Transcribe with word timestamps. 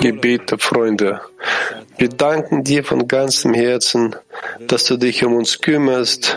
Gebet 0.00 0.50
der 0.50 0.58
Freunde. 0.58 1.20
Wir 1.98 2.08
danken 2.08 2.64
dir 2.64 2.82
von 2.82 3.06
ganzem 3.06 3.54
Herzen, 3.54 4.16
dass 4.66 4.86
du 4.86 4.96
dich 4.96 5.24
um 5.24 5.36
uns 5.36 5.60
kümmerst, 5.60 6.36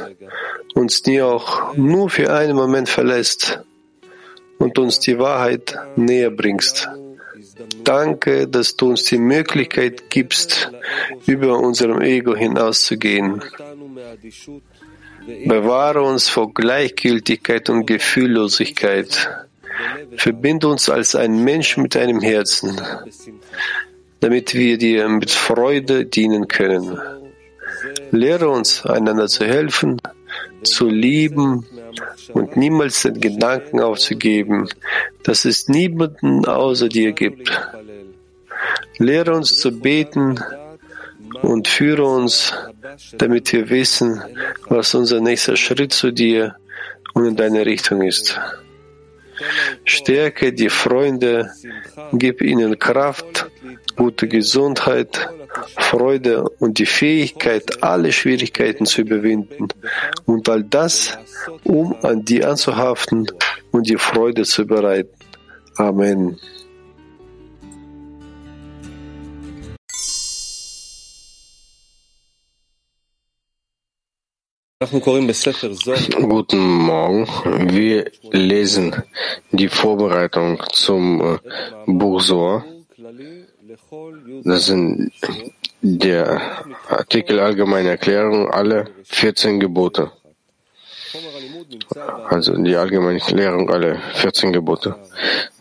uns 0.75 1.03
nie 1.07 1.23
auch 1.23 1.75
nur 1.75 2.11
für 2.11 2.31
einen 2.31 2.55
Moment 2.55 2.87
verlässt 2.87 3.61
und 4.59 4.77
uns 4.77 4.99
die 4.99 5.17
Wahrheit 5.17 5.75
näher 5.95 6.29
bringst. 6.29 6.87
Danke, 7.83 8.47
dass 8.47 8.75
du 8.75 8.91
uns 8.91 9.05
die 9.05 9.17
Möglichkeit 9.17 10.11
gibst, 10.11 10.71
über 11.25 11.57
unserem 11.57 11.99
Ego 12.01 12.35
hinauszugehen. 12.35 13.41
Bewahre 15.47 16.03
uns 16.03 16.29
vor 16.29 16.53
Gleichgültigkeit 16.53 17.71
und 17.71 17.87
Gefühllosigkeit. 17.87 19.47
Verbinde 20.17 20.67
uns 20.67 20.89
als 20.89 21.15
ein 21.15 21.43
Mensch 21.43 21.77
mit 21.77 21.95
deinem 21.95 22.21
Herzen, 22.21 22.79
damit 24.19 24.53
wir 24.53 24.77
dir 24.77 25.07
mit 25.09 25.31
Freude 25.31 26.05
dienen 26.05 26.47
können. 26.47 26.97
Lehre 28.11 28.49
uns, 28.49 28.85
einander 28.85 29.27
zu 29.27 29.45
helfen, 29.45 29.99
zu 30.63 30.87
lieben 30.87 31.65
und 32.33 32.55
niemals 32.55 33.03
den 33.03 33.19
Gedanken 33.19 33.81
aufzugeben, 33.81 34.69
dass 35.23 35.45
es 35.45 35.67
niemanden 35.67 36.45
außer 36.45 36.89
dir 36.89 37.11
gibt. 37.11 37.51
Lehre 38.97 39.33
uns 39.35 39.59
zu 39.59 39.71
beten 39.71 40.39
und 41.41 41.67
führe 41.67 42.05
uns, 42.05 42.53
damit 43.17 43.51
wir 43.51 43.69
wissen, 43.69 44.21
was 44.67 44.93
unser 44.95 45.19
nächster 45.19 45.57
Schritt 45.57 45.93
zu 45.93 46.11
dir 46.11 46.55
und 47.13 47.25
in 47.25 47.35
deine 47.35 47.65
Richtung 47.65 48.01
ist. 48.01 48.39
Stärke 49.85 50.53
die 50.53 50.69
Freunde, 50.69 51.51
gib 52.13 52.41
ihnen 52.41 52.77
Kraft, 52.79 53.49
gute 53.95 54.27
Gesundheit, 54.27 55.29
Freude 55.77 56.49
und 56.59 56.79
die 56.79 56.85
Fähigkeit, 56.85 57.83
alle 57.83 58.11
Schwierigkeiten 58.11 58.85
zu 58.85 59.01
überwinden 59.01 59.67
und 60.25 60.49
all 60.49 60.63
das, 60.63 61.17
um 61.63 61.95
an 62.03 62.25
die 62.25 62.43
anzuhaften 62.43 63.27
und 63.71 63.87
die 63.87 63.97
Freude 63.97 64.43
zu 64.43 64.65
bereiten. 64.65 65.15
Amen. 65.77 66.39
Guten 76.27 76.59
Morgen. 76.59 77.25
Wir 77.71 78.11
lesen 78.31 78.93
die 79.51 79.69
Vorbereitung 79.69 80.61
zum 80.73 81.21
äh, 81.21 81.37
Buch 81.85 82.19
Sohr. 82.19 82.65
Das 84.43 84.65
sind 84.65 85.13
der 85.81 86.41
Artikel 86.89 87.39
Allgemeine 87.39 87.91
Erklärung, 87.91 88.51
alle 88.51 88.89
14 89.05 89.61
Gebote. 89.61 90.11
Also 92.29 92.57
die 92.57 92.75
allgemeine 92.75 93.19
Erklärung, 93.19 93.69
alle 93.69 94.01
14 94.15 94.51
Gebote. 94.51 94.95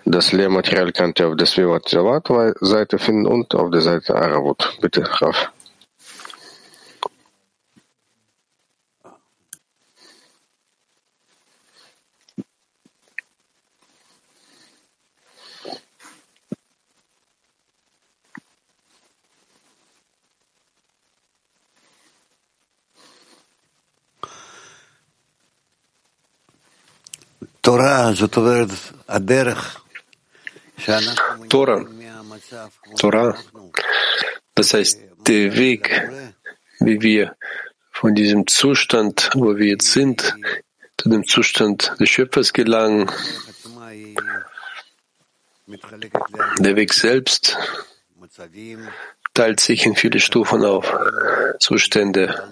Das 0.05 0.33
Lehrmaterial 0.33 0.91
könnt 0.91 1.21
ihr 1.21 1.29
auf 1.29 1.37
der 1.37 1.47
Svivat 1.47 1.89
Seite 2.61 2.99
finden 2.99 3.27
und 3.27 3.55
auf 3.55 3.71
der 3.71 3.83
Seite 3.83 4.17
Aravut. 4.17 4.79
Bitte, 4.81 5.05
Raf. 5.21 5.53
Torah, 31.49 31.87
Torah, 32.99 33.39
das 34.55 34.75
heißt 34.75 35.01
der 35.29 35.57
Weg, 35.57 36.11
wie 36.81 37.01
wir 37.01 37.37
von 37.93 38.15
diesem 38.17 38.47
Zustand, 38.49 39.31
wo 39.35 39.57
wir 39.57 39.67
jetzt 39.67 39.93
sind, 39.93 40.35
zu 40.99 41.11
dem 41.11 41.25
Zustand 41.25 41.93
des 42.01 42.11
Schöpfers 42.11 42.53
gelangen. 42.53 43.09
Der 46.59 46.77
Weg 46.77 46.93
selbst 46.93 47.57
teilt 49.33 49.61
sich 49.61 49.87
in 49.87 49.95
viele 49.95 50.19
Stufen 50.19 50.65
auf, 50.65 50.93
Zustände, 51.61 52.51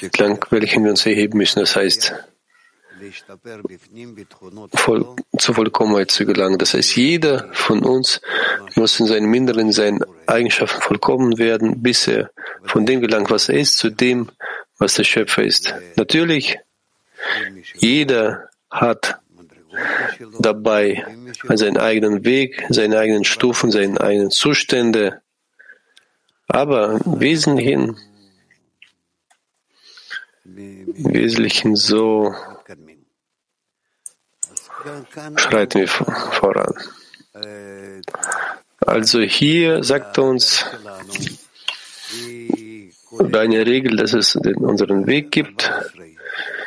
entlang 0.00 0.44
welchen 0.50 0.84
wir 0.84 0.90
uns 0.90 1.06
erheben 1.06 1.38
müssen. 1.38 1.60
Das 1.60 1.76
heißt, 1.76 2.14
voll, 4.74 5.16
zur 5.38 5.54
Vollkommenheit 5.54 6.10
zu 6.10 6.24
gelangen. 6.24 6.58
Das 6.58 6.74
heißt, 6.74 6.96
jeder 6.96 7.48
von 7.52 7.84
uns 7.84 8.20
muss 8.74 8.98
in 9.00 9.06
seinen 9.06 9.26
Minderen, 9.26 9.66
in 9.66 9.72
seinen 9.72 10.00
Eigenschaften 10.26 10.80
vollkommen 10.80 11.38
werden, 11.38 11.82
bis 11.82 12.06
er 12.06 12.30
von 12.64 12.86
dem 12.86 13.00
gelangt, 13.00 13.30
was 13.30 13.48
er 13.48 13.58
ist, 13.58 13.78
zu 13.78 13.90
dem, 13.90 14.30
was 14.78 14.94
der 14.94 15.04
Schöpfer 15.04 15.42
ist. 15.42 15.74
Natürlich, 15.96 16.58
jeder 17.74 18.48
hat 18.70 19.18
dabei 20.38 21.04
seinen 21.54 21.78
eigenen 21.78 22.24
Weg, 22.24 22.64
seine 22.68 22.98
eigenen 22.98 23.24
Stufen, 23.24 23.70
seine 23.70 24.00
eigenen 24.00 24.30
Zustände. 24.30 25.22
Aber 26.48 27.00
im 27.04 27.20
Wesentlichen 27.20 27.96
Wesentlichen 30.44 31.76
so 31.76 32.34
schreiten 35.36 35.80
wir 35.80 35.88
voran. 35.88 36.74
Also 38.80 39.20
hier 39.20 39.84
sagt 39.84 40.18
uns 40.18 40.64
eine 43.32 43.66
Regel, 43.66 43.96
dass 43.96 44.12
es 44.12 44.36
unseren 44.36 45.06
Weg 45.06 45.30
gibt, 45.30 45.70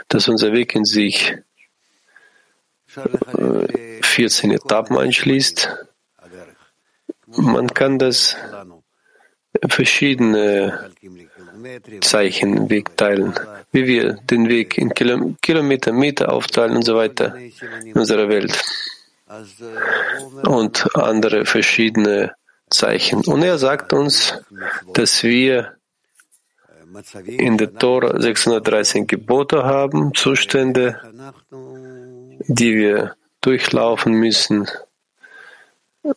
dass 0.08 0.28
unser 0.28 0.54
Weg 0.54 0.76
in 0.76 0.86
sich 0.86 1.36
14 4.02 4.52
äh, 4.52 4.56
Etappen 4.56 4.98
einschließt. 4.98 5.86
Man 7.28 7.68
kann 7.74 8.00
das 8.00 8.38
verschiedene 9.68 10.92
Zeichen, 12.02 12.70
Weg 12.70 12.98
teilen, 12.98 13.34
wie 13.72 13.88
wir 13.88 14.14
den 14.14 14.50
Weg 14.50 14.78
in 14.78 14.94
Kilometer, 14.94 15.92
Meter 15.92 16.32
aufteilen 16.32 16.78
und 16.78 16.84
so 16.84 16.96
weiter 16.96 17.36
in 17.84 17.94
unserer 17.94 18.30
Welt 18.30 18.64
und 20.44 20.96
andere 20.96 21.46
verschiedene 21.46 22.36
Zeichen. 22.70 23.22
Und 23.26 23.44
er 23.44 23.58
sagt 23.58 23.94
uns, 23.94 24.34
dass 24.94 25.24
wir 25.24 25.76
in 27.26 27.58
der 27.58 27.74
Tora 27.74 28.20
613 28.20 29.08
Gebote 29.08 29.64
haben, 29.64 30.14
Zustände, 30.14 31.00
die 32.48 32.76
wir 32.76 33.16
durchlaufen 33.42 34.14
müssen. 34.14 34.68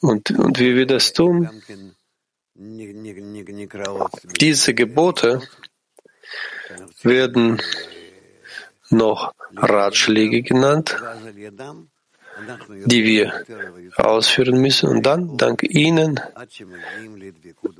Und, 0.00 0.30
und 0.30 0.58
wie 0.60 0.76
wir 0.76 0.86
das 0.86 1.12
tun, 1.12 1.48
diese 4.40 4.74
Gebote 4.74 5.42
werden 7.02 7.62
noch 8.90 9.32
Ratschläge 9.54 10.42
genannt, 10.42 10.96
die 12.86 13.04
wir 13.04 13.44
ausführen 13.96 14.60
müssen. 14.60 14.88
Und 14.88 15.02
dann, 15.06 15.36
dank 15.36 15.62
ihnen, 15.62 16.20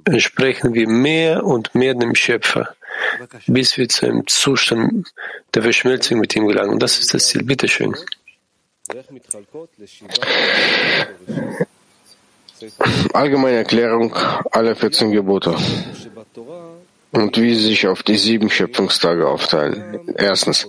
entsprechen 0.05 0.75
wir 0.75 0.89
mehr 0.89 1.45
und 1.45 1.75
mehr 1.75 1.95
dem 1.95 2.15
Schöpfer, 2.15 2.77
bis 3.47 3.77
wir 3.77 3.89
zu 3.89 4.07
einem 4.07 4.27
Zustand 4.29 5.13
der 5.55 5.63
Verschmelzung 5.63 6.21
mit 6.21 6.37
ihm 6.37 6.47
gelangen. 6.47 6.79
Das 6.79 7.01
ist 7.01 7.15
das 7.15 7.27
Ziel. 7.29 7.43
Bitteschön. 7.43 7.97
Allgemeine 13.13 13.57
Erklärung 13.59 14.15
aller 14.51 14.75
14 14.75 15.11
Gebote 15.13 15.55
und 17.13 17.37
wie 17.37 17.55
sie 17.55 17.69
sich 17.69 17.87
auf 17.87 18.03
die 18.03 18.17
sieben 18.17 18.51
Schöpfungstage 18.51 19.27
aufteilen. 19.27 20.01
Erstens. 20.17 20.69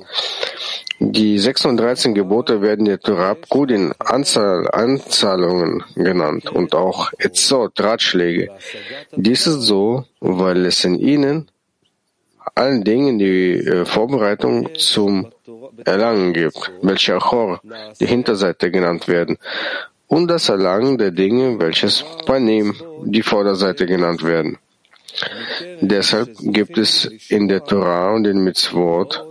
Die 1.02 1.40
6 1.40 1.66
und 1.66 1.78
13 1.78 2.14
Gebote 2.14 2.62
werden 2.62 2.84
der 2.84 3.00
Torah 3.00 3.36
Kudin 3.48 3.94
Anzahl, 4.00 4.70
Anzahlungen 4.70 5.82
genannt 5.96 6.50
und 6.50 6.76
auch 6.76 7.14
Etzot, 7.18 7.80
Ratschläge. 7.80 8.50
Dies 9.16 9.48
ist 9.48 9.62
so, 9.62 10.04
weil 10.20 10.66
es 10.66 10.84
in 10.84 11.00
ihnen 11.00 11.50
allen 12.56 12.84
Dingen 12.84 13.18
die 13.18 13.54
äh, 13.54 13.86
Vorbereitung 13.86 14.76
zum 14.76 15.32
Erlangen 15.86 16.34
gibt, 16.34 16.72
welche 16.82 17.16
Achor, 17.16 17.62
die 18.00 18.06
Hinterseite 18.06 18.70
genannt 18.70 19.08
werden, 19.08 19.38
und 20.10 20.28
das 20.28 20.50
Erlangen 20.50 20.98
der 20.98 21.12
Dinge, 21.12 21.60
welches 21.60 22.04
Panim, 22.26 22.76
die 23.06 23.22
Vorderseite 23.22 23.86
genannt 23.86 24.24
werden. 24.24 24.58
Deshalb 25.82 26.30
gibt 26.40 26.78
es 26.78 27.06
in 27.30 27.48
der 27.48 27.64
Torah 27.64 28.14
und 28.14 28.26
in 28.26 28.44
Mitzvot, 28.44 29.24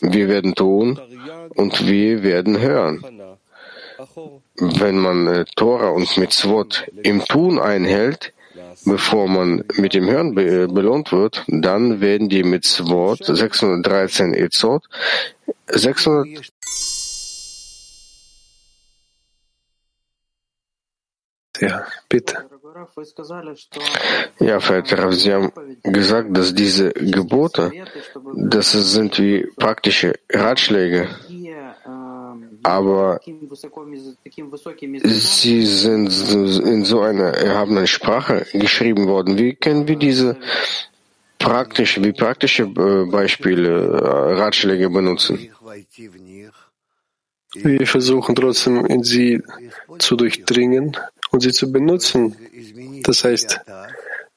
wir 0.00 0.28
werden 0.28 0.54
tun 0.54 0.98
und 1.54 1.86
wir 1.86 2.22
werden 2.22 2.60
hören. 2.60 3.04
Wenn 4.56 4.98
man 4.98 5.26
äh, 5.26 5.44
Torah 5.56 5.90
und 5.90 6.16
Mitzvot 6.16 6.86
im 7.02 7.24
Tun 7.24 7.58
einhält, 7.58 8.32
bevor 8.84 9.28
man 9.28 9.64
mit 9.74 9.94
dem 9.94 10.08
Hören 10.08 10.34
be 10.34 10.68
belohnt 10.68 11.12
wird, 11.12 11.44
dann 11.48 12.00
werden 12.00 12.28
die 12.28 12.42
Mitzvot 12.42 13.24
613 13.24 14.34
Ezot 14.34 14.84
600 15.68 16.26
Ja, 21.60 21.84
bitte. 22.08 22.48
Ja, 24.38 24.60
verehrter 24.60 25.12
Sie 25.12 25.32
haben 25.32 25.52
gesagt, 25.82 26.36
dass 26.36 26.54
diese 26.54 26.90
Gebote, 26.92 27.72
das 28.34 28.72
sind 28.72 29.18
wie 29.18 29.46
praktische 29.56 30.14
Ratschläge, 30.30 31.08
aber 32.62 33.20
sie 35.04 35.66
sind 35.66 36.08
in 36.72 36.84
so 36.84 37.00
einer 37.00 37.34
erhabenen 37.34 37.86
Sprache 37.86 38.46
geschrieben 38.52 39.06
worden. 39.06 39.38
Wie 39.38 39.54
können 39.54 39.88
wir 39.88 39.96
diese 39.96 40.36
praktische, 41.38 42.04
wie 42.04 42.12
praktische 42.12 42.66
Beispiele, 42.66 44.02
Ratschläge 44.38 44.90
benutzen? 44.90 45.50
Wir 47.54 47.86
versuchen 47.86 48.34
trotzdem 48.34 48.84
in 48.86 49.02
sie 49.02 49.42
zu 49.98 50.16
durchdringen 50.16 50.96
und 51.30 51.40
sie 51.40 51.52
zu 51.52 51.72
benutzen. 51.72 52.36
Das 53.02 53.24
heißt, 53.24 53.60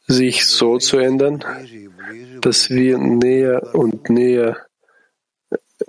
sich 0.07 0.45
so 0.45 0.77
zu 0.77 0.97
ändern, 0.97 1.43
dass 2.41 2.69
wir 2.69 2.97
näher 2.97 3.75
und 3.75 4.09
näher 4.09 4.57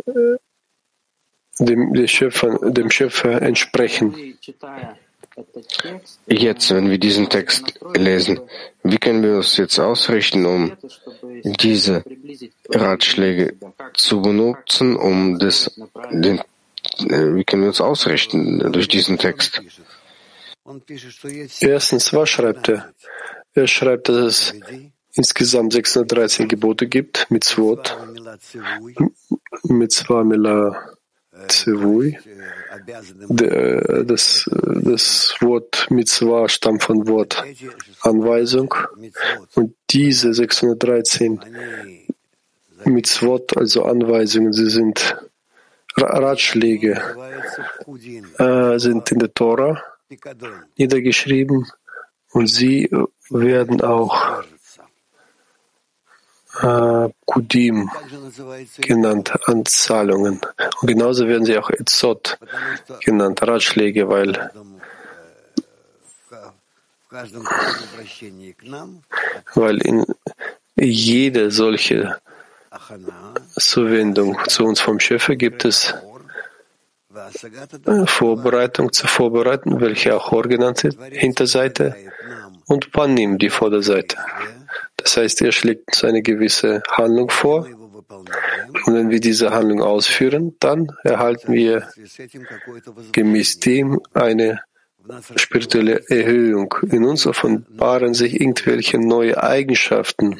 äh, 0.06 0.36
dem, 1.58 2.06
Schöpfer, 2.06 2.58
dem 2.70 2.90
Schöpfer 2.90 3.42
entsprechen. 3.42 4.36
Jetzt, 6.26 6.74
wenn 6.74 6.90
wir 6.90 6.98
diesen 6.98 7.28
Text 7.28 7.80
lesen, 7.94 8.40
wie 8.82 8.98
können 8.98 9.22
wir 9.22 9.36
uns 9.36 9.56
jetzt 9.56 9.78
ausrichten, 9.78 10.44
um 10.44 10.72
diese 11.42 12.04
Ratschläge 12.68 13.54
zu 13.94 14.20
benutzen, 14.20 14.96
um 14.96 15.38
das, 15.38 15.80
den, 16.10 16.42
wie 16.98 17.44
können 17.44 17.62
wir 17.62 17.68
uns 17.68 17.80
ausrichten 17.80 18.72
durch 18.72 18.88
diesen 18.88 19.18
Text? 19.18 19.62
Erstens, 21.60 22.12
was 22.12 22.30
schreibt 22.30 22.68
er? 22.68 22.92
Er 23.54 23.66
schreibt, 23.66 24.08
dass 24.08 24.16
es 24.16 24.54
insgesamt 25.14 25.72
613 25.72 26.48
Gebote 26.48 26.86
gibt, 26.86 27.30
mit 27.30 27.42
Mitzvot, 27.42 27.98
Mitzvah, 29.64 30.24
Mila, 30.24 30.94
Zivui. 31.48 32.18
Das, 33.28 34.48
das 34.48 35.34
Wort 35.40 35.90
Mitzvah 35.90 36.48
stammt 36.48 36.82
von 36.82 37.06
Wort 37.08 37.42
Anweisung. 38.00 38.74
Und 39.54 39.74
diese 39.90 40.32
613 40.32 41.40
Mitzvot, 42.84 43.56
also 43.56 43.84
Anweisungen, 43.84 44.52
sie 44.52 44.70
sind 44.70 45.16
Ratschläge, 45.96 47.00
äh, 48.38 48.78
sind 48.78 49.10
in 49.12 49.18
der 49.18 49.34
Tora 49.34 49.82
niedergeschrieben 50.76 51.66
und 52.32 52.46
sie 52.46 52.90
werden 53.30 53.80
auch 53.82 54.42
äh, 56.60 57.08
Kudim 57.24 57.90
genannt, 58.80 59.32
Anzahlungen. 59.48 60.40
Und 60.80 60.88
genauso 60.88 61.26
werden 61.26 61.44
sie 61.44 61.58
auch 61.58 61.70
Etzot 61.70 62.38
genannt, 63.04 63.42
Ratschläge, 63.42 64.08
weil 64.08 64.50
weil 69.54 69.78
in 69.78 70.04
jede 70.76 71.50
solche 71.50 72.16
Zuwendung 73.56 74.38
zu 74.48 74.64
uns 74.64 74.80
vom 74.80 75.00
Schöpfer 75.00 75.36
gibt 75.36 75.64
es 75.64 75.94
Vorbereitung 78.06 78.92
zur 78.92 79.08
Vorbereitung, 79.08 79.80
welche 79.80 80.16
auch 80.16 80.30
Hor 80.30 80.44
genannt 80.44 80.84
wird, 80.84 80.96
Hinterseite 81.10 81.94
und 82.66 82.92
Panim, 82.92 83.38
die 83.38 83.50
Vorderseite. 83.50 84.16
Das 84.96 85.16
heißt, 85.16 85.42
er 85.42 85.52
schlägt 85.52 85.88
uns 85.88 86.04
eine 86.04 86.22
gewisse 86.22 86.82
Handlung 86.90 87.30
vor. 87.30 87.66
Und 88.86 88.94
wenn 88.94 89.10
wir 89.10 89.20
diese 89.20 89.50
Handlung 89.50 89.82
ausführen, 89.82 90.56
dann 90.60 90.88
erhalten 91.02 91.52
wir 91.52 91.88
gemäß 93.12 93.60
dem 93.60 94.00
eine 94.14 94.60
spirituelle 95.36 96.08
Erhöhung. 96.08 96.74
In 96.90 97.04
uns 97.04 97.26
offenbaren 97.26 98.14
sich 98.14 98.40
irgendwelche 98.40 98.98
neue 98.98 99.42
Eigenschaften. 99.42 100.38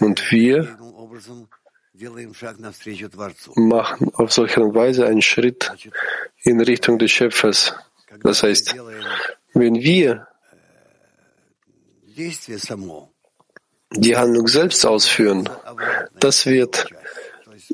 Und 0.00 0.30
wir 0.30 0.76
machen 3.56 4.14
auf 4.14 4.32
solche 4.32 4.60
Weise 4.74 5.06
einen 5.06 5.22
Schritt 5.22 5.70
in 6.42 6.60
Richtung 6.60 6.98
des 6.98 7.10
Schöpfers. 7.10 7.74
Das 8.22 8.42
heißt, 8.42 8.74
wenn 9.54 9.74
wir 9.74 10.26
die 13.94 14.16
Handlung 14.16 14.48
selbst 14.48 14.86
ausführen, 14.86 15.48
das 16.18 16.46
wird 16.46 16.88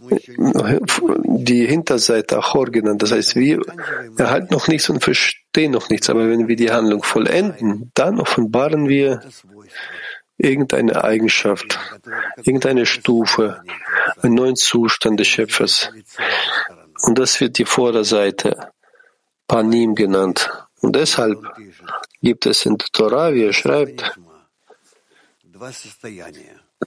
die 0.00 1.66
Hinterseite 1.66 2.38
Achor 2.38 2.66
genannt. 2.66 3.02
Das 3.02 3.12
heißt, 3.12 3.36
wir 3.36 3.60
erhalten 4.16 4.52
noch 4.52 4.68
nichts 4.68 4.88
und 4.90 5.02
verstehen 5.02 5.72
noch 5.72 5.88
nichts. 5.88 6.10
Aber 6.10 6.28
wenn 6.28 6.48
wir 6.48 6.56
die 6.56 6.70
Handlung 6.70 7.02
vollenden, 7.02 7.90
dann 7.94 8.20
offenbaren 8.20 8.88
wir 8.88 9.20
irgendeine 10.38 11.04
Eigenschaft, 11.04 11.78
irgendeine 12.36 12.86
Stufe, 12.86 13.62
einen 14.22 14.34
neuen 14.34 14.56
Zustand 14.56 15.20
des 15.20 15.26
Schöpfers. 15.28 15.90
Und 17.02 17.18
das 17.18 17.40
wird 17.40 17.58
die 17.58 17.64
Vorderseite 17.64 18.70
Panim 19.46 19.94
genannt. 19.94 20.50
Und 20.80 20.94
deshalb 20.94 21.42
gibt 22.22 22.46
es 22.46 22.64
in 22.64 22.78
der 22.78 22.88
Torah, 22.92 23.34
wie 23.34 23.44
er 23.44 23.52
schreibt, 23.52 24.18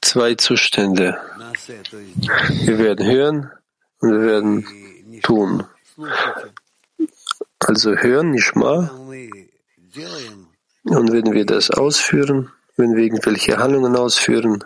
zwei 0.01 0.35
Zustände. 0.35 1.17
Wir 2.65 2.79
werden 2.79 3.05
hören 3.05 3.51
und 3.99 4.11
wir 4.11 4.21
werden 4.21 5.21
tun. 5.21 5.67
Also 7.59 7.95
hören, 7.95 8.31
nicht 8.31 8.55
mal. 8.55 8.89
Und 10.83 11.11
wenn 11.11 11.33
wir 11.33 11.45
das 11.45 11.69
ausführen, 11.69 12.51
wenn 12.81 12.95
wir 12.95 13.03
irgendwelche 13.03 13.57
Handlungen 13.57 13.95
ausführen, 13.95 14.63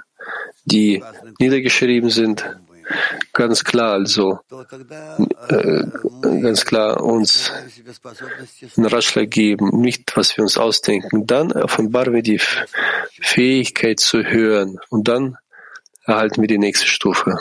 die 0.66 1.04
niedergeschrieben 1.40 2.10
sind, 2.10 2.44
ganz 3.34 3.64
klar 3.64 3.94
also, 3.94 4.40
äh, 5.50 5.84
ganz 6.22 6.66
klar 6.66 7.04
uns 7.04 7.52
einen 8.78 8.86
Ratschlag 8.88 9.30
geben, 9.30 9.82
nicht 9.82 10.16
was 10.16 10.36
wir 10.38 10.44
uns 10.44 10.58
ausdenken. 10.58 11.28
Dann 11.28 11.52
offenbaren 11.52 12.14
wir 12.14 12.24
die 12.24 12.40
Fähigkeit 13.22 14.00
zu 14.00 14.24
hören 14.24 14.80
und 14.90 15.08
dann 15.08 15.38
erhalten 16.06 16.42
wir 16.42 16.48
die 16.48 16.58
nächste 16.58 16.88
Stufe. 16.88 17.38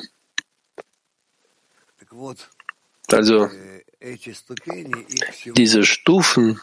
Also 3.10 3.50
diese 5.56 5.84
Stufen, 5.84 6.60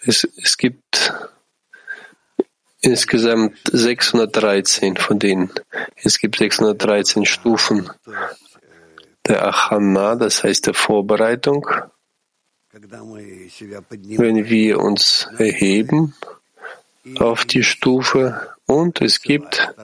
es, 0.00 0.24
es 0.42 0.56
gibt 0.56 1.12
insgesamt 2.80 3.58
613 3.72 4.96
von 4.96 5.18
denen. 5.18 5.50
Es 5.96 6.18
gibt 6.18 6.36
613 6.36 7.24
Stufen 7.26 7.90
der 9.26 9.46
Achana, 9.46 10.14
das 10.14 10.44
heißt 10.44 10.66
der 10.66 10.74
Vorbereitung. 10.74 11.66
Wenn 12.72 14.48
wir 14.48 14.80
uns 14.80 15.28
erheben 15.38 16.14
auf 17.18 17.44
die 17.44 17.62
Stufe 17.62 18.54
und 18.66 19.00
es 19.00 19.20
gibt 19.20 19.74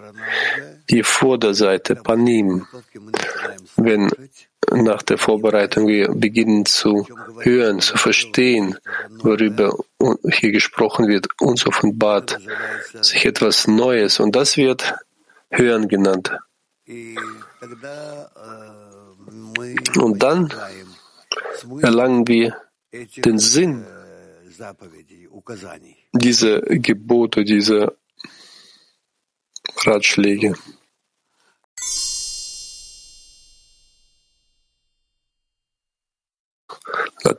die 0.90 1.02
Vorderseite 1.02 1.96
Panim. 1.96 2.66
Wenn 3.76 4.10
nach 4.72 5.02
der 5.02 5.18
Vorbereitung 5.18 5.86
wir 5.86 6.08
beginnen 6.08 6.64
zu 6.66 7.06
hören, 7.40 7.80
zu 7.80 7.96
verstehen, 7.96 8.78
worüber 9.22 9.76
hier 10.30 10.52
gesprochen 10.52 11.08
wird, 11.08 11.28
uns 11.40 11.66
offenbart 11.66 12.38
sich 13.00 13.24
etwas 13.26 13.66
Neues 13.66 14.20
und 14.20 14.36
das 14.36 14.56
wird 14.56 14.94
Hören 15.50 15.88
genannt. 15.88 16.32
Und 19.96 20.22
dann 20.22 20.52
erlangen 21.80 22.26
wir 22.28 22.56
den 22.92 23.38
Sinn 23.38 23.84
dieser 26.12 26.60
Gebote, 26.62 27.44
dieser 27.44 27.92
Ratschläge. 29.84 30.54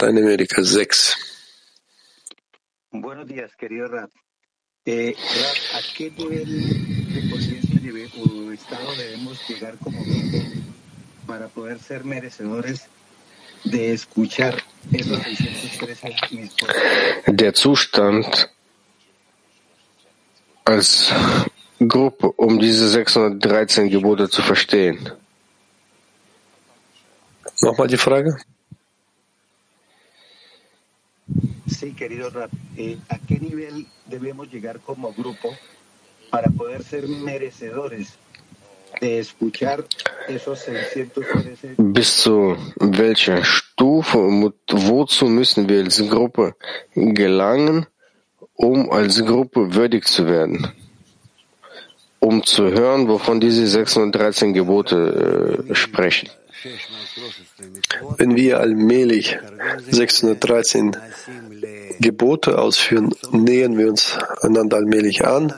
Lateinamerika 0.05 0.63
6. 0.63 1.15
Buenos 2.91 3.25
días, 3.25 3.55
querido 3.55 3.87
Rap. 3.87 4.11
Eh, 4.85 5.15
¿a 5.73 5.79
qué 5.97 6.11
nivel 6.11 7.11
de 7.11 7.27
conciencia 7.31 7.81
o 8.19 8.51
estado 8.51 8.95
debemos 8.97 9.49
llegar 9.49 9.75
como 9.79 9.99
grupo 10.03 10.37
para 11.25 11.47
poder 11.47 11.79
ser 11.79 12.03
merecedores 12.03 12.85
de 13.63 13.93
escuchar 13.93 14.61
esos 14.93 15.17
613 15.23 16.15
Der 17.25 17.55
Zustand 17.55 18.27
als 20.65 21.11
Gruppe, 21.79 22.31
um 22.37 22.59
diese 22.59 22.89
613 22.89 23.89
Gebote 23.89 24.29
zu 24.29 24.43
verstehen. 24.43 25.09
Nochmal 27.61 27.87
die 27.87 27.97
Frage. 27.97 28.37
Sí, 31.67 31.93
querido 31.93 32.29
Rap, 32.29 32.51
eh, 32.77 32.97
¿a 33.09 33.17
qué 33.17 33.39
nivel 33.39 33.87
debemos 34.05 34.51
llegar 34.51 34.79
como 34.79 35.11
grupo 35.13 35.49
para 36.29 36.49
poder 36.49 36.83
ser 36.83 37.07
merecedores 37.07 38.13
de 39.01 39.19
escuchar 39.19 39.83
esos 40.27 40.59
613? 40.59 41.75
Bis 41.77 42.17
zu 42.17 42.55
welcher 42.79 43.43
Stufe 43.43 44.17
und 44.17 44.53
wozu 44.69 45.25
müssen 45.25 45.67
wir 45.67 45.79
als 45.83 45.99
Gruppe 46.07 46.55
gelangen, 46.93 47.87
um 48.53 48.91
als 48.91 49.23
Gruppe 49.23 49.73
würdig 49.73 50.05
zu 50.05 50.27
werden? 50.27 50.71
Um 52.19 52.43
zu 52.43 52.71
hören, 52.71 53.07
wovon 53.07 53.39
diese 53.39 53.67
613 53.67 54.53
Gebote 54.53 55.65
äh, 55.69 55.75
sprechen. 55.75 56.29
Wenn 58.17 58.35
wir 58.35 58.59
allmählich 58.59 59.37
613 59.89 60.95
Gebote 61.99 62.57
ausführen, 62.57 63.13
nähern 63.31 63.77
wir 63.77 63.89
uns 63.89 64.17
einander 64.41 64.77
allmählich 64.77 65.25
an, 65.25 65.53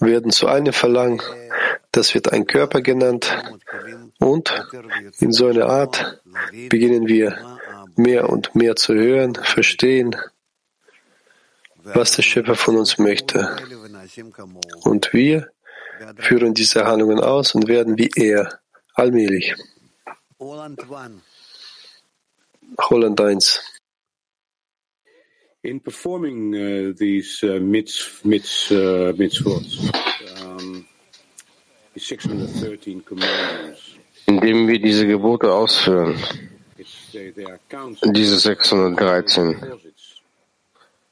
werden 0.00 0.30
zu 0.30 0.46
einem 0.46 0.72
verlangen. 0.72 1.20
Das 1.92 2.14
wird 2.14 2.32
ein 2.32 2.46
Körper 2.46 2.80
genannt. 2.80 3.36
Und 4.18 4.52
in 5.18 5.32
so 5.32 5.46
einer 5.46 5.66
Art 5.66 6.20
beginnen 6.68 7.06
wir 7.06 7.58
mehr 7.96 8.28
und 8.30 8.54
mehr 8.54 8.76
zu 8.76 8.94
hören, 8.94 9.34
verstehen, 9.34 10.16
was 11.84 12.12
der 12.12 12.22
Schöpfer 12.22 12.54
von 12.54 12.76
uns 12.76 12.98
möchte. 12.98 13.56
Und 14.84 15.12
wir 15.12 15.48
führen 16.16 16.54
diese 16.54 16.84
Handlungen 16.84 17.20
aus 17.20 17.54
und 17.54 17.68
werden 17.68 17.98
wie 17.98 18.10
er, 18.16 18.60
allmählich. 18.94 19.54
Holland 22.78 23.20
1. 23.20 23.60
In 25.64 25.78
performing 25.78 26.54
uh, 26.54 26.92
these 26.98 27.44
uh, 27.44 27.60
mitz, 27.60 28.20
mitz, 28.24 28.72
uh, 28.72 29.12
mitzvot, 29.16 29.62
um, 30.44 30.84
613 31.96 33.04
commandments, 33.04 33.80
Indem 34.26 34.66
wir 34.66 34.80
diese 34.80 35.06
Gebote 35.06 35.52
ausführen, 35.52 36.16
diese 38.12 38.40
613 38.40 39.52
deposits. 39.60 40.20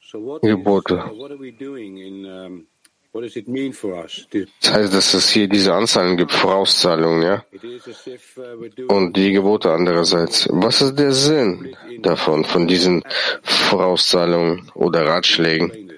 So 0.01 0.19
what, 0.19 0.41
Gebote. 0.41 0.95
uh, 0.95 1.13
what 1.17 1.31
are 1.31 1.39
we 1.39 1.51
doing 1.51 1.99
in, 1.99 2.65
what 3.13 3.21
does 3.21 3.37
it 3.37 3.47
mean 3.47 3.71
for 3.71 3.93
us? 4.03 4.27
This, 4.31 4.49
Das 4.61 4.73
heißt, 4.73 4.93
dass 4.93 5.13
es 5.13 5.29
hier 5.29 5.47
diese 5.47 5.73
Anzahlen 5.73 6.17
gibt, 6.17 6.33
Vorauszahlungen, 6.33 7.21
ja? 7.21 7.45
uh, 7.55 8.93
Und 8.93 9.15
die 9.15 9.31
Gebote 9.31 9.71
andererseits. 9.71 10.49
Was 10.51 10.81
ist 10.81 10.99
der 10.99 11.13
Sinn 11.13 11.73
davon, 12.05 12.43
von 12.43 12.67
diesen 12.67 13.03
Vorauszahlungen 13.43 14.69
oder 14.73 15.05
Ratschlägen? 15.05 15.91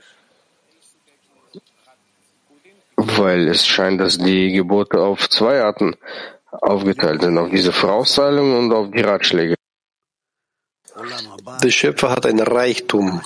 Weil 2.95 3.47
es 3.47 3.65
scheint, 3.65 3.99
dass 3.99 4.17
die 4.17 4.51
Gebote 4.51 4.99
auf 4.99 5.29
zwei 5.29 5.61
Arten 5.61 5.95
aufgeteilt 6.51 7.21
sind, 7.21 7.37
auf 7.37 7.49
diese 7.49 7.71
Vorauszahlungen 7.71 8.57
und 8.57 8.73
auf 8.73 8.91
die 8.91 9.01
Ratschläge. 9.01 9.55
Der 11.63 11.71
Schöpfer 11.71 12.11
hat 12.11 12.25
ein 12.25 12.39
Reichtum. 12.39 13.21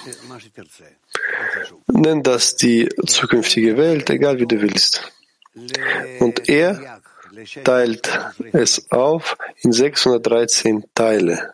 Nenn 1.88 2.24
das 2.24 2.56
die 2.56 2.88
zukünftige 3.06 3.78
Welt, 3.78 4.10
egal 4.10 4.40
wie 4.40 4.48
du 4.48 4.62
willst. 4.62 5.12
Und 6.20 6.48
er 6.48 6.97
teilt 7.64 8.20
es 8.54 8.92
auf 8.92 9.38
in 9.62 9.72
613 9.72 10.86
Teile. 10.94 11.54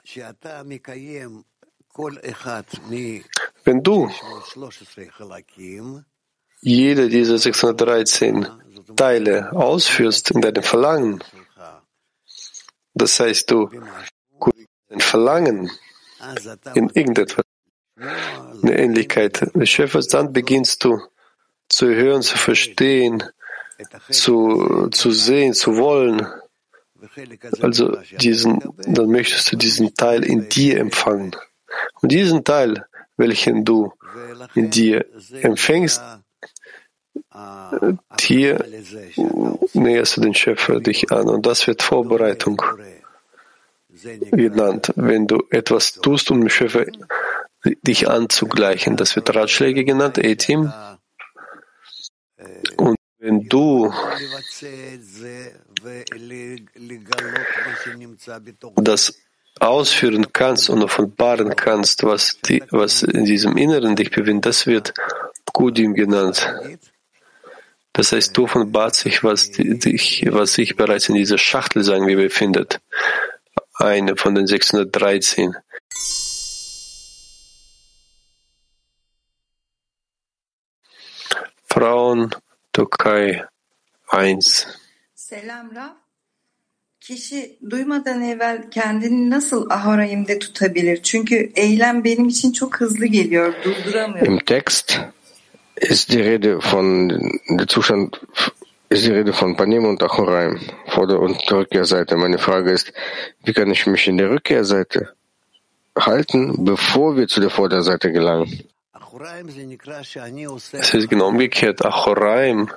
Wenn 3.64 3.84
du 3.84 4.12
jede 6.62 7.10
dieser 7.10 7.38
613 7.38 8.48
Teile 8.96 9.52
ausführst 9.54 10.32
in 10.32 10.42
deinem 10.42 10.64
Verlangen, 10.64 11.24
das 12.94 13.20
heißt, 13.20 13.50
du 13.52 13.70
ein 14.90 15.00
Verlangen 15.00 15.72
in 16.76 16.90
irgendetwas, 16.90 17.46
eine 17.98 18.78
Ähnlichkeit 18.78 19.52
des 19.56 19.70
Schöpfers, 19.70 20.08
dann 20.08 20.32
beginnst 20.32 20.84
du 20.84 21.02
zu 21.70 21.88
hören, 21.88 22.22
zu 22.22 22.38
verstehen, 22.38 23.24
zu, 24.10 24.90
zu 24.92 25.12
sehen, 25.12 25.54
zu 25.54 25.78
wollen. 25.78 26.26
Also 27.62 27.98
diesen, 28.20 28.60
dann 28.78 29.10
möchtest 29.10 29.52
du 29.52 29.58
diesen 29.58 29.94
Teil 29.94 30.24
in 30.24 30.50
dir 30.50 30.80
empfangen. 30.80 31.36
Und 32.02 32.12
diesen 32.12 32.44
Teil, 32.44 32.86
welchen 33.18 33.66
du 33.66 33.94
in 34.56 34.70
dir 34.70 35.06
empfängst, 35.42 36.02
hier 38.20 38.66
näherst 39.74 40.18
du 40.18 40.22
den 40.22 40.34
Schöpfer 40.34 40.80
dich 40.80 41.12
an. 41.12 41.30
Und 41.30 41.46
das 41.46 41.68
wird 41.68 41.82
Vorbereitung 41.82 42.62
genannt. 44.32 44.94
Wenn 44.96 45.28
du 45.28 45.44
etwas 45.50 45.94
tust, 45.94 46.32
um 46.32 46.42
dem 46.42 46.50
Schöpfer 46.50 46.86
dich 47.64 48.10
anzugleichen, 48.10 48.98
das 48.98 49.16
wird 49.16 49.36
Ratschläge 49.36 49.84
genannt, 49.84 50.18
Etim. 50.18 50.72
Und 52.78 52.98
wenn 53.24 53.48
du 53.48 53.90
das 58.76 59.18
ausführen 59.60 60.34
kannst 60.34 60.70
und 60.70 60.84
offenbaren 60.84 61.56
kannst, 61.56 62.04
was, 62.04 62.38
die, 62.42 62.62
was 62.70 63.02
in 63.04 63.24
diesem 63.24 63.56
Inneren 63.56 63.96
dich 63.96 64.12
befindet, 64.12 64.46
das 64.46 64.68
wird 64.68 64.94
Kudim 65.54 65.94
genannt. 65.94 66.54
Das 67.94 68.12
heißt, 68.12 68.36
du 68.36 68.44
offenbart 68.44 68.96
sich, 68.96 69.24
was, 69.24 69.52
dich, 69.52 70.26
was 70.30 70.56
sich 70.56 70.76
bereits 70.76 71.08
in 71.08 71.16
dieser 71.16 71.38
Schachtel, 71.38 71.84
sagen 71.84 72.08
wir, 72.08 72.18
befindet. 72.18 72.82
Eine 73.76 74.18
von 74.18 74.36
den 74.36 74.48
613. 74.48 75.56
Frauen, 81.70 82.36
Türkei 82.74 83.42
1. 84.14 84.68
Selam 85.16 85.76
Rab. 85.76 85.96
Kişi 87.00 87.58
duymadan 87.70 88.22
evvel 88.22 88.72
kendini 88.72 89.30
nasıl 89.30 89.70
ahorayimde 89.70 90.40
tutabilir? 90.40 91.04
Çünkü 91.04 91.52
eylem 91.56 92.04
benim 92.04 92.28
için 92.28 92.52
çok 92.52 92.82
hızlı 92.82 93.06
geliyor, 93.06 93.54
durduramıyorum. 93.64 94.34
Im 94.34 94.40
Text 94.40 95.00
ist 95.82 96.12
die 96.12 96.26
Rede 96.26 96.56
von 96.72 97.10
der 97.50 97.68
Zustand 97.70 98.14
ist 98.92 99.06
die 99.06 99.16
Rede 99.16 99.32
von 99.42 99.56
Panim 99.56 99.86
und 99.86 100.04
Achoraim, 100.04 100.60
Vorder- 100.88 101.20
und 101.20 101.52
Rückkehrseite. 101.52 102.16
Meine 102.16 102.38
Frage 102.38 102.72
ist, 102.72 102.94
wie 103.46 103.54
kann 103.54 103.72
ich 103.72 103.88
mich 103.88 104.08
in 104.08 104.18
der 104.18 104.30
Rückkehrseite 104.30 105.14
halten, 105.96 106.66
bevor 106.66 107.18
wir 107.18 107.28
zu 107.28 107.42
der 107.42 107.50
Vorderseite 107.50 108.12
gelangen? 108.12 108.64
Es 110.72 110.94
ist 110.94 111.10
genau 111.10 111.28
umgekehrt. 111.28 111.86
Achoraim 111.86 112.72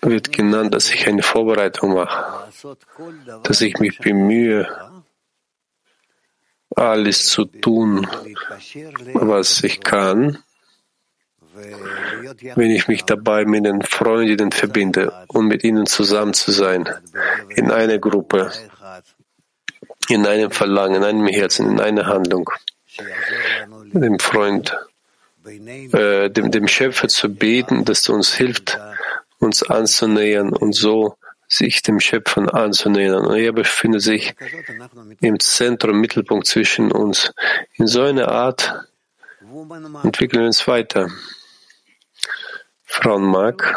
wird 0.00 0.32
genannt, 0.32 0.74
dass 0.74 0.92
ich 0.92 1.06
eine 1.06 1.22
Vorbereitung 1.22 1.94
mache, 1.94 2.50
dass 3.44 3.60
ich 3.60 3.78
mich 3.78 3.98
bemühe, 3.98 4.68
alles 6.74 7.26
zu 7.26 7.44
tun, 7.44 8.06
was 9.14 9.62
ich 9.62 9.80
kann, 9.80 10.42
wenn 12.56 12.70
ich 12.70 12.88
mich 12.88 13.04
dabei 13.04 13.44
mit 13.44 13.64
den 13.64 13.82
Freundinnen 13.82 14.50
verbinde 14.50 15.12
und 15.28 15.46
mit 15.46 15.62
ihnen 15.62 15.86
zusammen 15.86 16.34
zu 16.34 16.50
sein, 16.50 16.88
in 17.50 17.70
einer 17.70 17.98
Gruppe, 17.98 18.50
in 20.08 20.26
einem 20.26 20.50
Verlangen, 20.50 20.96
in 20.96 21.04
einem 21.04 21.26
Herzen, 21.28 21.70
in 21.70 21.80
einer 21.80 22.06
Handlung, 22.06 22.50
dem 23.92 24.18
Freund, 24.18 24.76
äh, 25.44 26.30
dem, 26.30 26.50
dem 26.50 26.68
Schöpfer 26.68 27.08
zu 27.08 27.28
beten, 27.28 27.84
dass 27.84 28.08
er 28.08 28.14
uns 28.14 28.34
hilft, 28.34 28.78
uns 29.38 29.62
anzunähern 29.62 30.52
und 30.52 30.74
so 30.74 31.16
sich 31.46 31.82
dem 31.82 32.00
Schöpfer 32.00 32.54
anzunähern. 32.54 33.26
Und 33.26 33.36
er 33.36 33.52
befindet 33.52 34.02
sich 34.02 34.34
im 35.20 35.38
Zentrum, 35.40 36.00
Mittelpunkt 36.00 36.46
zwischen 36.46 36.90
uns. 36.90 37.32
In 37.74 37.86
so 37.86 38.02
einer 38.02 38.28
Art 38.28 38.88
entwickeln 40.02 40.40
wir 40.40 40.46
uns 40.46 40.66
weiter. 40.66 41.10
Frau 42.84 43.18
Mark. 43.18 43.76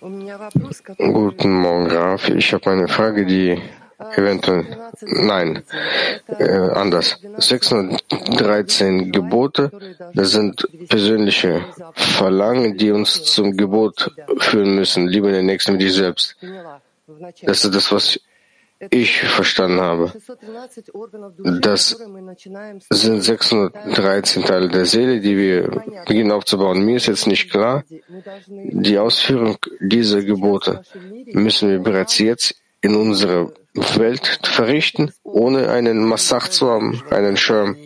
Guten 0.00 1.52
Morgen, 1.52 1.88
Graf. 1.88 2.28
Ich 2.28 2.52
habe 2.52 2.70
eine 2.70 2.88
Frage, 2.88 3.26
die 3.26 3.60
eventuell, 4.16 4.66
nein, 5.02 5.62
äh, 6.26 6.48
anders. 6.48 7.18
613 7.38 9.12
Gebote, 9.12 9.70
das 10.14 10.32
sind 10.32 10.66
persönliche 10.88 11.64
Verlangen, 11.94 12.76
die 12.76 12.90
uns 12.90 13.24
zum 13.24 13.56
Gebot 13.56 14.10
führen 14.38 14.74
müssen. 14.74 15.06
Liebe 15.06 15.30
den 15.32 15.46
Nächsten 15.46 15.74
wie 15.74 15.84
dich 15.84 15.94
selbst. 15.94 16.36
Das 17.42 17.64
ist 17.64 17.74
das, 17.74 17.92
was 17.92 18.20
ich 18.88 19.20
verstanden 19.20 19.80
habe. 19.80 20.12
Das 21.60 21.98
sind 22.90 23.22
613 23.22 24.44
Teile 24.44 24.68
der 24.68 24.86
Seele, 24.86 25.20
die 25.20 25.36
wir 25.36 25.68
beginnen 26.06 26.32
aufzubauen. 26.32 26.82
Mir 26.84 26.96
ist 26.96 27.06
jetzt 27.06 27.26
nicht 27.26 27.50
klar, 27.50 27.84
die 28.48 28.98
Ausführung 28.98 29.58
dieser 29.80 30.22
Gebote 30.22 30.82
müssen 31.26 31.68
wir 31.68 31.78
bereits 31.80 32.18
jetzt 32.18 32.54
in 32.80 32.94
unserer 32.94 33.52
Welt 33.74 34.40
verrichten, 34.42 35.12
ohne 35.22 35.70
einen 35.70 36.04
Massach 36.04 36.48
zu 36.48 36.68
haben, 36.68 37.02
einen 37.10 37.36
Schirm. 37.36 37.76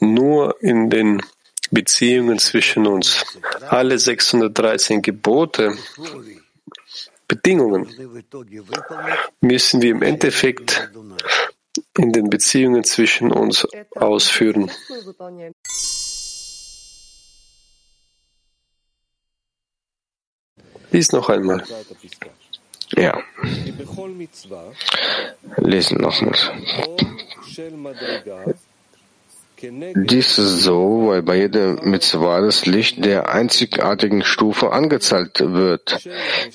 Nur 0.00 0.62
in 0.62 0.90
den 0.90 1.22
Beziehungen 1.70 2.38
zwischen 2.38 2.86
uns. 2.86 3.24
Alle 3.68 3.98
613 3.98 5.02
Gebote, 5.02 5.76
Bedingungen 7.26 7.86
müssen 9.42 9.82
wir 9.82 9.90
im 9.90 10.02
Endeffekt 10.02 10.90
in 11.96 12.12
den 12.12 12.30
Beziehungen 12.30 12.84
zwischen 12.84 13.30
uns 13.30 13.66
ausführen. 13.94 14.70
Lies 20.90 21.12
noch 21.12 21.28
einmal. 21.28 21.62
Ja. 22.96 23.22
Lesen 25.56 25.98
nochmals. 25.98 26.50
Dies 29.60 30.38
ist 30.38 30.62
so, 30.62 31.08
weil 31.08 31.22
bei 31.22 31.36
jeder 31.36 31.82
Mitzvah 31.82 32.40
das 32.40 32.66
Licht 32.66 33.04
der 33.04 33.28
einzigartigen 33.28 34.22
Stufe 34.22 34.70
angezeigt 34.70 35.40
wird, 35.40 36.08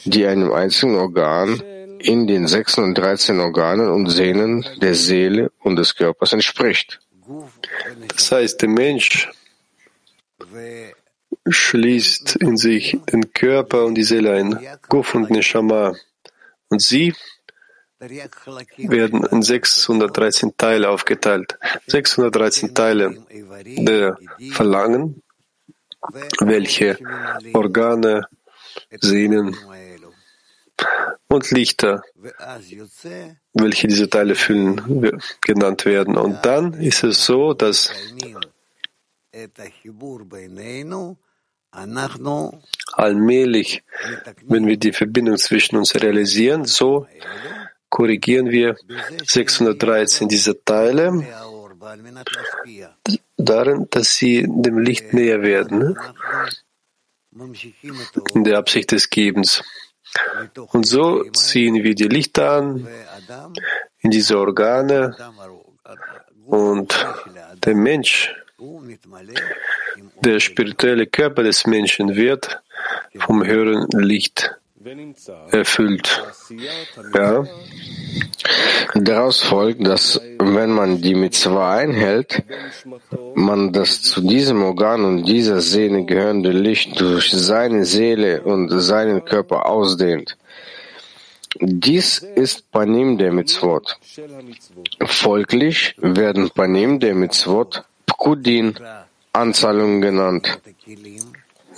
die 0.06 0.26
einem 0.26 0.54
einzigen 0.54 0.96
Organ 0.96 1.62
in 2.00 2.28
den 2.28 2.48
36 2.48 3.38
Organen 3.38 3.90
und 3.90 4.08
Sehnen 4.08 4.66
der 4.82 4.96
Seele 4.96 5.52
und 5.60 5.76
des 5.76 5.96
Körpers 5.96 6.34
entspricht. 6.34 7.00
Das 8.16 8.32
heißt, 8.32 8.62
der 8.62 8.70
Mensch 8.70 9.30
schließt 11.48 12.38
in 12.38 12.58
sich 12.58 12.98
den 13.12 13.34
Körper 13.34 13.86
und 13.86 13.96
die 13.96 14.04
Seele 14.04 14.34
ein, 14.34 14.60
Guf 14.88 15.16
und 15.16 15.30
Neshama. 15.30 15.94
Und 16.74 16.82
sie 16.82 17.14
werden 18.00 19.24
in 19.28 19.44
613 19.44 20.58
Teile 20.58 20.90
aufgeteilt. 20.90 21.60
613 21.86 22.74
Teile 22.74 23.24
der 23.62 24.18
Verlangen, 24.52 25.22
welche 26.40 26.98
Organe, 27.54 28.28
Sehnen 29.00 29.56
und 31.28 31.52
Lichter, 31.52 32.02
welche 33.54 33.88
diese 33.88 34.10
Teile 34.10 34.34
füllen, 34.34 35.22
genannt 35.42 35.86
werden. 35.86 36.18
Und 36.18 36.44
dann 36.44 36.74
ist 36.74 37.04
es 37.04 37.24
so, 37.24 37.54
dass 37.54 37.92
allmählich, 42.94 43.84
wenn 44.44 44.68
wir 44.68 44.78
die 44.78 44.94
Verbindung 44.94 45.38
zwischen 45.38 45.76
uns 45.78 45.96
realisieren, 45.96 46.66
so 46.66 47.08
korrigieren 47.90 48.50
wir 48.50 48.76
613 49.26 50.28
dieser 50.28 50.64
Teile 50.64 51.26
darin, 53.38 53.88
dass 53.90 54.16
sie 54.16 54.46
dem 54.48 54.78
Licht 54.80 55.14
näher 55.14 55.42
werden, 55.42 55.98
in 58.34 58.44
der 58.44 58.58
Absicht 58.60 58.92
des 58.92 59.10
Gebens. 59.10 59.64
Und 60.72 60.86
so 60.86 61.24
ziehen 61.32 61.84
wir 61.84 61.96
die 61.96 62.08
Lichter 62.08 62.52
an 62.52 62.88
in 64.00 64.12
diese 64.12 64.38
Organe 64.38 65.16
und 66.46 67.08
der 67.66 67.76
Mensch, 67.76 68.36
der 70.24 70.40
spirituelle 70.40 71.08
Körper 71.08 71.44
des 71.44 71.66
Menschen 71.66 72.16
wird 72.16 72.62
vom 73.18 73.46
höheren 73.46 73.88
Licht 73.92 74.56
erfüllt. 75.52 76.24
Ja. 77.14 77.46
Daraus 78.96 79.42
folgt, 79.42 79.88
dass 79.88 80.22
wenn 80.40 80.72
man 80.72 81.02
die 81.02 81.16
Mitzvah 81.16 81.78
einhält, 81.78 82.44
man 83.34 83.72
das 83.72 84.02
zu 84.02 84.22
diesem 84.22 84.62
Organ 84.62 85.06
und 85.06 85.24
dieser 85.24 85.62
Sehne 85.62 86.06
gehörende 86.06 86.52
Licht 86.52 87.00
durch 87.00 87.32
seine 87.32 87.86
Seele 87.86 88.44
und 88.44 88.70
seinen 88.70 89.24
Körper 89.26 89.66
ausdehnt. 89.66 90.38
Dies 91.60 92.20
ist 92.20 92.72
Panim 92.72 93.18
der 93.18 93.32
Mitzvot. 93.32 93.98
Folglich 95.06 95.96
werden 95.98 96.50
Panim 96.50 97.00
der 97.00 97.16
Mitzvot 97.16 97.84
Pkudin, 98.18 98.76
Anzahlungen 99.34 100.02
genannt. 100.02 100.60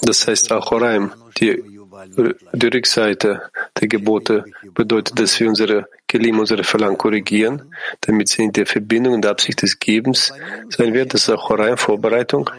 Das 0.01 0.27
heißt 0.27 0.51
auch 0.51 0.71
Horaim, 0.71 1.11
die 1.37 1.63
die 2.53 2.67
Rückseite 2.67 3.49
der 3.79 3.87
Gebote 3.87 4.45
bedeutet, 4.73 5.17
dass 5.19 5.39
wir 5.39 5.47
unsere 5.47 5.87
Kelim, 6.07 6.39
unsere 6.39 6.63
Verlangen 6.63 6.97
korrigieren, 6.97 7.73
damit 8.01 8.27
sie 8.27 8.43
in 8.43 8.51
der 8.51 8.65
Verbindung 8.65 9.13
und 9.13 9.21
der 9.23 9.31
Absicht 9.31 9.61
des 9.61 9.79
Gebens 9.79 10.33
sein 10.69 10.93
wird. 10.93 11.13
Das 11.13 11.23
ist 11.23 11.29
auch 11.29 11.49
rein 11.51 11.77
Vorbereitung. 11.77 12.49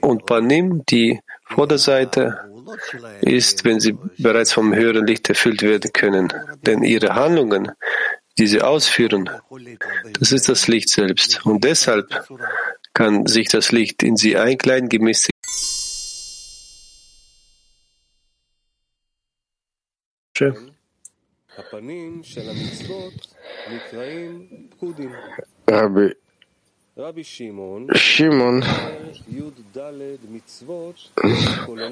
Und 0.00 0.26
Panim, 0.26 0.84
die 0.88 1.20
Vorderseite, 1.44 2.38
ist, 3.22 3.64
wenn 3.64 3.80
sie 3.80 3.96
bereits 4.18 4.52
vom 4.52 4.74
höheren 4.74 5.06
Licht 5.06 5.28
erfüllt 5.28 5.62
werden 5.62 5.92
können. 5.92 6.32
Denn 6.66 6.82
ihre 6.82 7.14
Handlungen, 7.14 7.72
die 8.38 8.46
sie 8.46 8.62
ausführen, 8.62 9.28
das 10.18 10.32
ist 10.32 10.48
das 10.48 10.68
Licht 10.68 10.88
selbst. 10.88 11.44
Und 11.44 11.64
deshalb 11.64 12.06
kann 12.94 13.26
sich 13.26 13.48
das 13.48 13.72
Licht 13.72 14.02
in 14.02 14.16
sie 14.16 14.36
einkleiden, 14.36 14.88
gemäß 14.88 15.28
Rabbi 26.96 27.22
Shimon, 27.22 27.88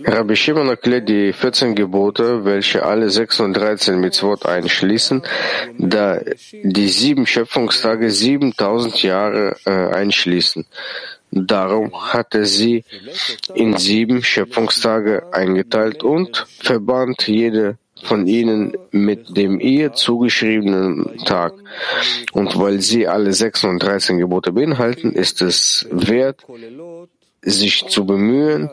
Rabbi 0.05 0.37
Shimon 0.37 0.69
erklärt 0.69 1.09
die 1.09 1.33
14 1.33 1.77
Gebote, 1.77 2.45
welche 2.45 2.85
alle 2.85 3.09
36 3.09 3.95
Mitzvot 3.95 4.45
einschließen, 4.45 5.23
da 5.79 6.21
die 6.65 6.89
sieben 6.89 7.27
Schöpfungstage 7.27 8.11
7000 8.11 9.03
Jahre 9.05 9.57
äh, 9.65 9.71
einschließen. 9.71 10.67
Darum 11.31 11.93
hat 12.13 12.35
er 12.35 12.47
sie 12.47 12.85
in 13.55 13.77
sieben 13.77 14.25
Schöpfungstage 14.25 15.33
eingeteilt 15.33 16.03
und 16.03 16.45
verband 16.61 17.29
jede 17.29 17.79
von 18.03 18.27
ihnen 18.27 18.77
mit 18.91 19.37
dem 19.37 19.61
ihr 19.61 19.93
zugeschriebenen 19.93 21.19
Tag. 21.25 21.55
Und 22.33 22.59
weil 22.59 22.81
sie 22.81 23.07
alle 23.07 23.33
36 23.33 24.19
Gebote 24.19 24.53
beinhalten, 24.53 25.13
ist 25.13 25.43
es 25.43 25.87
wert, 25.91 26.45
sich 27.43 27.87
zu 27.87 28.05
bemühen, 28.05 28.71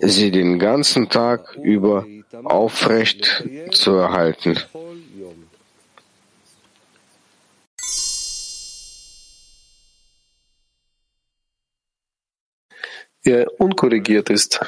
sie 0.00 0.30
den 0.30 0.58
ganzen 0.58 1.08
Tag 1.08 1.56
über 1.62 2.06
aufrecht 2.44 3.44
zu 3.72 3.92
erhalten. 3.92 4.56
er 13.26 13.60
unkorrigiert 13.60 14.30
ist. 14.30 14.60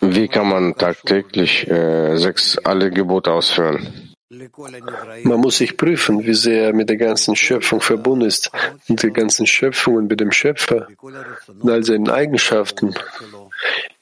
Wie 0.00 0.28
kann 0.28 0.48
man 0.48 0.74
tagtäglich 0.74 1.68
äh, 1.68 2.16
sechs 2.16 2.56
alle 2.58 2.90
Gebote 2.90 3.32
ausführen? 3.32 4.12
Man 5.24 5.40
muss 5.40 5.58
sich 5.58 5.76
prüfen, 5.76 6.24
wie 6.24 6.32
sehr 6.32 6.68
er 6.68 6.72
mit 6.72 6.88
der 6.88 6.96
ganzen 6.96 7.36
Schöpfung 7.36 7.82
verbunden 7.82 8.24
ist, 8.24 8.50
mit 8.88 9.02
der 9.02 9.10
ganzen 9.10 9.46
Schöpfung 9.46 9.96
und 9.96 10.08
mit 10.08 10.20
dem 10.20 10.32
Schöpfer, 10.32 10.88
in 11.62 11.68
all 11.68 11.84
seinen 11.84 12.08
Eigenschaften, 12.08 12.94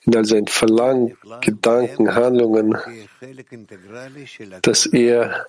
in 0.02 0.16
all 0.16 0.24
seinen 0.24 0.46
Verlangen, 0.46 1.16
Gedanken, 1.40 2.14
Handlungen, 2.14 2.76
dass 4.62 4.86
er 4.86 5.46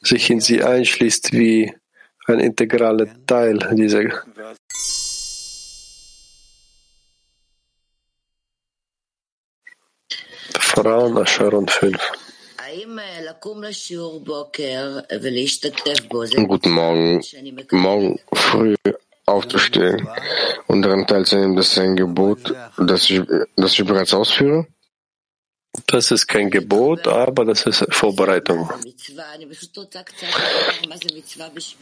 sich 0.00 0.30
in 0.30 0.40
sie 0.40 0.62
einschließt 0.62 1.32
wie 1.32 1.74
ein 2.26 2.38
integraler 2.38 3.08
Teil 3.26 3.58
dieser 3.72 4.04
Frauen 10.80 11.18
Ascharon 11.18 11.68
5. 11.68 11.98
Guten 16.48 16.70
Morgen. 16.70 17.22
Morgen 17.70 18.20
früh 18.32 18.74
aufzustehen 19.26 20.08
und 20.68 20.80
daran 20.80 21.06
teilzunehmen, 21.06 21.54
das 21.56 21.72
ist 21.72 21.78
ein 21.78 21.96
Gebot, 21.96 22.54
das 22.78 23.10
ich, 23.10 23.20
das 23.56 23.78
ich 23.78 23.84
bereits 23.84 24.14
ausführe? 24.14 24.66
Das 25.86 26.10
ist 26.10 26.26
kein 26.26 26.50
Gebot, 26.50 27.06
aber 27.06 27.44
das 27.44 27.66
ist 27.66 27.86
Vorbereitung. 27.90 28.70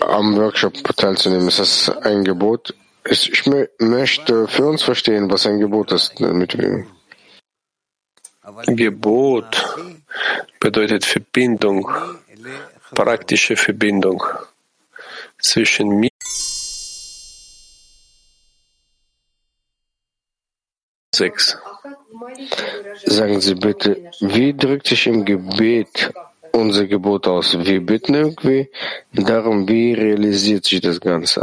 Am 0.01 0.37
Workshop 0.37 0.97
teilzunehmen, 0.97 1.47
ist 1.47 1.61
das 1.61 1.89
ein 2.03 2.25
Gebot? 2.25 2.75
Ich 3.09 3.47
möchte 3.79 4.49
für 4.49 4.67
uns 4.67 4.83
verstehen, 4.83 5.31
was 5.31 5.47
ein 5.47 5.61
Gebot 5.61 5.93
ist, 5.93 6.15
damit 6.19 6.59
wir 6.59 6.85
Gebot 8.67 9.77
bedeutet 10.61 11.05
Verbindung, 11.05 11.89
praktische 12.95 13.57
Verbindung 13.57 14.23
zwischen 15.39 15.89
mir 16.01 16.11
sechs. 21.15 21.57
Sagen 23.05 23.41
Sie 23.41 23.55
bitte, 23.55 24.11
wie 24.21 24.55
drückt 24.55 24.87
sich 24.89 25.07
im 25.07 25.25
Gebet 25.25 26.13
unser 26.53 26.87
Gebot 26.87 27.27
aus? 27.27 27.59
Wir 27.59 27.81
bitten 27.81 28.15
irgendwie 28.15 28.71
darum, 29.13 29.69
wie 29.69 29.95
realisiert 29.95 30.65
sich 30.65 30.81
das 30.81 31.01
Ganze? 31.01 31.41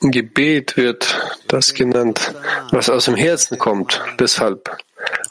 Gebet 0.00 0.76
wird 0.76 1.14
das 1.48 1.74
genannt, 1.74 2.34
was 2.70 2.88
aus 2.88 3.04
dem 3.04 3.16
Herzen 3.16 3.58
kommt. 3.58 4.00
Deshalb, 4.18 4.78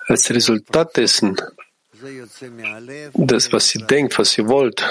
als 0.07 0.29
Resultat 0.29 0.95
dessen, 0.95 1.37
das, 3.13 3.51
was 3.51 3.69
sie 3.69 3.79
denkt, 3.79 4.17
was 4.19 4.31
sie 4.31 4.47
wollt, 4.47 4.85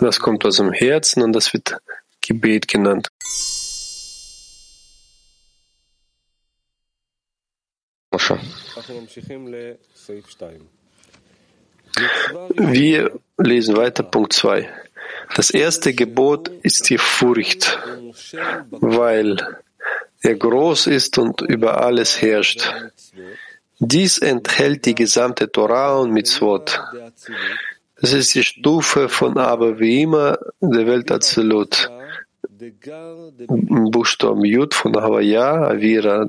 das 0.00 0.20
kommt 0.20 0.44
aus 0.44 0.56
dem 0.56 0.72
Herzen 0.72 1.22
und 1.22 1.32
das 1.32 1.52
wird 1.52 1.76
Gebet 2.20 2.68
genannt. 2.68 3.08
Wir 12.54 13.18
lesen 13.38 13.76
weiter 13.76 14.02
Punkt 14.02 14.32
2. 14.34 14.68
Das 15.34 15.50
erste 15.50 15.94
Gebot 15.94 16.48
ist 16.62 16.90
die 16.90 16.98
Furcht, 16.98 17.78
weil 18.70 19.38
er 20.20 20.34
groß 20.34 20.86
ist 20.86 21.18
und 21.18 21.40
über 21.40 21.80
alles 21.82 22.20
herrscht. 22.20 22.72
Dies 23.78 24.18
enthält 24.18 24.86
die 24.86 24.94
gesamte 24.94 25.50
Torah 25.50 25.98
und 25.98 26.12
Mitzvot. 26.12 26.80
Das 28.00 28.12
ist 28.12 28.34
die 28.34 28.44
Stufe 28.44 29.08
von 29.08 29.38
aber 29.38 29.80
wie 29.80 30.02
immer 30.02 30.38
der 30.60 30.86
Welt 30.86 31.10
Azelut. 31.10 31.90
Buchstaben 33.48 34.44
Jud 34.44 34.74
von 34.74 34.94
Havaya, 34.94 35.66
Avira, 35.68 36.28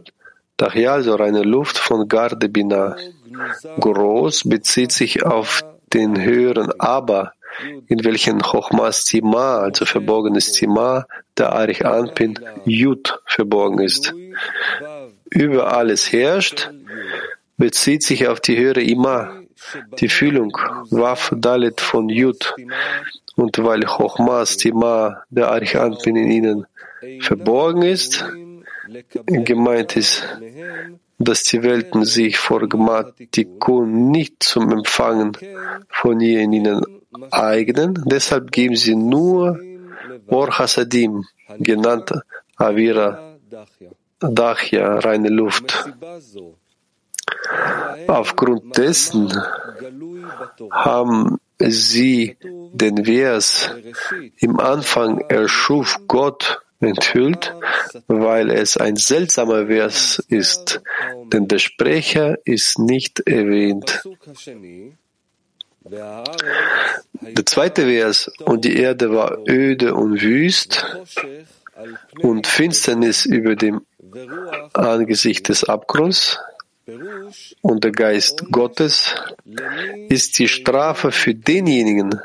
Dachya, 0.58 0.94
also 0.94 1.16
reine 1.16 1.44
Luft 1.44 1.78
von 1.78 2.08
Garde 2.08 2.50
Bina. 2.50 2.96
Groß 3.80 4.44
bezieht 4.46 4.92
sich 4.92 5.24
auf 5.24 5.64
den 5.94 6.22
höheren 6.22 6.72
Aber, 6.80 7.34
in 7.88 8.04
welchen 8.04 8.42
Chochmas 8.42 9.06
Tima, 9.06 9.58
also 9.58 9.86
verborgenes 9.86 10.52
Tima, 10.54 11.06
der 11.38 11.54
Arich 11.54 11.86
Anpin, 11.86 12.40
Jud 12.66 13.20
verborgen 13.26 13.80
ist. 13.80 14.14
Über 15.30 15.76
alles 15.76 16.12
herrscht, 16.12 16.72
bezieht 17.58 18.04
sich 18.04 18.28
auf 18.28 18.40
die 18.40 18.58
höhere 18.58 18.82
Ima, 18.82 19.44
die 20.00 20.10
Fühlung, 20.10 20.58
Waf 20.90 21.32
Dalet 21.36 21.80
von 21.82 22.10
Jud. 22.10 22.56
Und 23.36 23.64
weil 23.64 23.82
Chochmas 23.82 24.58
Tima, 24.58 25.24
der 25.30 25.52
Arich 25.52 25.78
Anpin 25.78 26.16
in 26.16 26.32
ihnen 26.32 26.66
verborgen 27.20 27.82
ist, 27.82 28.26
gemeint 29.26 29.96
ist, 29.96 30.26
dass 31.24 31.44
die 31.44 31.64
Welten 31.64 32.06
sich 32.06 32.38
vor 32.38 32.68
Gmatikun 32.68 34.12
nicht 34.12 34.44
zum 34.44 34.72
Empfangen 34.72 35.38
von 35.90 36.20
ihr 36.20 36.42
in 36.42 36.54
ihnen 36.54 36.82
eignen. 37.32 38.04
Deshalb 38.06 38.52
geben 38.52 38.76
sie 38.76 38.96
nur 38.96 39.60
Or 40.28 40.58
Hasadim, 40.58 41.26
genannt 41.60 42.12
Avira 42.58 43.38
Dachya, 44.20 45.00
reine 45.00 45.30
Luft. 45.30 45.92
Aufgrund 48.08 48.78
dessen 48.78 49.32
haben 50.72 51.40
sie 51.60 52.38
den 52.42 53.06
Vers 53.06 53.72
im 54.40 54.60
Anfang 54.60 55.20
erschuf 55.30 56.00
Gott 56.08 56.63
enthüllt, 56.84 57.54
weil 58.08 58.50
es 58.52 58.78
ein 58.78 58.96
seltsamer 58.96 59.68
Vers 59.68 60.24
ist, 60.30 60.82
denn 61.32 61.48
der 61.48 61.60
Sprecher 61.60 62.38
ist 62.46 62.80
nicht 62.80 63.22
erwähnt. 63.28 64.04
Der 65.86 66.24
zweite 67.46 67.84
Vers, 67.84 68.32
und 68.46 68.64
die 68.64 68.78
Erde 68.78 69.14
war 69.14 69.38
öde 69.48 69.96
und 69.96 70.22
wüst 70.22 70.86
und 72.22 72.48
Finsternis 72.48 73.26
über 73.26 73.56
dem 73.56 73.82
Angesicht 74.74 75.50
des 75.50 75.64
Abgrunds, 75.64 76.40
und 77.62 77.84
der 77.84 77.92
Geist 77.92 78.44
Gottes 78.52 79.16
ist 80.10 80.38
die 80.40 80.48
Strafe 80.48 81.12
für 81.12 81.34
denjenigen, 81.34 82.20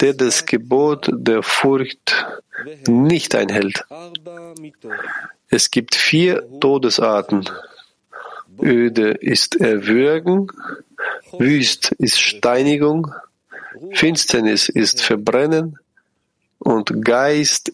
der 0.00 0.14
das 0.14 0.46
Gebot 0.46 1.08
der 1.12 1.42
Furcht 1.42 2.26
nicht 2.88 3.34
einhält. 3.34 3.84
Es 5.48 5.70
gibt 5.70 5.94
vier 5.94 6.44
Todesarten. 6.60 7.48
Öde 8.62 9.12
ist 9.12 9.56
Erwürgen, 9.60 10.48
Wüst 11.38 11.92
ist 11.92 12.20
Steinigung, 12.20 13.14
Finsternis 13.92 14.68
ist 14.68 15.00
Verbrennen 15.02 15.78
und 16.58 17.04
Geist 17.04 17.72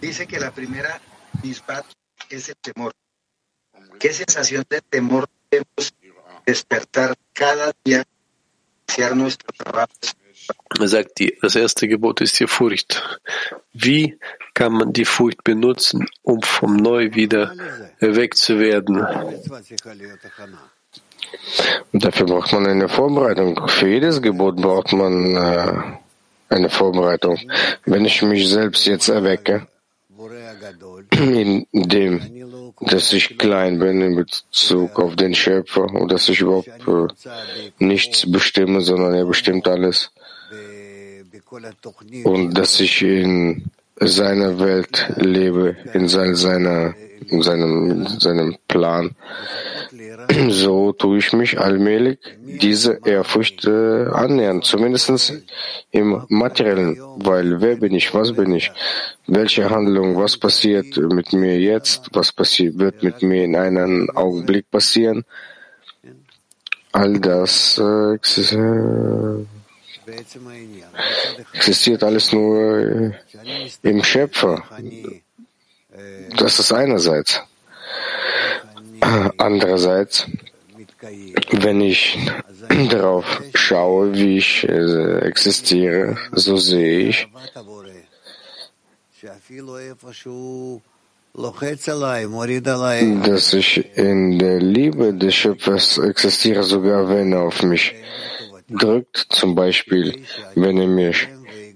dice 0.00 0.26
que 0.26 0.40
la 0.40 0.50
primera 0.50 1.00
disbat 1.42 1.84
es 2.28 2.48
el 2.48 2.56
temor. 2.56 2.92
¿Qué 3.98 4.12
sensación 4.12 4.64
de 4.68 4.80
temor 4.80 5.28
debemos 5.50 5.94
despertar 6.46 7.16
cada 7.32 7.72
día, 7.84 8.04
iniciar 8.86 9.16
nuestro 9.16 9.48
trabajo? 9.52 9.92
Er 10.80 10.88
sagt, 10.88 11.18
die, 11.18 11.36
das 11.42 11.54
erste 11.54 11.86
Gebot 11.86 12.20
ist 12.20 12.40
die 12.40 12.46
Furcht. 12.46 13.18
Wie 13.72 14.18
kann 14.54 14.72
man 14.72 14.92
die 14.92 15.04
Furcht 15.04 15.44
benutzen, 15.44 16.08
um 16.22 16.42
vom 16.42 16.76
Neu 16.76 17.14
wieder 17.14 17.54
erweckt 17.98 18.38
zu 18.38 18.58
werden? 18.58 19.04
Und 21.92 22.04
dafür 22.04 22.26
braucht 22.26 22.52
man 22.52 22.66
eine 22.66 22.88
Vorbereitung. 22.88 23.68
Für 23.68 23.88
jedes 23.88 24.20
Gebot 24.22 24.56
braucht 24.56 24.92
man 24.92 25.36
äh, 25.36 25.98
eine 26.48 26.70
Vorbereitung. 26.70 27.38
Wenn 27.84 28.04
ich 28.04 28.22
mich 28.22 28.48
selbst 28.48 28.86
jetzt 28.86 29.08
erwecke, 29.08 29.66
indem 31.72 32.20
dass 32.80 33.12
ich 33.12 33.38
klein 33.38 33.78
bin 33.78 34.00
in 34.00 34.16
Bezug 34.16 34.98
auf 34.98 35.16
den 35.16 35.34
Schöpfer 35.34 35.84
und 35.84 36.10
dass 36.10 36.28
ich 36.28 36.40
überhaupt 36.40 36.68
äh, 36.68 37.70
nichts 37.78 38.30
bestimme, 38.30 38.80
sondern 38.80 39.14
er 39.14 39.26
bestimmt 39.26 39.68
alles. 39.68 40.10
Und 42.24 42.54
dass 42.54 42.80
ich 42.80 43.02
in 43.02 43.70
seiner 43.98 44.58
Welt 44.58 45.12
lebe, 45.16 45.76
in 45.92 46.08
seiner 46.08 46.94
seinem, 47.40 48.06
seinem 48.06 48.56
Plan. 48.68 49.14
So 50.48 50.92
tue 50.92 51.18
ich 51.18 51.32
mich 51.32 51.58
allmählich 51.58 52.18
diese 52.40 53.00
Ehrfurcht 53.04 53.64
äh, 53.64 54.06
annähern, 54.06 54.62
zumindest 54.62 55.32
im 55.90 56.24
Materiellen, 56.28 57.00
weil 57.16 57.60
wer 57.60 57.76
bin 57.76 57.94
ich, 57.94 58.14
was 58.14 58.32
bin 58.32 58.52
ich, 58.52 58.70
welche 59.26 59.70
Handlung, 59.70 60.16
was 60.16 60.36
passiert 60.36 60.96
mit 60.96 61.32
mir 61.32 61.58
jetzt, 61.58 62.08
was 62.12 62.32
passiert, 62.32 62.78
wird 62.78 63.02
mit 63.02 63.22
mir 63.22 63.44
in 63.44 63.56
einem 63.56 64.10
Augenblick 64.14 64.70
passieren, 64.70 65.24
all 66.92 67.18
das 67.20 67.78
äh, 67.78 68.18
existiert 71.54 72.02
alles 72.02 72.32
nur 72.32 72.78
äh, 72.78 73.12
im 73.82 74.02
Schöpfer. 74.02 74.64
Das 76.36 76.58
ist 76.58 76.72
einerseits. 76.72 77.40
Andererseits, 79.38 80.26
wenn 81.52 81.80
ich 81.80 82.18
darauf 82.90 83.42
schaue, 83.54 84.14
wie 84.14 84.38
ich 84.38 84.68
äh, 84.68 85.18
existiere, 85.20 86.16
so 86.32 86.56
sehe 86.56 87.08
ich, 87.08 87.28
dass 93.24 93.52
ich 93.52 93.98
in 93.98 94.38
der 94.38 94.58
Liebe 94.60 95.14
des 95.14 95.34
Schöpfers 95.34 95.98
existiere, 95.98 96.62
sogar 96.62 97.08
wenn 97.08 97.32
er 97.32 97.42
auf 97.42 97.62
mich 97.62 97.94
drückt, 98.68 99.26
zum 99.30 99.54
Beispiel, 99.54 100.24
wenn 100.54 100.78
er 100.78 100.86
mir 100.86 101.12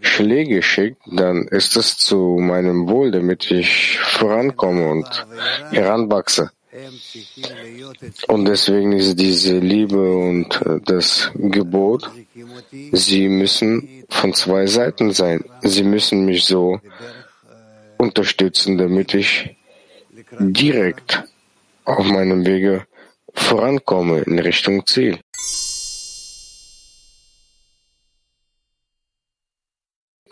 Schläge 0.05 0.62
schickt, 0.62 1.03
dann 1.07 1.49
ist 1.49 1.77
es 1.77 1.99
zu 1.99 2.38
meinem 2.40 2.88
Wohl, 2.88 3.11
damit 3.11 3.51
ich 3.51 3.99
vorankomme 3.99 4.90
und 4.90 5.27
heranwachse. 5.71 6.51
Und 8.29 8.45
deswegen 8.47 8.93
ist 8.93 9.17
diese 9.19 9.59
Liebe 9.59 10.17
und 10.17 10.61
äh, 10.62 10.81
das 10.85 11.31
Gebot, 11.35 12.11
sie 12.93 13.29
müssen 13.29 14.05
von 14.09 14.35
zwei 14.35 14.67
Seiten 14.67 15.12
sein. 15.12 15.45
Sie 15.62 15.85
müssen 15.85 16.25
mich 16.25 16.45
so 16.45 16.81
unterstützen, 17.97 18.77
damit 18.77 19.14
ich 19.14 19.57
direkt 20.38 21.23
auf 21.85 22.05
meinem 22.05 22.45
Wege 22.45 22.87
vorankomme 23.33 24.23
in 24.23 24.38
Richtung 24.40 24.85
Ziel. 24.87 25.19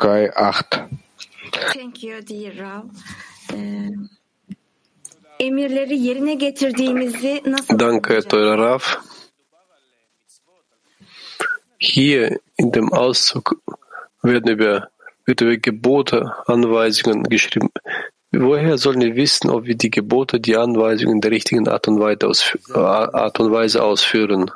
Kai 0.03 0.31
8. 0.35 0.89
Thank 1.75 2.03
you, 2.03 2.21
dear 2.29 2.53
Rav. 2.59 2.85
Emirleri 5.41 5.99
yerine 5.99 6.35
getirdiğimizi 6.35 7.43
nasıl 7.47 7.79
Danke, 7.79 8.21
teurer 8.21 8.59
Rav. 8.59 8.81
Hier 11.79 12.39
in 12.59 12.73
dem 12.73 12.93
Auszug 12.93 13.53
werden 14.25 14.53
über, 14.53 14.89
wird 15.29 15.43
über 15.43 15.55
Gebote, 15.55 16.25
Anweisungen 16.47 17.23
geschrieben. 17.23 17.71
Woher 18.33 18.79
sollen 18.79 19.01
wir 19.01 19.15
wissen, 19.15 19.51
ob 19.51 19.67
wir 19.67 19.77
die 19.77 19.91
Gebote, 19.91 20.41
die 20.41 20.57
Anweisungen 20.57 21.15
in 21.15 21.21
der 21.21 21.31
richtigen 21.31 21.69
Art 21.69 21.87
und 21.89 22.01
Weise, 22.01 22.27
ausfü 22.27 22.59
Art 22.75 23.39
und 23.41 23.53
Weise 23.53 23.83
ausführen? 23.83 24.51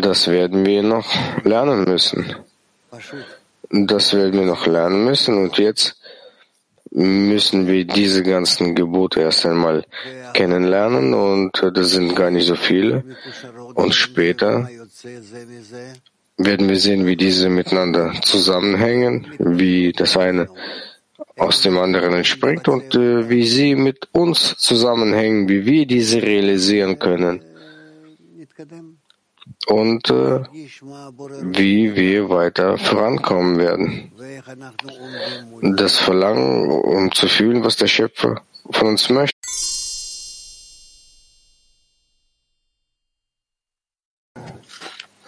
Das 0.00 0.28
werden 0.28 0.64
wir 0.64 0.82
noch 0.82 1.08
lernen 1.44 1.84
müssen. 1.84 2.34
Das 3.70 4.14
werden 4.14 4.38
wir 4.40 4.46
noch 4.46 4.66
lernen 4.66 5.04
müssen. 5.04 5.36
Und 5.36 5.58
jetzt 5.58 5.96
müssen 6.90 7.66
wir 7.66 7.84
diese 7.84 8.22
ganzen 8.22 8.74
Gebote 8.74 9.20
erst 9.20 9.46
einmal 9.46 9.84
kennenlernen. 10.32 11.12
Und 11.14 11.50
das 11.74 11.90
sind 11.90 12.14
gar 12.14 12.30
nicht 12.30 12.46
so 12.46 12.54
viele. 12.54 13.04
Und 13.74 13.94
später 13.94 14.68
werden 16.36 16.68
wir 16.68 16.76
sehen, 16.76 17.06
wie 17.06 17.16
diese 17.16 17.48
miteinander 17.48 18.12
zusammenhängen, 18.22 19.26
wie 19.38 19.92
das 19.92 20.16
eine 20.16 20.48
aus 21.36 21.62
dem 21.62 21.78
anderen 21.78 22.14
entspringt 22.14 22.68
und 22.68 22.94
äh, 22.94 23.28
wie 23.28 23.44
sie 23.44 23.74
mit 23.74 24.08
uns 24.12 24.56
zusammenhängen, 24.56 25.48
wie 25.48 25.64
wir 25.64 25.86
diese 25.86 26.22
realisieren 26.22 26.98
können 26.98 27.42
und 29.66 30.10
äh, 30.10 30.40
wie 31.42 31.94
wir 31.94 32.28
weiter 32.28 32.78
vorankommen 32.78 33.58
werden. 33.58 34.12
Das 35.76 35.98
Verlangen, 35.98 36.70
um 36.70 37.12
zu 37.12 37.28
fühlen, 37.28 37.64
was 37.64 37.76
der 37.76 37.86
Schöpfer 37.86 38.42
von 38.70 38.88
uns 38.88 39.08
möchte. 39.10 39.34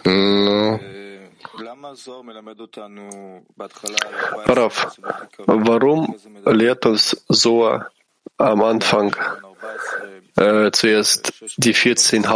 No. 0.03 0.79
Rav, 4.45 4.97
warum 5.45 6.15
lehrt 6.45 6.85
uns 6.85 7.23
Soa 7.27 7.87
am 8.37 8.61
Anfang 8.61 9.15
äh, 10.37 10.71
zuerst 10.71 11.33
die 11.57 11.73
14 11.73 12.29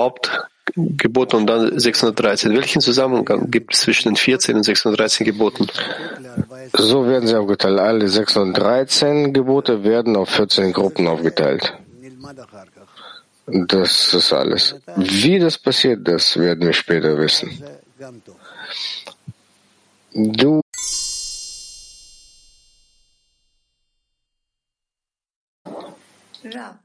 Hauptgebote 0.78 1.38
und 1.38 1.48
dann 1.48 1.80
613? 1.80 2.54
Welchen 2.54 2.82
Zusammenhang 2.82 3.50
gibt 3.50 3.74
es 3.74 3.82
zwischen 3.82 4.10
den 4.10 4.16
14 4.16 4.56
und 4.56 4.64
613 4.64 5.26
Geboten? 5.26 5.68
So 6.74 7.08
werden 7.08 7.28
sie 7.28 7.36
aufgeteilt. 7.36 7.80
Alle 7.80 8.08
613 8.08 9.34
Gebote 9.34 9.84
werden 9.84 10.16
auf 10.16 10.30
14 10.30 10.72
Gruppen 10.72 11.08
aufgeteilt. 11.08 11.74
Das 13.48 14.14
ist 14.14 14.32
alles. 14.32 14.76
Wie 14.96 15.40
das 15.40 15.58
passiert, 15.58 16.08
das 16.08 16.38
werden 16.38 16.66
wir 16.66 16.74
später 16.74 17.18
wissen. 17.18 17.64
Du 20.14 20.62
Rav, 26.44 26.76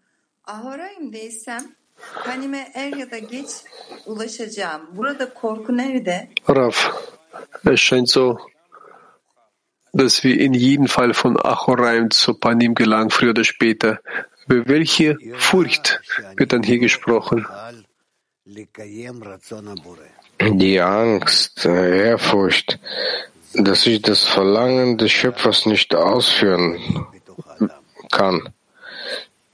Rav, 6.46 6.92
es 7.64 7.80
scheint 7.80 8.08
so, 8.08 8.38
dass 9.92 10.22
wir 10.24 10.38
in 10.38 10.54
jedem 10.54 10.88
Fall 10.88 11.14
von 11.14 11.38
Achoraim 11.38 12.10
zu 12.10 12.34
Panim 12.34 12.74
gelangen, 12.74 13.10
früher 13.10 13.30
oder 13.30 13.44
später. 13.44 14.00
Über 14.48 14.68
welche 14.68 15.16
Furcht 15.36 16.00
wird 16.36 16.52
dann 16.52 16.62
hier 16.62 16.78
gesprochen? 16.78 17.46
die 20.40 20.80
Angst, 20.80 21.64
äh, 21.64 22.08
Ehrfurcht, 22.10 22.78
dass 23.54 23.86
ich 23.86 24.02
das 24.02 24.22
Verlangen 24.22 24.98
des 24.98 25.10
Schöpfers 25.10 25.66
nicht 25.66 25.94
ausführen 25.94 27.06
kann. 28.12 28.52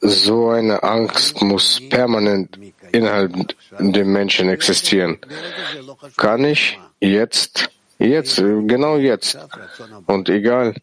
So 0.05 0.49
eine 0.51 0.83
Angst 0.83 1.41
muss 1.43 1.81
permanent 1.89 2.59
innerhalb 2.91 3.55
der 3.79 4.05
Menschen 4.05 4.49
existieren. 4.49 5.19
Kann 6.17 6.45
ich 6.45 6.79
jetzt, 7.01 7.71
jetzt, 7.99 8.39
äh, 8.39 8.63
genau 8.67 8.97
jetzt, 8.97 9.39
und 10.07 10.29
egal, 10.29 10.75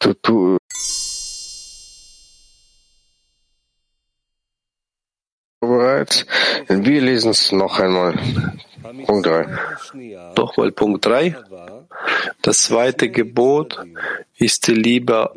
du, 0.00 0.14
du, 0.22 0.58
bereits. 6.04 6.26
Wir 6.68 7.00
lesen 7.00 7.30
es 7.30 7.52
noch 7.52 7.78
einmal. 7.78 8.14
Punkt 9.06 9.26
3. 9.26 9.46
Nochmal 10.36 10.72
Punkt 10.72 11.06
3. 11.06 11.36
Das 12.42 12.58
zweite 12.58 13.10
Gebot 13.10 13.78
ist 14.36 14.66
die 14.66 14.74
Liebe 14.74 15.32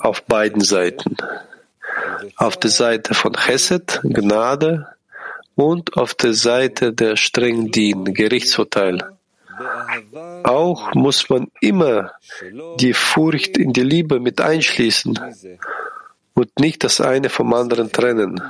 auf 0.00 0.22
beiden 0.24 0.62
Seiten. 0.62 1.16
Auf 2.36 2.56
der 2.56 2.70
Seite 2.70 3.14
von 3.14 3.32
Chesed, 3.32 4.00
Gnade, 4.02 4.88
und 5.56 5.96
auf 5.96 6.14
der 6.14 6.34
Seite 6.34 6.92
der 6.92 7.16
streng 7.16 7.70
Dien, 7.70 8.12
Gerichtsurteil. 8.12 8.98
Auch 10.42 10.94
muss 10.94 11.28
man 11.30 11.46
immer 11.60 12.10
die 12.80 12.92
Furcht 12.92 13.56
in 13.56 13.72
die 13.72 13.84
Liebe 13.84 14.18
mit 14.18 14.40
einschließen 14.40 15.16
und 16.34 16.58
nicht 16.58 16.84
das 16.84 17.00
eine 17.00 17.28
vom 17.30 17.54
anderen 17.54 17.90
trennen. 17.92 18.40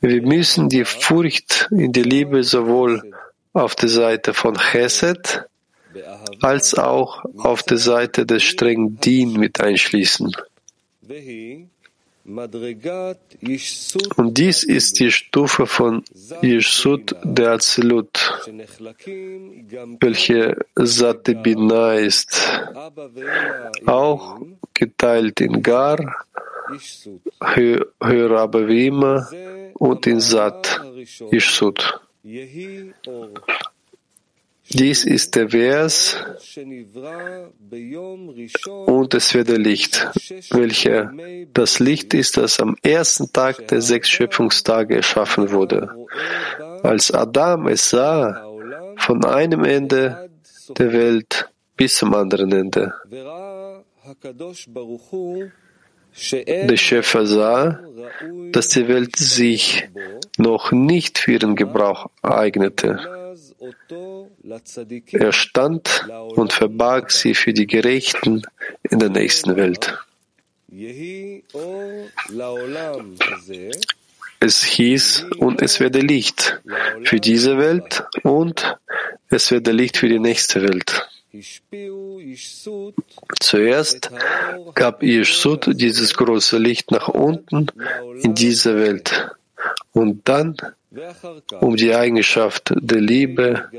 Wir 0.00 0.22
müssen 0.22 0.68
die 0.68 0.84
Furcht 0.84 1.68
in 1.70 1.92
die 1.92 2.02
Liebe 2.02 2.42
sowohl 2.42 3.12
auf 3.52 3.74
der 3.74 3.88
Seite 3.88 4.34
von 4.34 4.56
Chesed 4.56 5.46
als 6.42 6.74
auch 6.74 7.24
auf 7.38 7.62
der 7.62 7.78
Seite 7.78 8.26
des 8.26 8.42
strengen 8.42 9.00
Dien 9.00 9.32
mit 9.34 9.60
einschließen. 9.60 10.32
Und 14.16 14.38
dies 14.38 14.64
ist 14.64 14.98
die 14.98 15.12
Stufe 15.12 15.66
von 15.66 16.02
Yeshut 16.42 17.14
der 17.22 17.52
Azilut, 17.52 18.42
welche 20.00 20.56
Sate 20.74 21.34
Bina 21.36 21.94
ist, 21.94 22.42
auch 23.86 24.40
geteilt 24.74 25.40
in 25.40 25.62
Gar, 25.62 26.16
Hörabavima 28.00 29.28
und 29.74 30.06
in 30.06 30.20
Sat, 30.20 30.80
Yeshut. 31.30 32.00
Dies 34.68 35.04
ist 35.04 35.36
der 35.36 35.48
Vers 35.48 36.16
und 38.86 39.14
es 39.14 39.34
wird 39.34 39.48
der 39.48 39.58
Licht, 39.58 40.08
welcher 40.50 41.12
das 41.54 41.78
Licht 41.78 42.14
ist, 42.14 42.36
das 42.36 42.58
am 42.60 42.76
ersten 42.82 43.32
Tag 43.32 43.68
der 43.68 43.80
sechs 43.80 44.08
Schöpfungstage 44.08 44.96
erschaffen 44.96 45.50
wurde. 45.52 45.90
Als 46.82 47.12
Adam 47.12 47.68
es 47.68 47.90
sah, 47.90 48.44
von 48.98 49.24
einem 49.24 49.64
Ende 49.64 50.30
der 50.76 50.92
Welt 50.92 51.48
bis 51.76 51.96
zum 51.96 52.14
anderen 52.14 52.50
Ende. 52.52 52.92
Der 56.38 56.76
Schöpfer 56.76 57.26
sah, 57.26 57.80
dass 58.52 58.68
die 58.68 58.88
Welt 58.88 59.16
sich 59.16 59.88
noch 60.38 60.72
nicht 60.72 61.18
für 61.18 61.32
ihren 61.32 61.56
Gebrauch 61.56 62.10
eignete. 62.22 63.15
Er 65.12 65.32
stand 65.32 66.08
und 66.36 66.52
verbarg 66.52 67.10
sie 67.10 67.34
für 67.34 67.52
die 67.52 67.66
Gerechten 67.66 68.42
in 68.82 68.98
der 68.98 69.10
nächsten 69.10 69.56
Welt. 69.56 69.98
Es 74.38 74.62
hieß, 74.64 75.26
und 75.38 75.62
es 75.62 75.80
werde 75.80 76.00
Licht 76.00 76.60
für 77.04 77.20
diese 77.20 77.56
Welt 77.56 78.04
und 78.22 78.76
es 79.30 79.50
werde 79.50 79.72
Licht 79.72 79.96
für 79.96 80.08
die 80.08 80.18
nächste 80.18 80.62
Welt. 80.62 81.08
Zuerst 83.40 84.10
gab 84.74 85.02
Yeshut 85.02 85.68
dieses 85.80 86.14
große 86.14 86.58
Licht 86.58 86.90
nach 86.90 87.08
unten 87.08 87.66
in 88.22 88.34
diese 88.34 88.76
Welt 88.76 89.30
und 89.92 90.28
dann 90.28 90.56
um 91.60 91.76
die 91.76 91.94
Eigenschaft 91.94 92.72
der 92.76 93.00
Liebe 93.00 93.70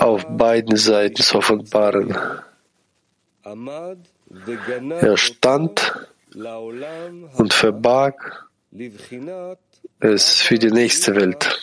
auf 0.00 0.26
beiden 0.36 0.76
Seiten 0.76 1.22
zu 1.22 1.38
offenbaren. 1.38 2.16
Er 5.00 5.16
stand 5.16 6.08
und 7.36 7.52
verbarg 7.52 8.48
es 10.00 10.42
für 10.42 10.58
die 10.58 10.70
nächste 10.70 11.14
Welt, 11.14 11.58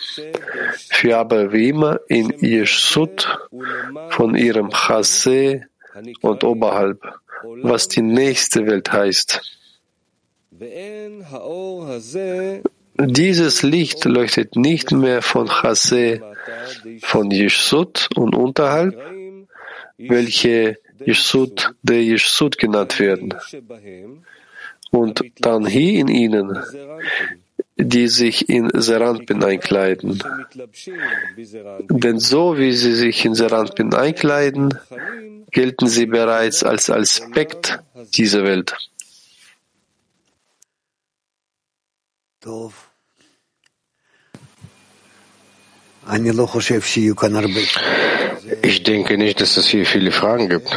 für 0.90 1.16
aber 1.16 1.52
wie 1.52 1.68
immer 1.68 2.00
in 2.08 2.32
Yeshut 2.40 3.38
von 4.10 4.34
ihrem 4.34 4.70
Chase 4.70 5.66
und 6.22 6.42
oberhalb, 6.42 7.00
was 7.62 7.86
die 7.88 8.02
nächste 8.02 8.66
Welt 8.66 8.90
heißt. 8.90 9.40
Dieses 12.96 13.62
Licht 13.62 14.04
leuchtet 14.04 14.56
nicht 14.56 14.92
mehr 14.92 15.20
von 15.20 15.48
Chase, 15.48 16.20
von 17.02 17.30
Yeshut 17.30 18.08
und 18.14 18.34
unterhalb, 18.36 18.96
welche 19.98 20.78
Yeshut 21.04 21.74
der 21.82 22.02
Yeshut 22.02 22.56
genannt 22.58 23.00
werden, 23.00 23.34
und 24.90 25.22
dann 25.40 25.66
hier 25.66 25.98
in 26.00 26.08
ihnen, 26.08 26.56
die 27.76 28.06
sich 28.06 28.48
in 28.48 28.70
Seranpin 28.72 29.42
einkleiden. 29.42 30.22
Denn 31.88 32.20
so 32.20 32.56
wie 32.58 32.72
sie 32.72 32.94
sich 32.94 33.24
in 33.24 33.34
Seranpin 33.34 33.92
einkleiden, 33.92 34.78
gelten 35.50 35.88
sie 35.88 36.06
bereits 36.06 36.62
als 36.62 36.90
Aspekt 36.90 37.80
dieser 38.14 38.44
Welt. 38.44 38.76
Ich 48.62 48.82
denke 48.82 49.16
nicht, 49.16 49.40
dass 49.40 49.56
es 49.56 49.66
hier 49.66 49.86
viele 49.86 50.10
Fragen 50.12 50.48
gibt. 50.48 50.68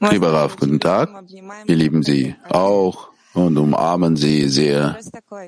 Lieber 0.00 0.32
Rav, 0.32 0.56
guten 0.56 0.80
Tag. 0.80 1.10
Wir 1.66 1.76
lieben 1.76 2.02
Sie 2.02 2.34
auch 2.48 3.10
und 3.34 3.56
umarmen 3.56 4.16
Sie 4.16 4.48
sehr 4.48 4.98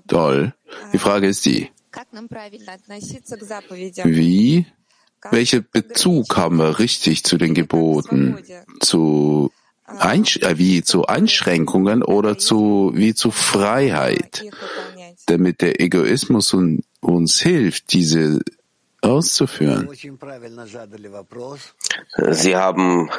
toll. 0.07 0.53
Die 0.93 0.99
Frage 0.99 1.27
ist 1.29 1.45
die, 1.45 1.71
wie, 4.05 4.67
welchen 5.31 5.67
Bezug 5.71 6.37
haben 6.37 6.59
wir 6.59 6.79
richtig 6.79 7.25
zu 7.25 7.37
den 7.37 7.55
Geboten? 7.55 8.39
Zu 8.81 9.51
Einsch 9.87 10.39
äh, 10.39 10.59
wie 10.59 10.83
zu 10.83 11.07
Einschränkungen 11.07 12.03
oder 12.03 12.39
zu, 12.39 12.93
wie 12.95 13.15
zu 13.15 13.31
Freiheit? 13.31 14.45
Damit 15.27 15.61
der 15.61 15.81
Egoismus 15.81 16.53
un 16.55 16.83
uns 17.01 17.41
hilft, 17.41 17.93
diese 17.93 18.41
auszuführen. 19.01 19.89
Sie 22.31 22.57
haben 22.57 23.11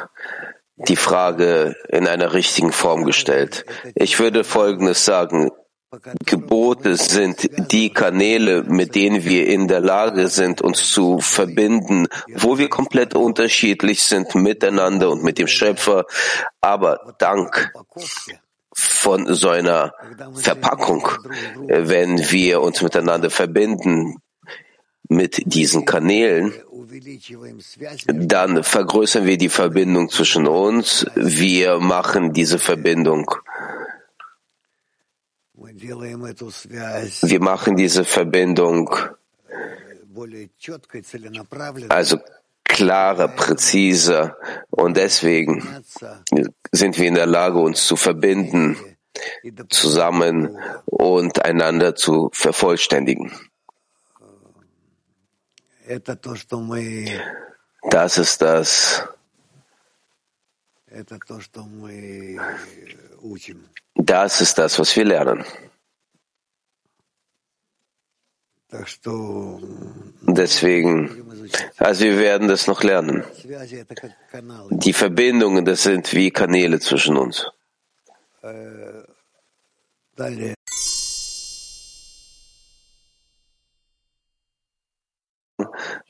die 0.76 0.96
Frage 0.96 1.74
in 1.88 2.06
einer 2.06 2.32
richtigen 2.34 2.72
Form 2.72 3.04
gestellt. 3.04 3.64
Ich 3.94 4.18
würde 4.18 4.44
Folgendes 4.44 5.04
sagen. 5.04 5.50
Gebote 6.26 6.96
sind 6.96 7.48
die 7.72 7.90
Kanäle, 7.90 8.62
mit 8.62 8.94
denen 8.94 9.24
wir 9.24 9.46
in 9.46 9.68
der 9.68 9.80
Lage 9.80 10.28
sind, 10.28 10.60
uns 10.60 10.90
zu 10.90 11.18
verbinden, 11.20 12.08
wo 12.34 12.58
wir 12.58 12.68
komplett 12.68 13.14
unterschiedlich 13.14 14.02
sind 14.02 14.34
miteinander 14.34 15.10
und 15.10 15.24
mit 15.24 15.38
dem 15.38 15.46
Schöpfer, 15.46 16.04
aber 16.60 17.14
dank 17.18 17.72
von 18.74 19.34
so 19.34 19.48
einer 19.48 19.94
Verpackung, 20.34 21.08
wenn 21.66 22.18
wir 22.30 22.60
uns 22.60 22.82
miteinander 22.82 23.30
verbinden 23.30 24.18
mit 25.08 25.42
diesen 25.46 25.86
Kanälen, 25.86 26.52
dann 28.06 28.62
vergrößern 28.62 29.24
wir 29.24 29.38
die 29.38 29.48
Verbindung 29.48 30.10
zwischen 30.10 30.46
uns, 30.46 31.06
wir 31.14 31.78
machen 31.78 32.34
diese 32.34 32.58
Verbindung 32.58 33.34
wir 35.80 37.40
machen 37.40 37.76
diese 37.76 38.04
Verbindung 38.04 38.90
also 41.88 42.18
klarer, 42.64 43.28
präziser 43.28 44.36
und 44.70 44.96
deswegen 44.96 45.84
sind 46.72 46.98
wir 46.98 47.06
in 47.06 47.14
der 47.14 47.26
Lage, 47.26 47.58
uns 47.58 47.86
zu 47.86 47.96
verbinden, 47.96 48.76
zusammen 49.70 50.58
und 50.84 51.44
einander 51.44 51.94
zu 51.94 52.30
vervollständigen. 52.32 53.32
Das 57.90 58.18
ist 58.18 58.42
das, 58.42 59.08
das 63.94 64.40
ist 64.40 64.58
das, 64.58 64.78
was 64.78 64.96
wir 64.96 65.04
lernen. 65.04 65.44
Deswegen, 70.20 71.24
also 71.78 72.04
wir 72.04 72.18
werden 72.18 72.48
das 72.48 72.66
noch 72.66 72.82
lernen. 72.82 73.24
Die 74.70 74.92
Verbindungen, 74.92 75.64
das 75.64 75.84
sind 75.84 76.12
wie 76.12 76.30
Kanäle 76.30 76.78
zwischen 76.78 77.16
uns. 77.16 77.46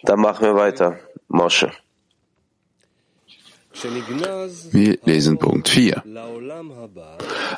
Dann 0.02 0.20
machen 0.20 0.46
wir 0.46 0.56
weiter. 0.56 0.98
Mosche. 1.28 1.72
Wir 4.72 4.98
lesen 5.04 5.38
Punkt 5.38 5.68
4. 5.68 6.02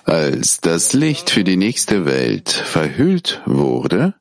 Als 0.05 0.61
das 0.61 0.93
Licht 0.93 1.31
für 1.31 1.45
die 1.45 1.57
nächste 1.57 2.05
Welt 2.05 2.51
verhüllt 2.51 3.41
wurde, 3.47 4.20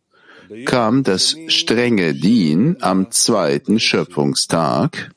kam 0.66 1.04
das 1.04 1.36
strenge 1.48 2.14
Dien 2.14 2.78
am 2.82 3.12
zweiten 3.12 3.80
Schöpfungstag 3.80 5.12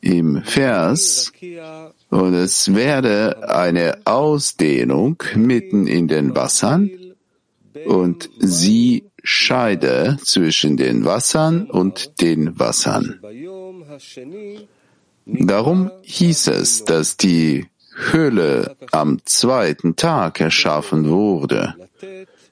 im 0.00 0.42
Vers 0.42 1.32
und 2.08 2.34
es 2.34 2.74
werde 2.74 3.48
eine 3.48 3.98
Ausdehnung 4.04 5.22
mitten 5.34 5.86
in 5.86 6.08
den 6.08 6.34
Wassern 6.34 6.90
und 7.86 8.30
sie 8.38 9.04
scheide 9.22 10.18
zwischen 10.22 10.76
den 10.76 11.04
Wassern 11.04 11.70
und 11.70 12.20
den 12.20 12.58
Wassern. 12.58 13.20
Darum 15.26 15.90
hieß 16.02 16.48
es, 16.48 16.84
dass 16.84 17.16
die 17.16 17.66
Höhle 17.94 18.76
am 18.92 19.18
zweiten 19.24 19.96
Tag 19.96 20.40
erschaffen 20.40 21.08
wurde, 21.08 21.74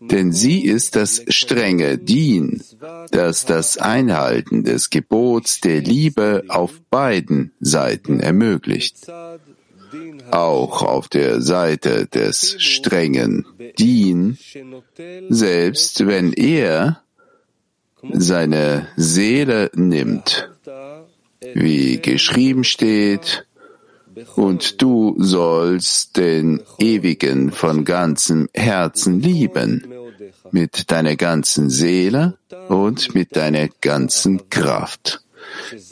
denn 0.00 0.32
sie 0.32 0.64
ist 0.64 0.96
das 0.96 1.22
strenge 1.28 1.98
Dien, 1.98 2.62
das 3.10 3.44
das 3.44 3.78
Einhalten 3.78 4.64
des 4.64 4.90
Gebots 4.90 5.60
der 5.60 5.80
Liebe 5.80 6.44
auf 6.48 6.80
beiden 6.90 7.52
Seiten 7.60 8.20
ermöglicht. 8.20 9.10
Auch 10.30 10.82
auf 10.82 11.08
der 11.08 11.40
Seite 11.40 12.06
des 12.06 12.56
strengen 12.62 13.46
Dien, 13.78 14.38
selbst 15.28 16.06
wenn 16.06 16.32
er 16.32 17.02
seine 18.12 18.88
Seele 18.96 19.70
nimmt, 19.74 20.50
wie 21.54 22.00
geschrieben 22.00 22.64
steht, 22.64 23.46
und 24.36 24.80
du 24.82 25.14
sollst 25.18 26.16
den 26.16 26.60
Ewigen 26.78 27.52
von 27.52 27.84
ganzem 27.84 28.48
Herzen 28.54 29.20
lieben, 29.20 29.92
mit 30.50 30.90
deiner 30.90 31.16
ganzen 31.16 31.70
Seele 31.70 32.38
und 32.68 33.14
mit 33.14 33.36
deiner 33.36 33.68
ganzen 33.80 34.50
Kraft. 34.50 35.22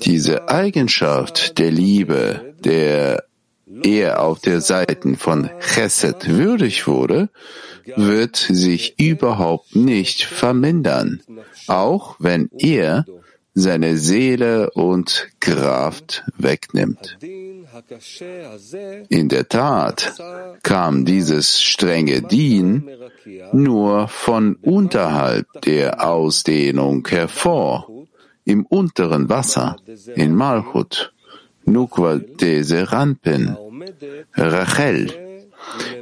Diese 0.03 0.49
Eigenschaft 0.49 1.59
der 1.59 1.71
Liebe, 1.71 2.55
der 2.65 3.25
er 3.83 4.23
auf 4.23 4.41
der 4.41 4.61
Seite 4.61 5.17
von 5.17 5.51
Chesed 5.61 6.29
würdig 6.29 6.87
wurde, 6.87 7.29
wird 7.97 8.37
sich 8.37 8.99
überhaupt 8.99 9.77
nicht 9.77 10.25
vermindern, 10.25 11.23
auch 11.67 12.17
wenn 12.19 12.49
er 12.59 13.05
seine 13.57 13.97
Seele 13.97 14.71
und 14.73 15.29
Kraft 15.41 16.23
wegnimmt. 16.37 17.17
In 19.09 19.29
der 19.31 19.49
Tat 19.49 20.13
kam 20.63 21.07
dieses 21.07 21.63
strenge 21.63 22.21
Dien 22.21 22.87
nur 23.53 24.09
von 24.09 24.57
unterhalb 24.61 25.47
der 25.63 26.07
Ausdehnung 26.07 27.09
hervor, 27.09 27.89
im 28.45 28.67
unteren 28.67 29.31
Wasser, 29.31 29.77
in 30.15 30.35
Malchut, 30.35 31.13
Nukwa 31.65 32.17
de 32.17 32.63
Rachel, 34.35 35.11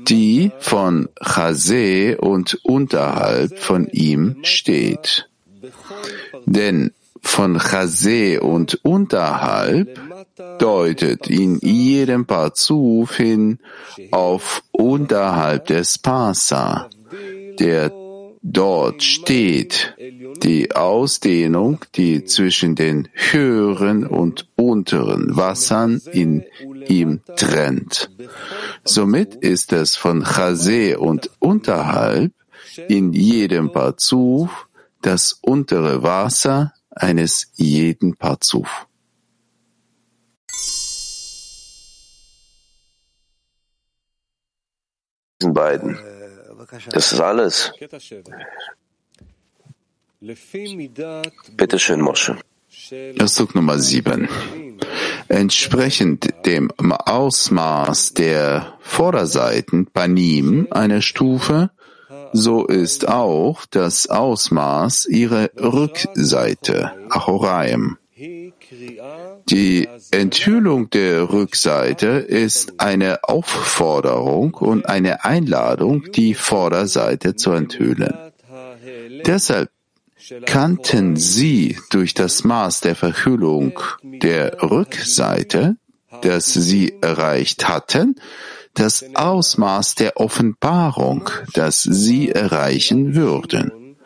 die 0.08 0.50
von 0.58 1.08
Chase 1.24 2.18
und 2.18 2.58
unterhalb 2.64 3.56
von 3.58 3.86
ihm 3.86 4.38
steht. 4.42 5.28
Denn 6.46 6.92
von 7.24 7.58
Chase 7.58 8.40
und 8.40 8.78
unterhalb 8.82 9.98
deutet 10.58 11.26
in 11.28 11.58
jedem 11.60 12.26
Parzuf 12.26 13.16
hin 13.16 13.58
auf 14.10 14.62
unterhalb 14.72 15.66
des 15.66 15.98
Pasa, 15.98 16.88
der 17.58 17.90
dort 18.42 19.02
steht, 19.02 19.96
die 20.42 20.76
Ausdehnung, 20.76 21.78
die 21.94 22.24
zwischen 22.24 22.74
den 22.74 23.08
höheren 23.14 24.06
und 24.06 24.46
unteren 24.54 25.36
Wassern 25.36 26.00
in 26.12 26.44
ihm 26.86 27.20
trennt. 27.36 28.10
Somit 28.84 29.34
ist 29.34 29.72
es 29.72 29.96
von 29.96 30.22
Chase 30.22 30.98
und 30.98 31.30
unterhalb 31.38 32.32
in 32.88 33.12
jedem 33.12 33.72
Parzuf 33.72 34.68
das 35.00 35.38
untere 35.42 36.02
Wasser 36.02 36.72
eines 36.94 37.50
jeden 37.54 38.16
Parzuf. 38.16 38.86
Diesen 45.40 45.52
beiden. 45.52 45.98
Das 46.90 47.12
ist 47.12 47.20
alles. 47.20 47.72
Bitte 51.56 51.78
schön, 51.78 52.00
Mosche. 52.00 52.38
Ausdruck 53.20 53.54
Nummer 53.54 53.78
sieben. 53.78 54.28
Entsprechend 55.28 56.46
dem 56.46 56.70
Ausmaß 56.78 58.14
der 58.14 58.78
Vorderseiten 58.80 59.86
Panim 59.86 60.68
einer 60.70 61.00
Stufe 61.00 61.70
so 62.34 62.66
ist 62.66 63.06
auch 63.06 63.64
das 63.70 64.08
Ausmaß 64.08 65.06
ihrer 65.06 65.50
Rückseite, 65.56 66.90
Achoraim. 67.08 67.96
Die 69.48 69.88
Enthüllung 70.10 70.90
der 70.90 71.30
Rückseite 71.30 72.06
ist 72.06 72.80
eine 72.80 73.22
Aufforderung 73.22 74.54
und 74.54 74.86
eine 74.86 75.24
Einladung, 75.24 76.10
die 76.10 76.34
Vorderseite 76.34 77.36
zu 77.36 77.52
enthüllen. 77.52 78.14
Deshalb 79.24 79.70
kannten 80.44 81.16
sie 81.16 81.78
durch 81.90 82.14
das 82.14 82.42
Maß 82.42 82.80
der 82.80 82.96
Verhüllung 82.96 83.78
der 84.02 84.60
Rückseite, 84.60 85.76
das 86.22 86.52
sie 86.52 86.94
erreicht 87.00 87.68
hatten, 87.68 88.16
das 88.74 89.04
Ausmaß 89.14 89.94
der 89.94 90.16
Offenbarung, 90.16 91.30
das 91.52 91.82
sie 91.82 92.30
erreichen 92.30 93.14
würden. 93.14 93.96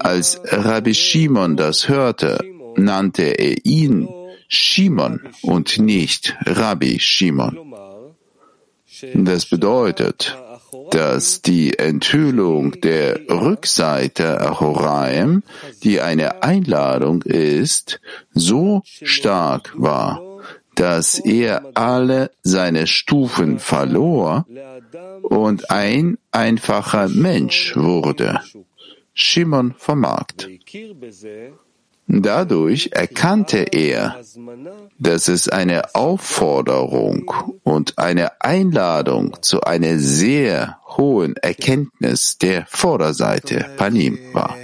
Als 0.00 0.40
Rabbi 0.44 0.94
Shimon 0.94 1.56
das 1.56 1.88
hörte, 1.88 2.38
nannte 2.76 3.22
er 3.22 3.64
ihn 3.64 4.08
Shimon 4.48 5.20
und 5.42 5.78
nicht 5.78 6.36
Rabbi 6.44 6.98
Shimon. 6.98 7.74
Das 9.14 9.46
bedeutet, 9.46 10.36
dass 10.90 11.40
die 11.40 11.78
Enthüllung 11.78 12.80
der 12.80 13.20
Rückseite 13.28 14.40
Ahoraim, 14.40 15.42
die 15.82 16.00
eine 16.00 16.42
Einladung 16.42 17.22
ist, 17.22 18.00
so 18.32 18.82
stark 18.84 19.72
war, 19.76 20.20
dass 20.74 21.18
er 21.18 21.72
alle 21.74 22.30
seine 22.42 22.86
Stufen 22.86 23.58
verlor 23.58 24.46
und 25.22 25.70
ein 25.70 26.18
einfacher 26.30 27.08
Mensch 27.08 27.76
wurde. 27.76 28.40
Shimon 29.12 29.74
vom 29.76 30.00
Markt. 30.00 30.48
Dadurch 32.12 32.90
erkannte 32.92 33.58
er, 33.70 34.16
dass 34.98 35.28
es 35.28 35.48
eine 35.48 35.94
Aufforderung 35.94 37.32
und 37.62 37.98
eine 37.98 38.40
Einladung 38.40 39.36
zu 39.42 39.60
einer 39.60 39.96
sehr 39.98 40.78
hohen 40.96 41.36
Erkenntnis 41.36 42.36
der 42.38 42.66
Vorderseite 42.66 43.64
Panim 43.76 44.18
war. 44.32 44.56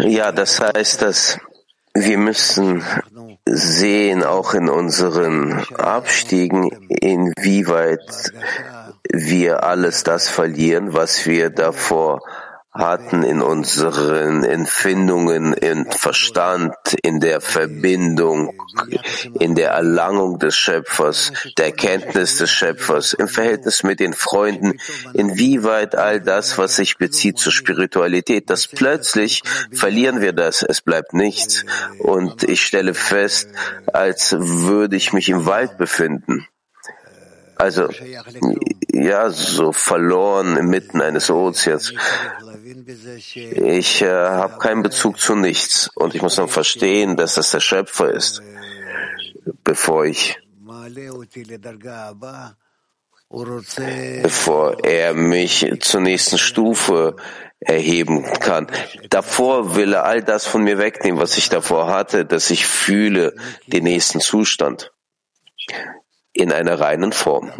Ja, 0.00 0.32
das 0.32 0.60
heißt, 0.60 1.02
dass 1.02 1.38
wir 1.94 2.18
müssen 2.18 2.82
sehen, 3.46 4.22
auch 4.22 4.54
in 4.54 4.68
unseren 4.68 5.64
Abstiegen, 5.74 6.70
inwieweit 6.88 8.32
wir 9.10 9.62
alles 9.64 10.04
das 10.04 10.28
verlieren, 10.28 10.92
was 10.92 11.26
wir 11.26 11.50
davor 11.50 12.20
hatten 12.78 13.24
in 13.24 13.42
unseren 13.42 14.44
Empfindungen, 14.44 15.52
im 15.52 15.90
Verstand, 15.90 16.74
in 17.02 17.18
der 17.18 17.40
Verbindung, 17.40 18.54
in 19.40 19.56
der 19.56 19.70
Erlangung 19.70 20.38
des 20.38 20.56
Schöpfers, 20.56 21.32
der 21.58 21.66
Erkenntnis 21.66 22.38
des 22.38 22.50
Schöpfers, 22.50 23.14
im 23.14 23.26
Verhältnis 23.26 23.82
mit 23.82 23.98
den 23.98 24.14
Freunden, 24.14 24.78
inwieweit 25.12 25.96
all 25.96 26.20
das, 26.20 26.56
was 26.56 26.76
sich 26.76 26.98
bezieht 26.98 27.38
zur 27.38 27.52
Spiritualität, 27.52 28.48
dass 28.48 28.68
plötzlich 28.68 29.42
verlieren 29.72 30.20
wir 30.20 30.32
das, 30.32 30.62
es 30.62 30.80
bleibt 30.80 31.14
nichts. 31.14 31.64
Und 31.98 32.44
ich 32.44 32.64
stelle 32.64 32.94
fest, 32.94 33.48
als 33.92 34.36
würde 34.38 34.96
ich 34.96 35.12
mich 35.12 35.28
im 35.28 35.46
Wald 35.46 35.78
befinden. 35.78 36.46
Also, 37.58 37.88
ja, 38.92 39.30
so 39.30 39.72
verloren 39.72 40.56
inmitten 40.56 41.00
eines 41.02 41.28
Ozeans. 41.28 41.92
Ich 43.34 44.02
äh, 44.02 44.08
habe 44.08 44.58
keinen 44.58 44.82
Bezug 44.82 45.18
zu 45.18 45.34
nichts 45.34 45.90
und 45.94 46.14
ich 46.14 46.22
muss 46.22 46.36
dann 46.36 46.48
verstehen, 46.48 47.16
dass 47.16 47.34
das 47.34 47.50
der 47.50 47.60
Schöpfer 47.60 48.12
ist, 48.12 48.42
bevor 49.64 50.06
ich 50.06 50.38
bevor 54.22 54.84
er 54.84 55.14
mich 55.14 55.70
zur 55.80 56.00
nächsten 56.00 56.38
Stufe 56.38 57.16
erheben 57.60 58.24
kann. 58.40 58.68
Davor 59.10 59.76
will 59.76 59.92
er 59.92 60.04
all 60.04 60.22
das 60.22 60.46
von 60.46 60.62
mir 60.62 60.78
wegnehmen, 60.78 61.20
was 61.20 61.36
ich 61.36 61.48
davor 61.48 61.88
hatte, 61.88 62.24
dass 62.24 62.50
ich 62.50 62.66
fühle 62.66 63.34
den 63.66 63.84
nächsten 63.84 64.20
Zustand 64.20 64.92
in 66.38 66.52
einer 66.52 66.80
reinen 66.80 67.12
Form. 67.12 67.52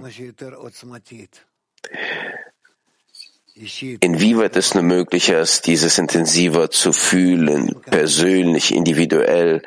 inwieweit 4.00 4.56
es 4.56 4.74
nur 4.74 4.84
möglich 4.84 5.30
ist, 5.30 5.66
dieses 5.66 5.98
intensiver 5.98 6.70
zu 6.70 6.92
fühlen, 6.92 7.74
persönlich, 7.86 8.74
individuell. 8.74 9.62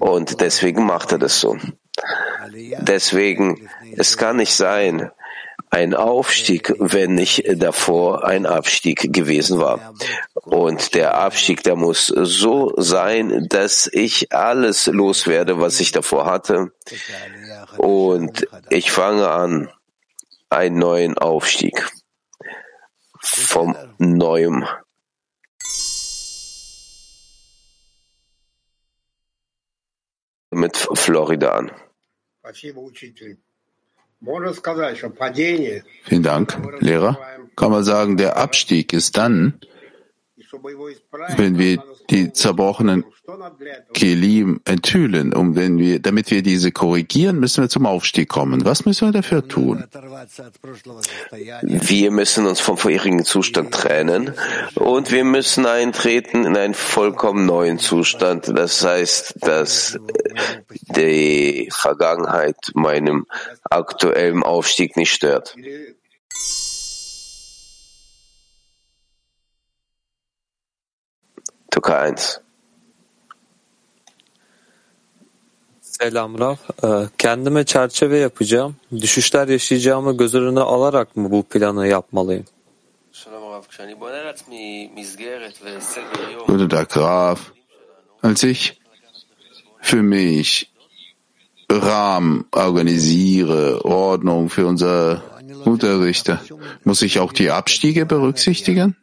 Und 0.00 0.40
deswegen 0.40 0.84
macht 0.84 1.12
er 1.12 1.18
das 1.18 1.40
so. 1.40 1.56
Deswegen, 2.80 3.68
es 3.96 4.16
kann 4.16 4.36
nicht 4.36 4.54
sein, 4.54 5.10
ein 5.70 5.94
Aufstieg, 5.94 6.74
wenn 6.78 7.14
nicht 7.14 7.44
davor 7.56 8.26
ein 8.26 8.44
Abstieg 8.44 9.12
gewesen 9.12 9.58
war. 9.58 9.94
Und 10.34 10.94
der 10.94 11.14
Abstieg, 11.14 11.62
der 11.62 11.76
muss 11.76 12.08
so 12.08 12.74
sein, 12.76 13.46
dass 13.48 13.88
ich 13.90 14.32
alles 14.32 14.86
loswerde, 14.86 15.60
was 15.60 15.80
ich 15.80 15.92
davor 15.92 16.26
hatte. 16.26 16.72
Und 17.78 18.46
ich 18.70 18.90
fange 18.90 19.28
an, 19.28 19.70
einen 20.50 20.78
neuen 20.78 21.18
Aufstieg 21.18 21.88
vom 23.20 23.76
Neuem. 23.98 24.64
Mit 30.50 30.76
Florida 30.76 31.52
an. 31.52 31.70
Vielen 36.04 36.22
Dank, 36.22 36.58
Lehrer. 36.80 37.18
Kann 37.56 37.70
man 37.70 37.84
sagen, 37.84 38.16
der 38.16 38.36
Abstieg 38.36 38.92
ist 38.92 39.16
dann, 39.16 39.60
wenn 41.36 41.58
wir 41.58 41.82
die 42.10 42.32
zerbrochenen 42.32 43.04
Kelim 43.94 44.60
enthüllen. 44.64 45.32
Und 45.32 45.56
wenn 45.56 45.78
wir, 45.78 46.00
damit 46.00 46.30
wir 46.30 46.42
diese 46.42 46.72
korrigieren, 46.72 47.38
müssen 47.38 47.62
wir 47.62 47.68
zum 47.68 47.86
Aufstieg 47.86 48.28
kommen. 48.28 48.64
Was 48.64 48.84
müssen 48.84 49.08
wir 49.08 49.12
dafür 49.12 49.46
tun? 49.46 49.84
Wir 51.62 52.10
müssen 52.10 52.46
uns 52.46 52.60
vom 52.60 52.76
vorherigen 52.76 53.24
Zustand 53.24 53.72
trennen 53.72 54.34
und 54.74 55.10
wir 55.10 55.24
müssen 55.24 55.66
eintreten 55.66 56.44
in 56.44 56.56
einen 56.56 56.74
vollkommen 56.74 57.46
neuen 57.46 57.78
Zustand. 57.78 58.48
Das 58.48 58.84
heißt, 58.84 59.36
dass 59.40 59.98
die 60.96 61.68
Vergangenheit 61.72 62.56
meinem 62.74 63.26
aktuellen 63.70 64.42
Aufstieg 64.42 64.96
nicht 64.96 65.12
stört. 65.12 65.54
Türkei 71.72 72.12
1. 72.12 72.40
Selam 75.80 76.38
Rav. 76.38 76.56
Kendime 77.18 77.64
çerçeve 77.64 78.18
yapacağım. 78.18 78.76
Düşüşler 79.00 79.48
yaşayacağımı 79.48 80.16
göz 80.16 80.34
önüne 80.34 80.60
alarak 80.60 81.16
mı 81.16 81.30
bu 81.30 81.42
planı 81.42 81.86
yapmalıyım? 81.86 82.44
Guten 86.46 86.68
Tag, 86.68 86.88
Graf. 86.88 87.40
Als 88.22 88.44
ich 88.44 88.72
für 89.82 90.02
mich 90.02 90.66
Rahmen 91.70 92.44
organisiere, 92.52 93.80
Ordnung 93.80 94.50
für 94.50 94.66
unser 94.66 95.22
Unterrichter, 95.64 96.40
muss 96.84 97.02
ich 97.02 97.20
auch 97.20 97.32
die 97.32 97.52
Abstiege 97.52 98.10
berücksichtigen? 98.10 98.94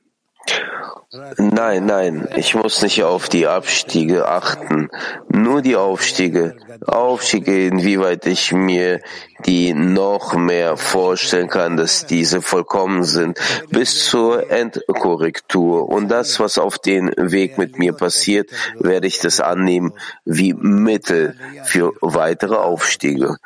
Nein, 1.12 1.88
nein, 1.88 2.28
ich 2.36 2.54
muss 2.54 2.84
nicht 2.84 3.04
auf 3.04 3.30
die 3.30 3.48
Abstiege 3.48 4.28
achten, 4.28 4.92
nur 5.28 5.64
die 5.64 5.76
Aufstiege. 5.76 6.56
Aufstiege, 6.86 7.66
inwieweit 7.66 8.28
ich 8.28 8.52
mir 8.52 9.02
die 9.46 9.74
noch 9.74 10.36
mehr 10.36 10.78
vorstellen 10.78 11.48
kann, 11.48 11.78
dass 11.78 12.06
diese 12.06 12.42
vollkommen 12.42 13.04
sind, 13.04 13.40
bis 13.70 14.06
zur 14.06 14.52
Endkorrektur. 14.52 15.90
Und 15.90 16.10
das, 16.10 16.40
was 16.40 16.60
auf 16.60 16.78
den 16.78 17.12
Weg 17.18 17.58
mit 17.58 17.80
mir 17.80 17.94
passiert, 17.94 18.52
werde 18.80 19.08
ich 19.08 19.18
das 19.20 19.40
annehmen 19.40 19.94
wie 20.26 20.54
Mittel 20.54 21.36
für 21.64 21.94
weitere 22.02 22.56
Aufstiege. 22.56 23.38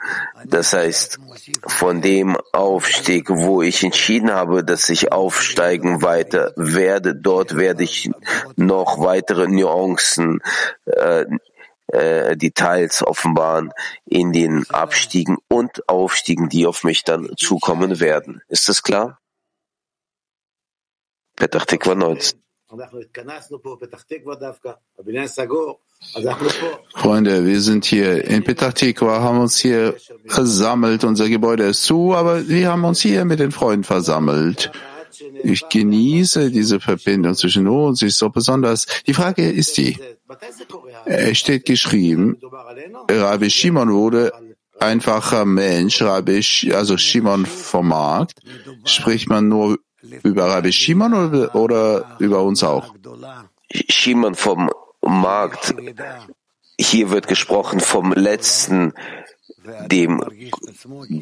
Das 0.45 0.73
heißt, 0.73 1.19
von 1.67 2.01
dem 2.01 2.37
Aufstieg, 2.51 3.29
wo 3.29 3.61
ich 3.61 3.83
entschieden 3.83 4.33
habe, 4.33 4.63
dass 4.63 4.89
ich 4.89 5.11
aufsteigen 5.11 6.01
weiter 6.01 6.51
werde, 6.55 7.15
dort 7.15 7.52
werde 7.55 7.83
ich 7.83 8.09
noch 8.55 8.99
weitere 8.99 9.47
Nuancen, 9.47 10.41
äh, 10.85 11.25
äh, 11.87 12.35
Details 12.37 13.03
offenbaren 13.05 13.71
in 14.05 14.31
den 14.31 14.69
Abstiegen 14.69 15.37
und 15.47 15.87
Aufstiegen, 15.87 16.49
die 16.49 16.65
auf 16.65 16.83
mich 16.83 17.03
dann 17.03 17.29
zukommen 17.37 17.99
werden. 17.99 18.41
Ist 18.47 18.69
das 18.69 18.83
klar? 18.83 19.19
Petach 21.35 21.65
Tikva 21.65 21.95
19. 21.95 22.39
Freunde, 26.95 27.45
wir 27.45 27.61
sind 27.61 27.85
hier 27.85 28.25
in 28.25 28.43
Petah 28.43 28.71
Tikva, 28.71 29.21
haben 29.21 29.39
uns 29.39 29.57
hier 29.57 29.95
versammelt. 30.25 31.03
Unser 31.03 31.29
Gebäude 31.29 31.65
ist 31.65 31.83
zu, 31.83 32.15
aber 32.15 32.47
wir 32.47 32.71
haben 32.71 32.83
uns 32.83 33.01
hier 33.01 33.25
mit 33.25 33.39
den 33.39 33.51
Freunden 33.51 33.83
versammelt. 33.83 34.71
Ich 35.43 35.67
genieße 35.69 36.51
diese 36.51 36.79
Verbindung 36.79 37.35
zwischen 37.35 37.67
uns, 37.67 37.99
sie 37.99 38.07
ist 38.07 38.17
so 38.17 38.29
besonders. 38.29 38.85
Die 39.07 39.13
Frage 39.13 39.49
ist 39.49 39.77
die, 39.77 39.97
es 41.05 41.37
steht 41.37 41.65
geschrieben, 41.65 42.37
Rabbi 43.09 43.49
Shimon 43.49 43.91
wurde 43.91 44.31
einfacher 44.79 45.45
Mensch, 45.45 46.01
Rabbi, 46.01 46.41
also 46.73 46.97
Shimon 46.97 47.45
vom 47.45 47.89
Markt. 47.89 48.39
Spricht 48.85 49.29
man 49.29 49.47
nur 49.47 49.79
über 50.23 50.45
Rabbi 50.45 50.71
Shimon 50.71 51.13
oder, 51.13 51.55
oder 51.55 52.15
über 52.19 52.43
uns 52.43 52.63
auch? 52.63 52.93
Shimon 53.71 54.35
vom 54.35 54.69
Markt. 55.01 55.75
Hier 56.79 57.11
wird 57.11 57.27
gesprochen 57.27 57.79
vom 57.79 58.13
letzten 58.13 58.93
dem 59.87 60.23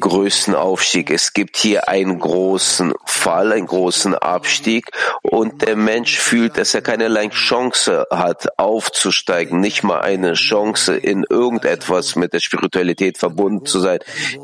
größten 0.00 0.54
Aufstieg. 0.54 1.10
Es 1.10 1.32
gibt 1.32 1.56
hier 1.56 1.88
einen 1.88 2.18
großen 2.18 2.92
Fall, 3.04 3.52
einen 3.52 3.66
großen 3.66 4.14
Abstieg 4.14 4.90
und 5.22 5.62
der 5.62 5.76
Mensch 5.76 6.18
fühlt, 6.18 6.58
dass 6.58 6.74
er 6.74 6.82
keinerlei 6.82 7.28
Chance 7.28 8.06
hat, 8.10 8.58
aufzusteigen, 8.58 9.60
nicht 9.60 9.82
mal 9.84 10.00
eine 10.00 10.34
Chance, 10.34 10.96
in 10.96 11.24
irgendetwas 11.28 12.16
mit 12.16 12.32
der 12.32 12.40
Spiritualität 12.40 13.18
verbunden 13.18 13.66
zu 13.66 13.80
sein. 13.80 13.98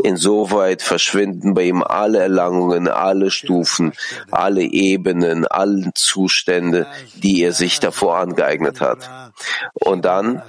Insoweit 0.04 0.82
verschwinden 0.82 1.54
bei 1.54 1.64
ihm 1.64 1.82
alle 1.82 2.18
Erlangungen, 2.18 2.88
alle 2.88 3.30
Stufen, 3.30 3.92
alle 4.30 4.62
Ebenen, 4.62 5.46
alle 5.46 5.90
Zustände, 5.94 6.86
die 7.14 7.42
er 7.42 7.52
sich 7.52 7.80
davor 7.80 8.18
angeeignet 8.18 8.80
hat. 8.80 9.32
Und 9.74 10.04
dann 10.04 10.42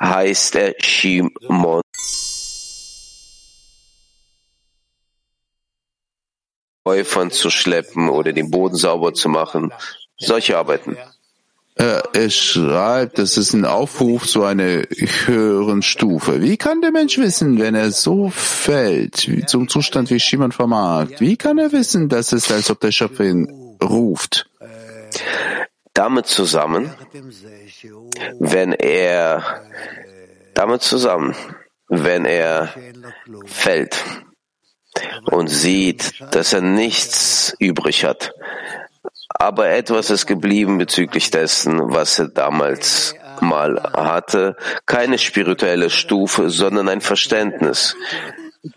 heißt 0.00 0.56
er 0.56 0.74
Shimon. 0.80 1.82
Häufern 6.86 7.30
zu 7.30 7.50
schleppen 7.50 8.08
oder 8.08 8.32
den 8.32 8.50
Boden 8.50 8.76
sauber 8.76 9.12
zu 9.12 9.28
machen. 9.28 9.72
Solche 10.18 10.56
Arbeiten. 10.56 10.96
Er 11.78 12.30
schreibt, 12.30 13.18
das 13.18 13.36
ist 13.36 13.52
ein 13.52 13.66
Aufruf 13.66 14.26
zu 14.26 14.44
einer 14.44 14.84
höheren 15.26 15.82
Stufe. 15.82 16.40
Wie 16.40 16.56
kann 16.56 16.80
der 16.80 16.90
Mensch 16.90 17.18
wissen, 17.18 17.58
wenn 17.58 17.74
er 17.74 17.90
so 17.90 18.30
fällt, 18.30 19.28
zum 19.46 19.68
Zustand 19.68 20.08
wie 20.10 20.18
Shimon 20.18 20.52
vermarkt? 20.52 21.20
Wie 21.20 21.36
kann 21.36 21.58
er 21.58 21.72
wissen, 21.72 22.08
dass 22.08 22.32
es, 22.32 22.50
als 22.50 22.70
ob 22.70 22.80
der 22.80 22.92
Schöpfer 22.92 23.24
ihn 23.24 23.76
ruft? 23.82 24.48
Damit 25.92 26.26
zusammen, 26.28 26.94
wenn 28.38 28.72
er, 28.72 29.62
damit 30.54 30.80
zusammen, 30.80 31.34
wenn 31.88 32.24
er 32.24 32.72
fällt 33.44 34.02
und 35.24 35.48
sieht, 35.48 36.22
dass 36.32 36.52
er 36.52 36.60
nichts 36.60 37.54
übrig 37.58 38.04
hat. 38.04 38.32
Aber 39.28 39.68
etwas 39.68 40.10
ist 40.10 40.26
geblieben 40.26 40.78
bezüglich 40.78 41.30
dessen, 41.30 41.78
was 41.92 42.18
er 42.18 42.28
damals 42.28 43.14
mal 43.40 43.80
hatte. 43.92 44.56
Keine 44.86 45.18
spirituelle 45.18 45.90
Stufe, 45.90 46.48
sondern 46.48 46.88
ein 46.88 47.02
Verständnis, 47.02 47.96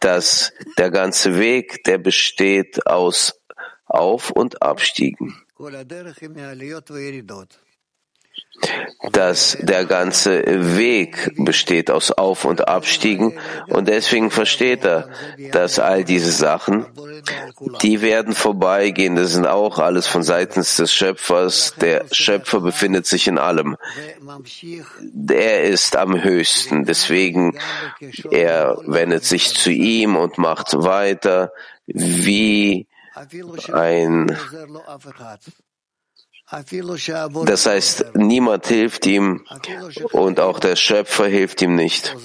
dass 0.01 0.51
der 0.77 0.91
ganze 0.91 1.39
Weg, 1.39 1.83
der 1.85 1.97
besteht 1.97 2.85
aus 2.85 3.39
Auf- 3.87 4.31
und 4.31 4.61
Abstiegen 4.61 5.35
dass 9.11 9.57
der 9.61 9.85
ganze 9.85 10.77
Weg 10.77 11.31
besteht 11.37 11.89
aus 11.89 12.11
Auf- 12.11 12.45
und 12.45 12.67
Abstiegen 12.67 13.39
und 13.67 13.87
deswegen 13.87 14.31
versteht 14.31 14.85
er, 14.85 15.09
dass 15.51 15.79
all 15.79 16.03
diese 16.03 16.31
Sachen, 16.31 16.85
die 17.81 18.01
werden 18.01 18.33
vorbeigehen, 18.33 19.15
das 19.15 19.33
sind 19.33 19.47
auch 19.47 19.79
alles 19.79 20.07
von 20.07 20.23
seitens 20.23 20.75
des 20.75 20.93
Schöpfers. 20.93 21.75
Der 21.81 22.05
Schöpfer 22.11 22.59
befindet 22.61 23.05
sich 23.05 23.27
in 23.27 23.37
allem. 23.37 23.77
Er 25.29 25.63
ist 25.63 25.95
am 25.95 26.21
höchsten, 26.23 26.85
deswegen 26.85 27.57
er 28.31 28.77
wendet 28.85 29.23
sich 29.25 29.53
zu 29.53 29.71
ihm 29.71 30.15
und 30.15 30.37
macht 30.37 30.73
weiter, 30.73 31.51
wie 31.87 32.87
ein 33.71 34.37
das 37.45 37.65
heißt, 37.67 38.05
niemand 38.15 38.67
hilft 38.67 39.05
ihm 39.05 39.45
und 40.11 40.39
auch 40.39 40.59
der 40.59 40.75
Schöpfer 40.75 41.27
hilft 41.27 41.61
ihm 41.61 41.75
nicht. 41.75 42.15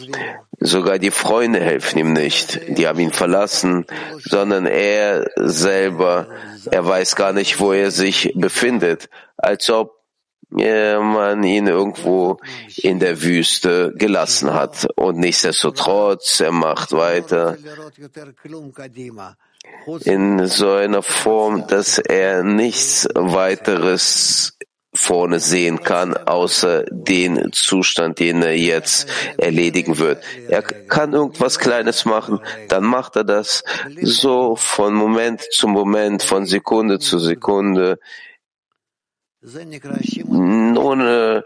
Sogar 0.61 0.99
die 0.99 1.11
Freunde 1.11 1.61
helfen 1.61 1.99
ihm 1.99 2.13
nicht. 2.15 2.61
Die 2.69 2.87
haben 2.87 3.01
ihn 3.01 3.13
verlassen, 3.13 3.85
sondern 4.19 4.65
er 4.65 5.31
selber, 5.37 6.29
er 6.71 6.87
weiß 6.87 7.17
gar 7.17 7.35
nicht, 7.35 7.61
wo 7.61 7.73
er 7.73 7.91
sich 7.91 8.33
befindet, 8.35 9.11
als 9.37 9.69
ob 9.69 9.93
man 10.51 11.43
ihn 11.43 11.67
irgendwo 11.67 12.39
in 12.77 13.01
der 13.01 13.21
Wüste 13.23 13.93
gelassen 13.97 14.55
hat. 14.55 14.87
Und 14.97 15.19
nichtsdestotrotz, 15.19 16.41
er 16.41 16.53
macht 16.53 16.93
weiter 16.93 17.59
in 20.05 20.47
so 20.47 20.73
einer 20.73 21.03
Form, 21.03 21.67
dass 21.67 21.99
er 21.99 22.43
nichts 22.43 23.09
weiteres 23.15 24.55
vorne 24.95 25.41
sehen 25.41 25.83
kann, 25.83 26.17
außer 26.17 26.85
den 26.89 27.53
Zustand, 27.53 28.21
den 28.21 28.43
er 28.43 28.57
jetzt 28.57 29.09
erledigen 29.37 29.99
wird. 29.99 30.23
Er 30.49 30.63
kann 30.63 31.13
irgendwas 31.13 31.59
Kleines 31.59 32.05
machen, 32.05 32.41
dann 32.69 32.85
macht 32.85 33.17
er 33.17 33.25
das 33.25 33.65
so 34.03 34.55
von 34.57 34.95
Moment 34.95 35.43
zu 35.53 35.67
Moment, 35.67 36.23
von 36.23 36.47
Sekunde 36.47 37.01
zu 37.01 37.19
Sekunde, 37.19 37.99
ohne 40.77 41.45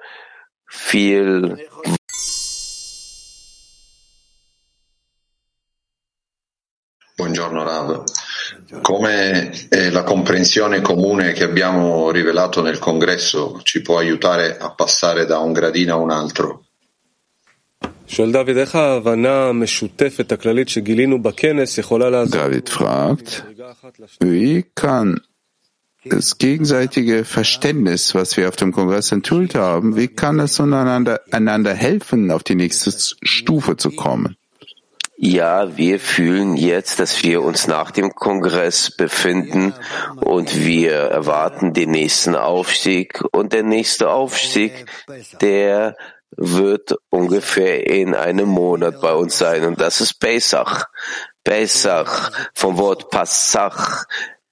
viel 0.66 1.58
Buongiorno 7.18 7.64
Rav. 7.64 8.04
Come 8.80 9.50
eh, 9.70 9.90
la 9.90 10.04
comprensione 10.04 10.80
comune 10.80 11.32
che 11.32 11.42
abbiamo 11.42 12.12
rivelato 12.12 12.62
nel 12.62 12.78
congresso 12.78 13.58
ci 13.64 13.82
può 13.82 13.98
aiutare 13.98 14.56
a 14.56 14.70
passare 14.70 15.26
da 15.26 15.38
un 15.38 15.52
gradino 15.52 15.94
a 15.94 15.96
un 15.96 16.10
altro? 16.12 16.66
David 22.30 22.68
fragt, 22.68 23.44
wie 24.20 24.70
kann 24.72 25.20
das 26.04 26.38
gegenseitige 26.38 27.24
Verständnis, 27.24 28.14
was 28.14 28.36
wir 28.36 28.46
auf 28.46 28.54
dem 28.54 28.70
Kongress 28.70 29.10
enthüllt 29.10 29.56
haben, 29.56 29.96
wie 29.96 30.06
kann 30.06 30.38
es 30.38 30.60
einander, 30.60 31.20
einander 31.32 31.74
helfen, 31.74 32.30
auf 32.30 32.44
die 32.44 32.54
nächste 32.54 32.92
Stufe 33.22 33.76
zu 33.76 33.90
kommen? 33.90 34.37
Ja, 35.20 35.76
wir 35.76 35.98
fühlen 35.98 36.56
jetzt, 36.56 37.00
dass 37.00 37.24
wir 37.24 37.42
uns 37.42 37.66
nach 37.66 37.90
dem 37.90 38.14
Kongress 38.14 38.92
befinden 38.92 39.74
und 40.14 40.64
wir 40.64 40.92
erwarten 40.92 41.72
den 41.72 41.90
nächsten 41.90 42.36
Aufstieg. 42.36 43.24
Und 43.32 43.52
der 43.52 43.64
nächste 43.64 44.10
Aufstieg, 44.10 44.86
der 45.40 45.96
wird 46.36 46.94
ungefähr 47.10 47.84
in 47.88 48.14
einem 48.14 48.48
Monat 48.48 49.00
bei 49.00 49.12
uns 49.12 49.36
sein. 49.36 49.64
Und 49.64 49.80
das 49.80 50.00
ist 50.00 50.20
Pesach. 50.20 50.84
Pesach, 51.42 52.30
vom 52.54 52.78
Wort 52.78 53.10
Passach, 53.10 54.04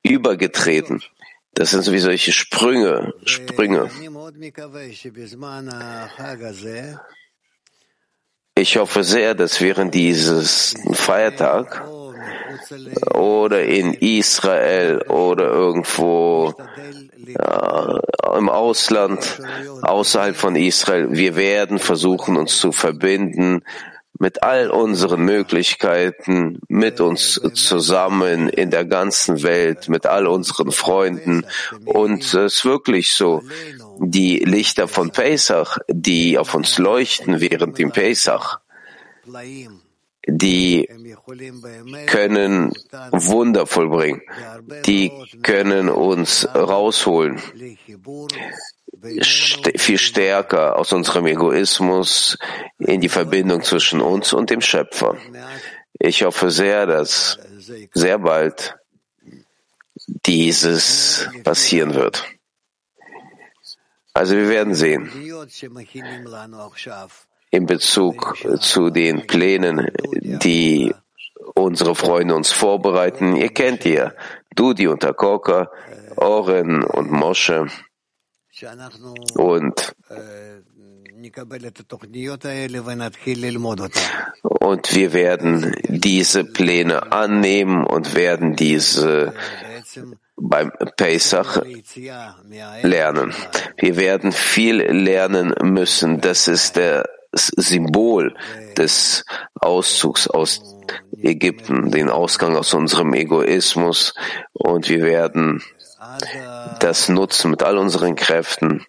übergetreten. 0.03 1.01
Das 1.55 1.71
sind 1.71 1.83
so 1.83 1.93
wie 1.93 2.01
solche 2.01 2.33
Sprünge, 2.33 3.15
Sprünge. 3.25 3.89
Ich 8.59 8.79
hoffe 8.79 9.05
sehr, 9.05 9.35
dass 9.35 9.61
während 9.61 9.95
dieses 9.95 10.75
Feiertag 10.93 11.87
oder 13.15 13.63
in 13.65 13.93
Israel 13.93 15.03
oder 15.09 15.45
irgendwo 15.45 16.55
ja, 17.27 18.01
im 18.35 18.49
Ausland, 18.49 19.43
außerhalb 19.83 20.35
von 20.35 20.57
Israel, 20.57 21.09
wir 21.11 21.37
werden 21.37 21.79
versuchen, 21.79 22.39
uns 22.39 22.57
zu 22.57 22.73
verbinden 22.73 23.63
mit 24.19 24.43
all 24.43 24.71
unseren 24.71 25.23
Möglichkeiten, 25.25 26.61
mit 26.69 27.01
uns 27.01 27.41
zusammen 27.55 28.49
in 28.49 28.71
der 28.71 28.85
ganzen 28.85 29.43
Welt, 29.43 29.89
mit 29.89 30.07
all 30.07 30.27
unseren 30.27 30.73
Freunden. 30.73 31.47
Und 31.85 32.25
es 32.25 32.35
ist 32.35 32.65
wirklich 32.65 33.15
so, 33.15 33.43
die 33.99 34.39
Lichter 34.39 34.89
von 34.89 35.11
Pesach, 35.11 35.79
die 35.89 36.39
auf 36.39 36.55
uns 36.55 36.79
leuchten 36.79 37.41
während 37.41 37.79
dem 37.79 37.93
Pesach, 37.93 38.61
die 40.29 40.89
können 42.07 42.73
Wunder 43.13 43.67
vollbringen, 43.67 44.23
die 44.87 45.13
können 45.43 45.89
uns 45.89 46.49
rausholen, 46.55 47.41
viel 49.77 49.99
stärker 49.99 50.77
aus 50.79 50.93
unserem 50.93 51.27
Egoismus 51.27 52.39
in 52.79 53.01
die 53.01 53.09
Verbindung 53.09 53.63
zwischen 53.63 54.01
uns 54.01 54.33
und 54.33 54.51
dem 54.51 54.61
Schöpfer. 54.61 55.17
Ich 55.99 56.25
hoffe 56.25 56.51
sehr, 56.51 56.87
dass 56.87 57.39
sehr 57.93 58.19
bald 58.19 58.77
dieses 60.27 61.29
passieren 61.43 61.95
wird. 61.95 62.25
Also 64.13 64.37
wir 64.37 64.49
werden 64.49 64.75
sehen. 64.75 65.11
In 67.51 67.67
Bezug 67.67 68.37
zu 68.61 68.91
den 68.91 69.27
Plänen, 69.27 69.89
die 70.13 70.95
unsere 71.55 71.95
Freunde 71.95 72.35
uns 72.35 72.51
vorbereiten, 72.51 73.37
ihr 73.37 73.51
kennt 73.51 73.85
ihr, 73.85 74.15
Dudi 74.55 74.89
und 74.89 75.01
Takoka, 75.01 75.71
Oren 76.17 76.83
und 76.83 77.11
Mosche 77.11 77.67
und 79.35 79.95
und 84.43 84.95
wir 84.95 85.13
werden 85.13 85.77
diese 85.89 86.45
Pläne 86.45 87.13
annehmen 87.13 87.85
und 87.85 88.15
werden 88.15 88.57
diese 88.57 89.35
beim 90.37 90.73
Pesach 90.97 91.63
lernen. 92.83 93.35
Wir 93.77 93.97
werden 93.97 94.33
viel 94.33 94.77
lernen 94.83 95.55
müssen. 95.63 96.21
Das 96.21 96.49
ist 96.49 96.77
das 96.77 97.49
Symbol 97.57 98.35
des 98.77 99.25
Auszugs 99.55 100.29
aus 100.29 100.77
Ägypten, 101.21 101.91
den 101.91 102.09
Ausgang 102.09 102.57
aus 102.57 102.75
unserem 102.75 103.13
Egoismus. 103.15 104.15
Und 104.53 104.89
wir 104.89 105.03
werden 105.03 105.63
das 106.81 107.09
nutzen 107.09 107.51
mit 107.51 107.63
all 107.63 107.79
unseren 107.79 108.15
Kräften 108.15 108.87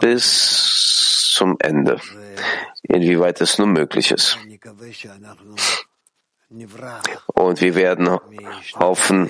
bis 0.00 1.32
zum 1.34 1.56
Ende, 1.60 2.00
inwieweit 2.82 3.40
es 3.40 3.58
nur 3.58 3.68
möglich 3.68 4.10
ist. 4.10 4.38
Und 7.34 7.60
wir 7.60 7.74
werden 7.74 8.08
hoffen, 8.74 9.28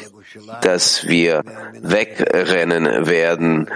dass 0.62 1.08
wir 1.08 1.42
wegrennen 1.72 3.08
werden 3.08 3.68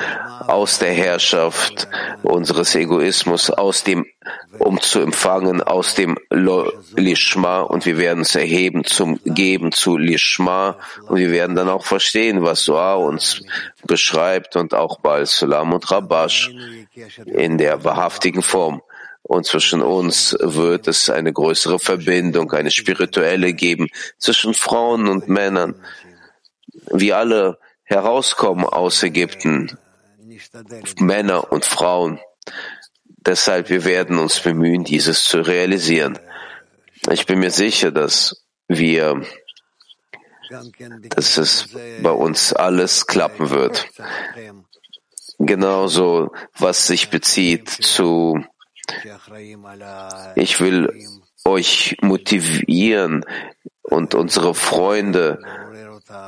aus 0.47 0.79
der 0.79 0.93
Herrschaft 0.93 1.89
unseres 2.23 2.77
Egoismus, 2.77 3.51
aus 3.51 3.83
dem, 3.83 4.07
um 4.61 4.81
zu 4.81 5.01
empfangen, 5.01 5.61
aus 5.61 5.97
dem 5.97 6.19
Lishma 6.31 7.63
und 7.63 7.85
wir 7.85 7.99
werden 7.99 8.21
uns 8.21 8.37
erheben 8.37 8.85
zum 8.85 9.19
Geben 9.25 9.73
zu 9.73 9.97
Lishma 9.97 10.77
und 11.09 11.19
wir 11.19 11.33
werden 11.33 11.57
dann 11.57 11.69
auch 11.69 11.85
verstehen, 11.85 12.43
was 12.43 12.63
Soa 12.63 12.95
uns 12.95 13.43
beschreibt 13.85 14.55
und 14.55 14.73
auch 14.73 15.01
Baal 15.01 15.27
Salam 15.27 15.73
und 15.73 15.91
Rabash 15.91 16.55
in 17.27 17.59
der 17.59 17.83
wahrhaftigen 17.83 18.43
Form. 18.43 18.83
Und 19.23 19.47
zwischen 19.47 19.83
uns 19.83 20.37
wird 20.41 20.89
es 20.89 21.09
eine 21.09 21.33
größere 21.33 21.79
Verbindung, 21.79 22.51
eine 22.53 22.71
spirituelle 22.71 23.53
geben 23.53 23.89
zwischen 24.19 24.53
Frauen 24.53 25.09
und 25.09 25.29
Männern. 25.29 25.75
Wir 26.91 27.19
alle 27.19 27.59
herauskommen 27.85 28.65
aus 28.65 29.03
Ägypten, 29.03 29.79
Männer 30.99 31.53
und 31.53 31.65
Frauen. 31.65 32.19
Deshalb, 33.07 33.71
wir 33.71 33.85
werden 33.85 34.19
uns 34.19 34.41
bemühen, 34.41 34.83
dieses 34.83 35.25
zu 35.25 35.41
realisieren. 35.41 36.19
Ich 37.11 37.27
bin 37.27 37.39
mir 37.39 37.51
sicher, 37.51 37.93
dass 37.93 38.45
wir, 38.67 39.25
dass 41.11 41.39
es 41.39 41.69
bei 42.03 42.11
uns 42.11 42.53
alles 42.53 43.07
klappen 43.07 43.51
wird. 43.51 43.89
Genauso, 45.39 46.33
was 46.59 46.87
sich 46.87 47.11
bezieht 47.11 47.69
zu 47.69 48.45
ich 50.35 50.61
will 50.61 51.09
euch 51.45 51.97
motivieren 52.01 53.25
und 53.83 54.15
unsere 54.15 54.55
Freunde 54.55 55.41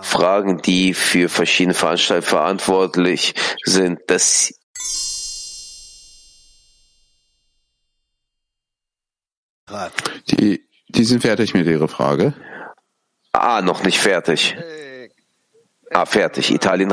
fragen, 0.03 0.61
die 0.63 0.95
für 0.95 1.29
verschiedene 1.29 1.75
Veranstaltungen 1.75 2.29
verantwortlich 2.29 3.35
sind, 3.65 4.01
dass 4.09 4.55
die, 10.31 10.69
die 10.89 11.05
sind 11.05 11.23
fertig 11.23 11.55
mit 11.55 11.67
ihrer 11.67 11.89
Frage. 11.89 12.35
Ah, 13.33 13.63
noch 13.63 13.83
nicht 13.83 13.99
fertig. 13.99 14.57
Ah, 15.97 16.05
fertig. 16.07 16.51
Italien 16.51 16.91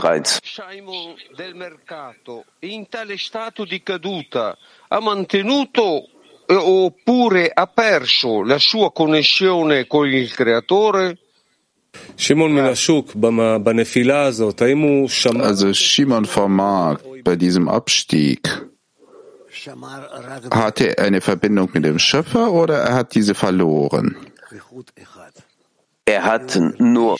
mercato 1.55 2.45
in 2.59 2.87
tale 2.87 3.17
stato 3.17 3.65
di 3.65 3.81
caduta 3.81 4.55
ha 4.89 4.99
mantenuto 4.99 6.07
eh, 6.45 6.53
oppure 6.53 7.49
ha 7.51 7.65
perso 7.65 8.43
la 8.43 8.59
sua 8.59 8.91
connessione 8.91 9.87
con 9.87 10.07
il 10.07 10.31
creatore? 10.31 11.17
Also 15.41 15.73
Shimon 15.73 16.25
vom 16.25 16.53
Markt 16.53 17.23
bei 17.23 17.35
diesem 17.35 17.69
Abstieg, 17.69 18.69
hatte 20.51 20.97
er 20.97 21.05
eine 21.05 21.21
Verbindung 21.21 21.69
mit 21.73 21.85
dem 21.85 21.97
Schöpfer 21.97 22.51
oder 22.51 22.83
er 22.83 22.93
hat 22.93 23.15
diese 23.15 23.33
verloren? 23.33 24.15
Er 26.05 26.23
hat 26.23 26.59
nur 26.77 27.17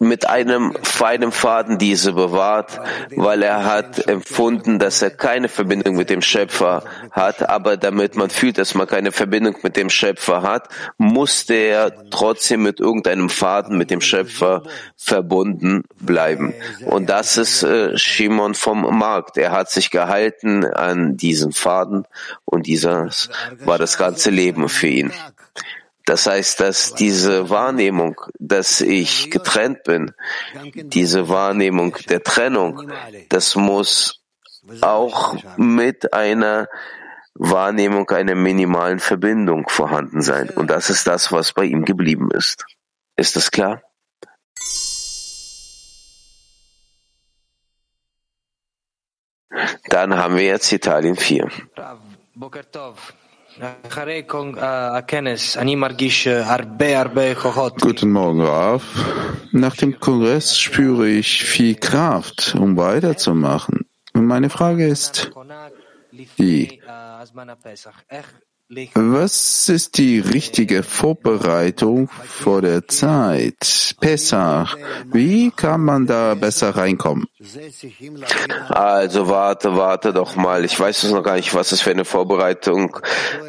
mit 0.00 0.28
einem 0.28 0.74
feinen 0.82 1.30
Faden 1.30 1.78
diese 1.78 2.14
bewahrt, 2.14 2.80
weil 3.14 3.42
er 3.44 3.64
hat 3.64 4.08
empfunden, 4.08 4.80
dass 4.80 5.02
er 5.02 5.10
keine 5.10 5.48
Verbindung 5.48 5.94
mit 5.94 6.10
dem 6.10 6.20
Schöpfer 6.20 6.82
hat, 7.12 7.48
aber 7.48 7.76
damit 7.76 8.16
man 8.16 8.28
fühlt, 8.28 8.58
dass 8.58 8.74
man 8.74 8.88
keine 8.88 9.12
Verbindung 9.12 9.56
mit 9.62 9.76
dem 9.76 9.88
Schöpfer 9.88 10.42
hat, 10.42 10.68
musste 10.98 11.54
er 11.54 12.10
trotzdem 12.10 12.64
mit 12.64 12.80
irgendeinem 12.80 13.30
Faden 13.30 13.78
mit 13.78 13.90
dem 13.90 14.00
Schöpfer 14.00 14.64
verbunden 14.96 15.84
bleiben. 16.00 16.52
Und 16.84 17.08
das 17.08 17.36
ist 17.36 17.62
äh, 17.62 17.96
Shimon 17.96 18.54
vom 18.54 18.98
Markt. 18.98 19.36
Er 19.36 19.52
hat 19.52 19.70
sich 19.70 19.90
gehalten 19.92 20.64
an 20.64 21.16
diesen 21.16 21.52
Faden 21.52 22.04
und 22.44 22.66
dieses 22.66 23.30
war 23.60 23.78
das 23.78 23.96
ganze 23.96 24.30
Leben 24.30 24.68
für 24.68 24.88
ihn. 24.88 25.12
Das 26.06 26.26
heißt, 26.26 26.60
dass 26.60 26.94
diese 26.94 27.48
Wahrnehmung, 27.48 28.20
dass 28.38 28.82
ich 28.82 29.30
getrennt 29.30 29.84
bin, 29.84 30.12
diese 30.74 31.28
Wahrnehmung 31.28 31.96
der 32.08 32.22
Trennung, 32.22 32.92
das 33.30 33.56
muss 33.56 34.20
auch 34.82 35.36
mit 35.56 36.12
einer 36.12 36.68
Wahrnehmung 37.34 38.08
einer 38.10 38.34
minimalen 38.34 39.00
Verbindung 39.00 39.68
vorhanden 39.68 40.20
sein. 40.22 40.50
Und 40.50 40.68
das 40.70 40.90
ist 40.90 41.06
das, 41.06 41.32
was 41.32 41.52
bei 41.52 41.64
ihm 41.64 41.84
geblieben 41.84 42.30
ist. 42.30 42.64
Ist 43.16 43.36
das 43.36 43.50
klar? 43.50 43.82
Dann 49.88 50.16
haben 50.16 50.36
wir 50.36 50.44
jetzt 50.44 50.72
Italien 50.72 51.16
4. 51.16 51.48
Guten 57.80 58.10
Morgen, 58.10 58.40
Raf. 58.40 58.82
Nach 59.52 59.76
dem 59.76 60.00
Kongress 60.00 60.58
spüre 60.58 61.08
ich 61.08 61.44
viel 61.44 61.76
Kraft, 61.76 62.56
um 62.58 62.76
weiterzumachen. 62.76 63.86
Und 64.12 64.26
meine 64.26 64.50
Frage 64.50 64.86
ist 64.88 65.30
die, 66.38 66.80
was 68.94 69.68
ist 69.68 69.98
die 69.98 70.20
richtige 70.20 70.82
Vorbereitung 70.82 72.08
vor 72.08 72.62
der 72.62 72.86
Zeit? 72.88 73.94
Pessach. 74.00 74.76
Wie 75.12 75.50
kann 75.50 75.82
man 75.82 76.06
da 76.06 76.34
besser 76.34 76.70
reinkommen? 76.70 77.26
Also 78.68 79.28
warte, 79.28 79.76
warte 79.76 80.12
doch 80.12 80.36
mal. 80.36 80.64
Ich 80.64 80.78
weiß 80.78 81.02
es 81.04 81.10
noch 81.12 81.22
gar 81.22 81.36
nicht, 81.36 81.54
was 81.54 81.72
es 81.72 81.80
für 81.80 81.90
eine 81.90 82.04
Vorbereitung 82.04 82.96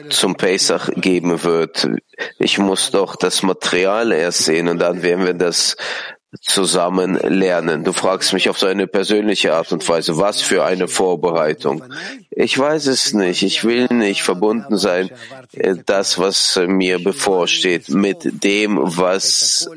zum 0.10 0.36
Pesach 0.36 0.90
geben 0.96 1.44
wird. 1.44 1.88
Ich 2.40 2.58
muss 2.58 2.92
doch 2.92 3.16
das 3.16 3.44
Material 3.44 4.12
erst 4.12 4.46
sehen 4.46 4.68
und 4.68 4.80
dann 4.80 5.04
werden 5.04 5.26
wir 5.26 5.34
das 5.34 5.76
zusammen 6.42 7.16
lernen. 7.16 7.84
Du 7.84 7.94
fragst 7.94 8.34
mich 8.34 8.50
auf 8.50 8.58
so 8.58 8.68
eine 8.68 8.88
persönliche 8.88 9.54
Art 9.54 9.72
und 9.72 9.88
Weise, 9.88 10.18
was 10.18 10.42
für 10.42 10.64
eine 10.64 10.88
Vorbereitung. 10.88 11.84
Ich 12.30 12.58
weiß 12.58 12.88
es 12.88 13.14
nicht. 13.14 13.44
Ich 13.44 13.64
will 13.64 13.88
nicht 13.92 14.24
verbunden 14.24 14.78
sein, 14.78 15.10
äh, 15.54 15.76
das, 15.86 16.20
was 16.20 16.60
mir 16.68 17.04
bevorsteht, 17.04 17.90
mit 17.90 18.44
dem, 18.44 18.80
was 18.82 19.70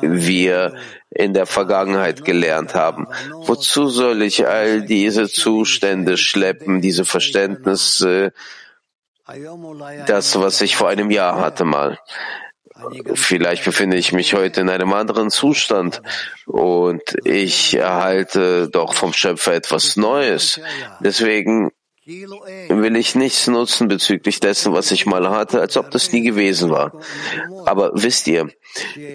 wir 0.00 0.74
in 1.10 1.34
der 1.34 1.46
Vergangenheit 1.46 2.24
gelernt 2.24 2.74
haben. 2.74 3.06
Wozu 3.46 3.88
soll 3.88 4.22
ich 4.22 4.46
all 4.46 4.82
diese 4.82 5.28
Zustände 5.28 6.16
schleppen, 6.16 6.80
diese 6.80 7.04
Verständnisse, 7.04 8.32
das, 10.06 10.38
was 10.38 10.60
ich 10.60 10.76
vor 10.76 10.88
einem 10.88 11.10
Jahr 11.10 11.40
hatte 11.40 11.64
mal? 11.64 11.98
Vielleicht 13.14 13.64
befinde 13.64 13.96
ich 13.96 14.12
mich 14.12 14.34
heute 14.34 14.60
in 14.60 14.68
einem 14.68 14.92
anderen 14.92 15.30
Zustand 15.30 16.02
und 16.46 17.02
ich 17.24 17.74
erhalte 17.74 18.68
doch 18.68 18.94
vom 18.94 19.12
Schöpfer 19.12 19.54
etwas 19.54 19.96
Neues. 19.96 20.60
Deswegen 21.00 21.70
will 22.06 22.94
ich 22.94 23.16
nichts 23.16 23.48
nutzen 23.48 23.88
bezüglich 23.88 24.38
dessen, 24.38 24.72
was 24.72 24.92
ich 24.92 25.06
mal 25.06 25.28
hatte, 25.28 25.60
als 25.60 25.76
ob 25.76 25.90
das 25.90 26.12
nie 26.12 26.22
gewesen 26.22 26.70
war. 26.70 26.92
Aber 27.64 27.90
wisst 27.94 28.28
ihr, 28.28 28.48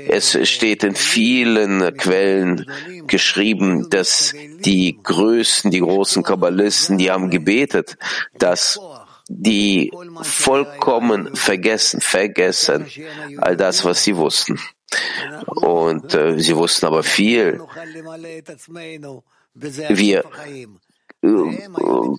es 0.09 0.37
steht 0.49 0.83
in 0.83 0.95
vielen 0.95 1.95
Quellen 1.95 2.69
geschrieben, 3.07 3.89
dass 3.89 4.33
die 4.65 4.99
Größten, 5.01 5.71
die 5.71 5.79
großen 5.79 6.23
Kabbalisten, 6.23 6.97
die 6.97 7.11
haben 7.11 7.29
gebetet, 7.29 7.97
dass 8.37 8.77
die 9.33 9.91
vollkommen 10.23 11.35
vergessen, 11.35 12.01
vergessen 12.01 12.87
all 13.37 13.55
das, 13.55 13.85
was 13.85 14.03
sie 14.03 14.15
wussten. 14.15 14.59
Und 15.45 16.13
äh, 16.13 16.37
sie 16.39 16.55
wussten 16.55 16.85
aber 16.85 17.03
viel. 17.03 17.61
Wir 19.89 20.23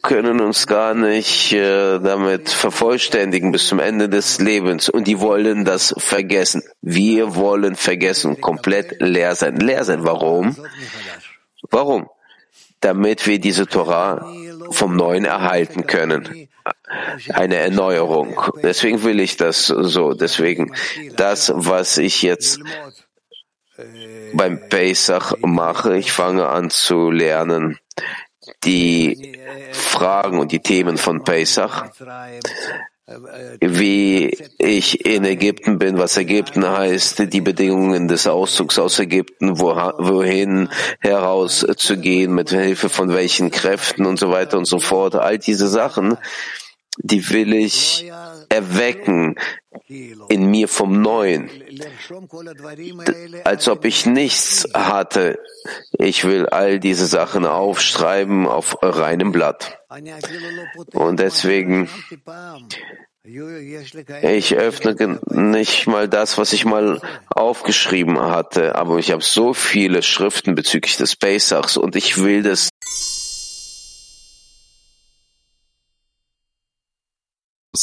können 0.03 0.41
uns 0.41 0.67
gar 0.67 0.95
nicht 0.95 1.53
äh, 1.53 1.99
damit 1.99 2.49
vervollständigen 2.49 3.51
bis 3.53 3.67
zum 3.67 3.81
Ende 3.81 4.09
des 4.09 4.39
Lebens. 4.39 4.89
Und 4.89 5.07
die 5.07 5.21
wollen 5.21 5.65
das 5.65 5.95
vergessen. 5.99 6.63
Wir 6.81 7.35
wollen 7.35 7.75
vergessen, 7.75 8.41
komplett 8.41 9.01
leer 9.01 9.35
sein. 9.35 9.57
Leer 9.57 9.85
sein. 9.85 10.05
Warum? 10.05 10.57
Warum? 11.71 12.09
Damit 12.81 13.27
wir 13.27 13.39
diese 13.39 13.67
Torah 13.67 14.33
vom 14.71 14.97
Neuen 14.97 15.25
erhalten 15.25 15.87
können. 15.87 16.49
Eine 17.33 17.57
Erneuerung. 17.57 18.39
Deswegen 18.63 19.03
will 19.03 19.21
ich 19.21 19.37
das 19.37 19.67
so. 19.67 20.15
Deswegen 20.15 20.75
das, 21.17 21.53
was 21.55 21.99
ich 21.99 22.23
jetzt 22.23 22.61
beim 24.35 24.69
Pesach 24.69 25.35
mache, 25.41 25.97
ich 25.97 26.13
fange 26.13 26.49
an 26.49 26.71
zu 26.71 27.11
lernen 27.11 27.79
die 28.65 29.39
Fragen 29.73 30.39
und 30.39 30.53
die 30.53 30.61
Themen 30.61 30.97
von 30.97 31.25
Pesach, 31.25 31.85
wie 33.07 34.31
ich 34.59 35.05
in 35.05 35.25
Ägypten 35.25 35.79
bin, 35.79 35.99
was 35.99 36.17
Ägypten 36.17 36.67
heißt, 36.67 37.33
die 37.33 37.41
Bedingungen 37.41 38.07
des 38.07 38.27
Auszugs 38.27 38.79
aus 38.79 38.99
Ägypten, 39.01 39.59
wohin 39.59 40.69
herauszugehen, 41.01 42.33
mit 42.33 42.51
Hilfe 42.51 42.89
von 42.89 43.13
welchen 43.13 43.51
Kräften 43.51 44.07
und 44.07 44.19
so 44.19 44.31
weiter 44.31 44.57
und 44.57 44.67
so 44.67 44.79
fort. 44.79 45.17
All 45.17 45.39
diese 45.39 45.67
Sachen, 45.69 46.17
die 46.99 47.29
will 47.31 47.53
ich 47.53 48.11
erwecken 48.49 49.37
in 50.29 50.51
mir 50.51 50.68
vom 50.68 51.01
Neuen, 51.01 51.51
als 53.45 53.68
ob 53.68 53.85
ich 53.85 54.07
nichts 54.07 54.68
hatte. 54.75 55.39
Ich 55.93 56.25
will 56.25 56.47
all 56.47 56.79
diese 56.79 57.07
Sachen 57.07 57.47
aufschreiben 57.47 58.47
auf 58.47 58.79
reinem 58.83 59.33
Blatt. 59.33 59.79
Und 60.93 61.20
deswegen, 61.20 61.89
ich 64.23 64.57
öffne 64.57 65.20
nicht 65.29 65.87
mal 65.87 66.09
das, 66.09 66.39
was 66.39 66.53
ich 66.53 66.64
mal 66.64 67.01
aufgeschrieben 67.29 68.20
hatte, 68.20 68.75
aber 68.75 68.99
ich 68.99 69.12
habe 69.12 69.23
so 69.23 69.55
viele 69.55 70.03
Schriften 70.03 70.55
bezüglich 70.55 70.97
des 70.97 71.16
Pesachs 71.16 71.77
und 71.77 71.95
ich 71.95 72.18
will 72.18 72.43
das 72.43 72.72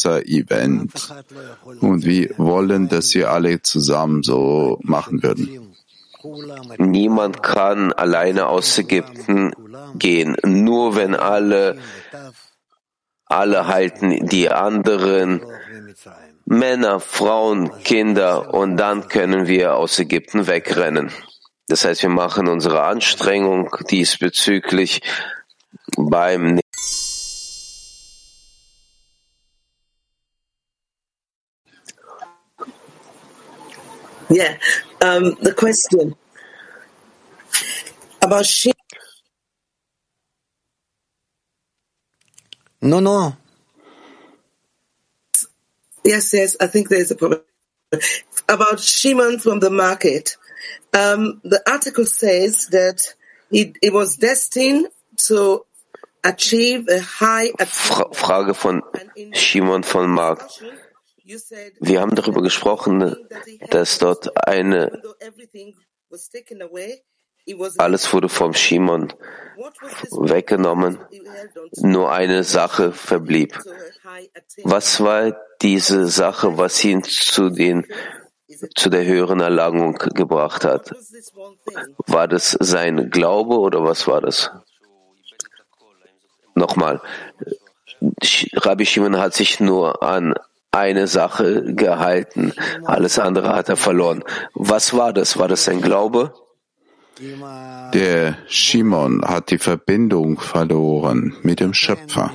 Event 0.05 0.91
und 1.81 2.05
wir 2.05 2.37
wollen, 2.37 2.89
dass 2.89 3.13
wir 3.13 3.31
alle 3.31 3.61
zusammen 3.61 4.23
so 4.23 4.79
machen 4.81 5.23
würden. 5.23 5.75
Niemand 6.77 7.43
kann 7.43 7.93
alleine 7.93 8.47
aus 8.47 8.77
Ägypten 8.77 9.53
gehen, 9.95 10.35
nur 10.43 10.95
wenn 10.95 11.15
alle, 11.15 11.77
alle 13.25 13.67
halten 13.67 14.27
die 14.27 14.49
anderen 14.49 15.41
Männer, 16.45 16.99
Frauen, 16.99 17.71
Kinder 17.83 18.53
und 18.53 18.75
dann 18.77 19.07
können 19.07 19.47
wir 19.47 19.75
aus 19.75 19.99
Ägypten 19.99 20.47
wegrennen. 20.47 21.11
Das 21.67 21.85
heißt, 21.85 22.01
wir 22.01 22.09
machen 22.09 22.47
unsere 22.47 22.81
Anstrengung 22.81 23.69
diesbezüglich 23.89 25.01
beim 25.95 26.59
Yeah. 34.29 34.57
Um, 35.01 35.35
the 35.41 35.53
question. 35.57 36.15
about 38.21 38.45
Shimon. 38.45 38.75
No, 42.81 42.99
no. 42.99 43.35
Yes, 46.03 46.33
yes, 46.33 46.55
I 46.61 46.67
think 46.67 46.89
there's 46.89 47.11
a 47.11 47.15
problem. 47.15 47.41
About 48.47 48.79
Shimon 48.79 49.39
from 49.39 49.59
the 49.59 49.69
market. 49.69 50.37
Um, 50.93 51.41
the 51.43 51.61
article 51.67 52.05
says 52.05 52.67
that 52.67 53.13
he, 53.51 53.73
he 53.81 53.89
was 53.89 54.15
destined 54.17 54.87
to 55.27 55.65
achieve 56.23 56.87
a 56.87 56.99
high 56.99 57.51
Fra 57.65 58.05
Frage 58.13 58.55
von 58.55 58.81
Shimon 59.33 59.83
von 59.83 60.09
Mark. 60.09 60.41
Wir 61.79 62.01
haben 62.01 62.15
darüber 62.15 62.41
gesprochen, 62.41 63.15
dass 63.69 63.99
dort 63.99 64.47
eine 64.47 65.01
alles 67.77 68.13
wurde 68.13 68.29
vom 68.29 68.53
Shimon 68.53 69.13
weggenommen, 70.11 70.99
nur 71.77 72.11
eine 72.11 72.43
Sache 72.43 72.91
verblieb. 72.91 73.59
Was 74.63 75.01
war 75.01 75.35
diese 75.61 76.07
Sache, 76.07 76.57
was 76.57 76.83
ihn 76.83 77.03
zu 77.03 77.49
den 77.49 77.85
zu 78.75 78.89
der 78.89 79.05
höheren 79.05 79.41
Erlangung 79.41 79.93
gebracht 79.93 80.65
hat? 80.65 80.91
War 82.07 82.27
das 82.27 82.57
sein 82.59 83.09
Glaube 83.11 83.59
oder 83.59 83.83
was 83.83 84.07
war 84.07 84.21
das? 84.21 84.51
Nochmal, 86.55 87.01
Rabbi 88.55 88.85
Shimon 88.85 89.19
hat 89.19 89.33
sich 89.33 89.59
nur 89.59 90.01
an 90.01 90.33
eine 90.71 91.07
Sache 91.07 91.73
gehalten, 91.73 92.53
alles 92.85 93.17
andere 93.19 93.55
hat 93.55 93.69
er 93.69 93.77
verloren. 93.77 94.23
Was 94.53 94.93
war 94.93 95.13
das? 95.13 95.37
War 95.37 95.47
das 95.47 95.65
sein 95.65 95.81
Glaube? 95.81 96.33
Der 97.93 98.37
Shimon 98.47 99.23
hat 99.25 99.51
die 99.51 99.57
Verbindung 99.57 100.39
verloren 100.39 101.35
mit 101.43 101.59
dem 101.59 101.73
Schöpfer. 101.73 102.31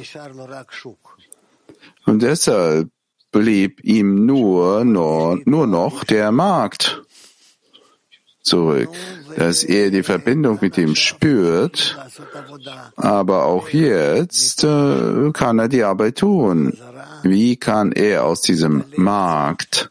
Und 2.05 2.23
deshalb 2.23 2.91
blieb 3.33 3.83
ihm 3.83 4.27
nur, 4.27 4.85
nur, 4.85 5.41
nur 5.47 5.67
noch 5.67 6.05
der 6.05 6.31
Markt 6.33 7.03
zurück, 8.45 8.91
dass 9.37 9.65
er 9.65 9.91
die 9.91 10.03
Verbindung 10.03 10.59
mit 10.61 10.79
ihm 10.79 10.95
spürt, 10.95 11.99
aber 12.97 13.47
auch 13.47 13.71
jetzt 13.71 14.63
äh, 14.63 15.31
kann 15.33 15.59
er 15.59 15.69
die 15.69 15.83
Arbeit 15.83 16.19
tun. 16.19 16.79
Wie 17.23 17.57
kann 17.57 17.93
er 17.93 18.25
aus 18.25 18.43
diesem 18.43 18.85
Markt 18.97 19.91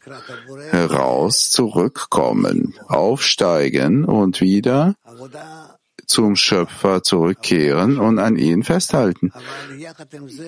heraus 0.70 1.50
zurückkommen, 1.50 2.76
aufsteigen 2.88 4.06
und 4.06 4.40
wieder 4.40 4.96
zum 6.06 6.36
Schöpfer 6.36 7.02
zurückkehren 7.02 7.98
und 7.98 8.20
an 8.20 8.36
ihn 8.36 8.64
festhalten. 8.64 9.32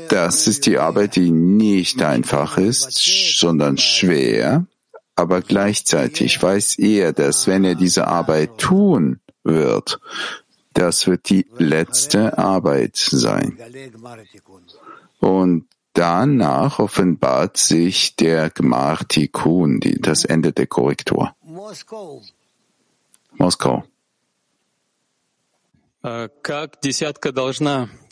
Das 0.10 0.48
ist 0.48 0.66
die 0.66 0.78
Arbeit, 0.78 1.16
die 1.16 1.32
nicht 1.32 2.04
einfach 2.04 2.58
ist, 2.58 3.00
sondern 3.40 3.78
schwer, 3.78 4.66
aber 5.16 5.42
gleichzeitig 5.42 6.42
weiß 6.42 6.78
er, 6.80 7.14
dass 7.14 7.48
wenn 7.48 7.64
er 7.64 7.76
diese 7.76 8.08
Arbeit 8.08 8.58
tun 8.58 9.20
wird, 9.44 10.00
das 10.74 11.08
wird 11.08 11.30
die 11.30 11.46
letzte 11.58 12.38
Arbeit 12.38 12.98
sein. 12.98 13.58
Und 15.20 15.68
danach 15.94 16.80
offenbart 16.80 17.58
sich 17.58 18.16
der 18.18 18.50
Gmartikun, 18.50 19.80
das 20.00 20.26
Ende 20.26 20.52
der 20.52 20.68
Korrektur. 20.68 21.34
Moskau. 23.38 23.84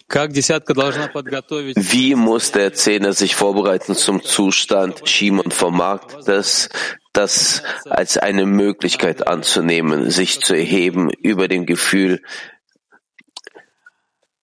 Wie 0.10 2.16
muss 2.16 2.51
der 2.51 2.74
Zehner 2.74 3.14
sich 3.14 3.36
vorbereiten 3.36 3.95
zum 3.95 4.24
Zustand 4.24 5.10
Shimon 5.10 5.51
vom 5.51 5.78
Markt, 5.78 6.28
das, 6.28 6.70
das 7.14 7.64
als 7.89 8.18
eine 8.18 8.45
Möglichkeit 8.45 9.28
anzunehmen, 9.28 10.12
sich 10.12 10.41
zu 10.41 10.56
erheben 10.56 11.10
über 11.10 11.47
dem 11.47 11.66
Gefühl, 11.66 12.22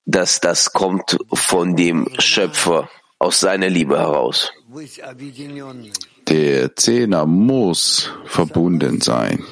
dass 0.07 0.41
das 0.41 0.73
kommt 0.73 1.19
von 1.33 1.77
dem 1.77 2.09
Schöpfer 2.19 2.89
aus 3.19 3.41
seiner 3.41 3.69
Liebe 3.69 3.99
heraus? 3.99 4.53
Der 6.29 6.77
Zehner 6.77 7.27
muss 7.27 8.11
verbunden 8.25 9.01
sein 9.01 9.45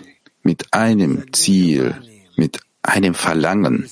mit 0.43 0.73
einem 0.73 1.33
Ziel, 1.33 1.97
mit 2.37 2.61
einem 2.89 3.15
Verlangen. 3.15 3.89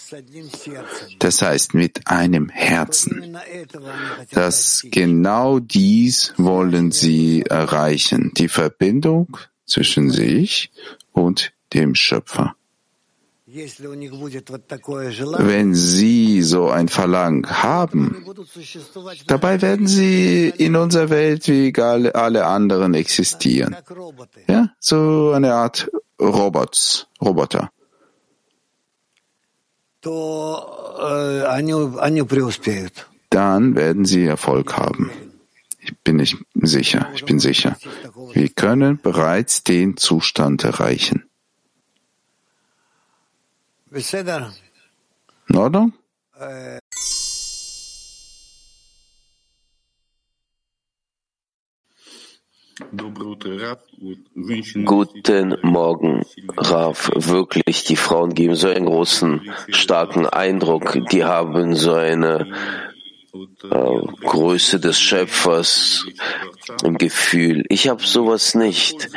Das 1.19 1.43
heißt, 1.43 1.75
mit 1.75 2.07
einem 2.07 2.49
Herzen. 2.49 3.37
Das 4.31 4.87
genau 4.91 5.59
dies 5.59 6.35
wollen 6.37 6.91
sie 6.93 7.43
erreichen. 7.43 8.33
Die 8.37 8.49
Verbindung 8.49 9.37
zwischen 9.67 10.11
sich 10.11 10.71
und 11.13 11.53
dem 11.73 11.95
Schöpfer. 11.95 12.57
Wenn 15.39 15.75
Sie 15.75 16.43
so 16.43 16.69
ein 16.69 16.89
Verlangen 16.89 17.49
haben, 17.49 18.25
dabei 19.29 19.63
werden 19.63 19.87
Sie 19.87 20.49
in 20.49 20.77
unserer 20.77 21.09
Welt 21.11 21.49
wie 21.49 21.73
alle 21.77 22.45
anderen 22.45 22.95
existieren. 22.95 23.77
Ja, 24.49 24.75
so 24.79 25.31
eine 25.33 25.55
Art 25.55 25.91
Robots, 26.21 27.07
Roboter. 27.21 27.71
Dann 33.31 33.75
werden 33.75 34.05
Sie 34.05 34.25
Erfolg 34.25 34.77
haben. 34.77 35.11
Ich 35.81 35.97
bin 35.99 36.17
nicht 36.17 36.37
sicher. 36.55 37.11
Ich 37.15 37.25
bin 37.25 37.39
sicher. 37.39 37.77
Wir 38.33 38.49
können 38.49 38.99
bereits 39.01 39.63
den 39.63 39.97
Zustand 39.97 40.65
erreichen. 40.65 41.25
In 45.49 45.57
Ordnung? 45.57 45.93
Guten 54.85 55.57
Morgen, 55.63 56.27
Raf. 56.59 57.11
Wirklich, 57.15 57.85
die 57.85 57.97
Frauen 57.97 58.35
geben 58.35 58.55
so 58.55 58.69
einen 58.69 58.85
großen, 58.85 59.41
starken 59.71 60.27
Eindruck. 60.27 60.99
Die 61.11 61.25
haben 61.25 61.75
so 61.75 61.95
eine 61.95 62.53
äh, 63.33 64.01
Größe 64.25 64.79
des 64.79 65.01
Schöpfers 65.01 66.07
im 66.85 66.99
Gefühl. 66.99 67.65
Ich 67.71 67.89
habe 67.89 68.03
sowas 68.03 68.55
nicht. 68.55 69.09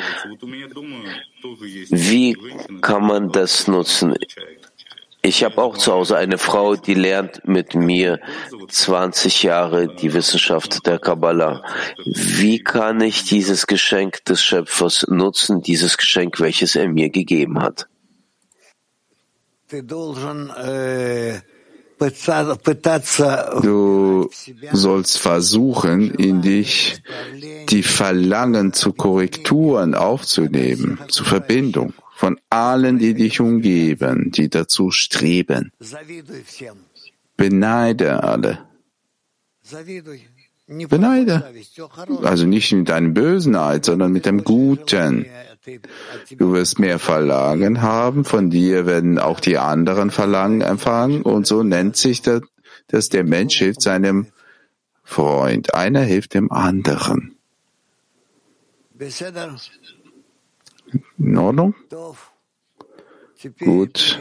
Wie 1.89 2.37
kann 2.79 3.05
man 3.05 3.31
das 3.31 3.67
nutzen? 3.67 4.15
Ich 5.21 5.43
habe 5.43 5.61
auch 5.61 5.77
zu 5.77 5.91
Hause 5.91 6.15
eine 6.17 6.37
Frau, 6.37 6.75
die 6.75 6.93
lernt 6.93 7.45
mit 7.45 7.75
mir 7.75 8.19
20 8.69 9.43
Jahre 9.43 9.93
die 9.93 10.13
Wissenschaft 10.13 10.85
der 10.85 10.97
Kabbalah. 10.97 11.61
Wie 12.05 12.59
kann 12.59 13.01
ich 13.01 13.25
dieses 13.25 13.67
Geschenk 13.67 14.23
des 14.23 14.41
Schöpfers 14.41 15.07
nutzen, 15.09 15.61
dieses 15.61 15.97
Geschenk, 15.97 16.39
welches 16.39 16.77
er 16.77 16.87
mir 16.87 17.09
gegeben 17.09 17.61
hat? 17.61 17.87
Du 23.61 24.29
sollst 24.71 25.17
versuchen, 25.17 26.15
in 26.15 26.41
dich 26.41 27.03
die 27.69 27.83
Verlangen 27.83 28.71
zu 28.71 28.93
Korrekturen 28.93 29.95
aufzunehmen, 29.95 30.97
zur 31.09 31.25
Verbindung 31.25 31.93
von 32.19 32.37
allen, 32.49 32.99
die 32.99 33.13
dich 33.13 33.39
umgeben, 33.39 34.29
die 34.31 34.49
dazu 34.49 34.91
streben. 34.91 35.71
Beneide 37.37 38.23
alle. 38.23 38.59
Beneide. 40.89 41.53
Also 42.23 42.45
nicht 42.45 42.73
mit 42.73 42.91
einem 42.91 43.13
bösen 43.13 43.53
Neid, 43.53 43.85
sondern 43.85 44.11
mit 44.11 44.25
dem 44.25 44.43
Guten. 44.43 45.27
Du 46.37 46.51
wirst 46.51 46.77
mehr 46.77 46.99
Verlangen 46.99 47.81
haben, 47.81 48.25
von 48.25 48.49
dir 48.49 48.85
werden 48.85 49.17
auch 49.17 49.39
die 49.39 49.57
anderen 49.57 50.11
Verlangen 50.11 50.59
empfangen 50.59 51.21
und 51.21 51.47
so 51.47 51.63
nennt 51.63 51.95
sich 51.95 52.21
das, 52.21 52.41
dass 52.87 53.07
der 53.07 53.23
Mensch 53.23 53.57
hilft 53.59 53.81
seinem 53.81 54.27
Freund. 55.05 55.73
Einer 55.73 56.01
hilft 56.01 56.33
dem 56.33 56.51
anderen. 56.51 57.37
In 61.17 61.37
Ordnung? 61.37 61.75
Gut. 63.59 64.19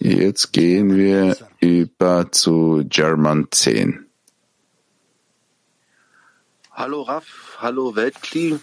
Jetzt 0.00 0.52
gehen 0.52 0.96
wir 0.96 1.36
über 1.60 2.32
zu 2.32 2.84
German 2.88 3.48
10. 3.50 4.06
Hallo 6.70 7.02
Raff, 7.02 7.58
hallo 7.60 7.94
Weltkli. 7.94 8.58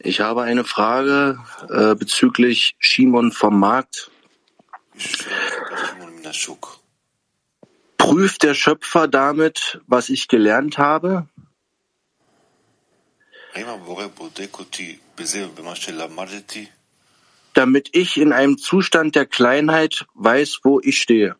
Ich 0.00 0.20
habe 0.20 0.42
eine 0.42 0.64
Frage 0.64 1.38
äh, 1.68 1.94
bezüglich 1.94 2.74
Shimon 2.78 3.32
vom 3.32 3.60
Markt. 3.60 4.10
Prüft 7.96 8.42
der 8.42 8.54
Schöpfer 8.54 9.08
damit, 9.08 9.80
was 9.86 10.08
ich 10.08 10.26
gelernt 10.26 10.78
habe? 10.78 11.28
Damit 17.54 17.88
ich 17.92 18.16
in 18.16 18.32
einem 18.32 18.58
Zustand 18.58 19.14
der 19.16 19.26
Kleinheit 19.26 20.06
weiß, 20.14 20.60
wo 20.62 20.80
ich 20.80 21.00
stehe. 21.00 21.36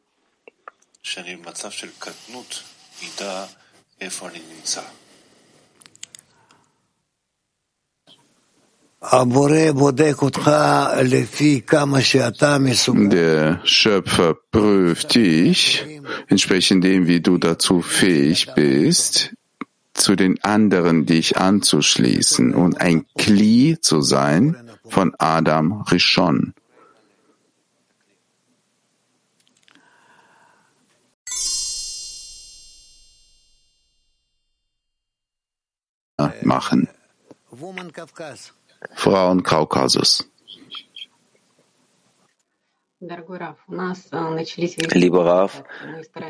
Der 13.09 13.61
Schöpfer 13.65 14.35
prüft 14.51 15.15
dich, 15.15 15.87
entsprechend 16.29 16.85
dem, 16.85 17.07
wie 17.07 17.21
du 17.21 17.39
dazu 17.39 17.81
fähig 17.81 18.53
bist, 18.55 19.33
zu 20.01 20.17
den 20.17 20.43
anderen 20.43 21.07
dich 21.07 21.37
anzuschließen 21.37 22.55
und 22.55 22.81
ein 22.81 23.07
Kli 23.17 23.79
zu 23.81 24.01
sein 24.01 24.71
von 24.89 25.15
Adam 25.19 25.83
Rishon. 25.83 26.55
machen. 36.43 36.89
Frauen 38.95 39.43
Kaukasus. 39.43 40.25
Lieber 44.93 45.25
Raf, 45.25 45.65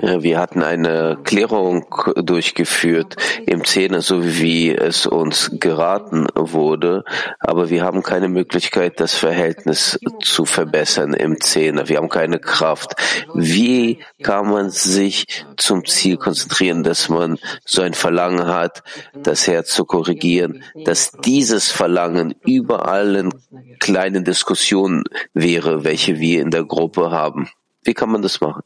wir 0.01 0.39
hatten 0.39 0.63
eine 0.63 1.19
Klärung 1.25 1.85
durchgeführt 2.15 3.17
im 3.45 3.65
Zehner, 3.65 4.03
so 4.03 4.25
wie 4.25 4.73
es 4.73 5.05
uns 5.05 5.51
geraten 5.59 6.29
wurde, 6.37 7.03
aber 7.41 7.71
wir 7.71 7.83
haben 7.83 8.05
keine 8.05 8.29
Möglichkeit, 8.29 9.01
das 9.01 9.15
Verhältnis 9.17 9.99
zu 10.23 10.45
verbessern 10.45 11.13
im 11.13 11.41
Zehner. 11.41 11.89
Wir 11.89 11.97
haben 11.97 12.09
keine 12.09 12.39
Kraft. 12.39 12.95
Wie 13.35 13.99
kann 14.23 14.49
man 14.49 14.71
sich 14.71 15.45
zum 15.57 15.85
Ziel 15.85 16.19
konzentrieren, 16.19 16.85
dass 16.85 17.09
man 17.09 17.39
so 17.65 17.83
ein 17.83 17.95
Verlangen 17.95 18.47
hat, 18.47 18.85
das 19.13 19.49
Herz 19.49 19.75
zu 19.75 19.85
korrigieren, 19.85 20.63
dass 20.85 21.11
dieses 21.25 21.73
Verlangen 21.73 22.37
über 22.45 22.87
allen 22.87 23.35
kleinen 23.81 24.25
Diskussionen 24.25 25.03
wäre, 25.35 25.83
welche 25.83 26.21
wir 26.21 26.43
in 26.43 26.53
der 26.53 26.60
Gruppe 26.65 27.11
haben. 27.11 27.49
Wie 27.83 27.95
kann 27.95 28.11
man 28.11 28.23
das 28.23 28.41
machen? 28.41 28.63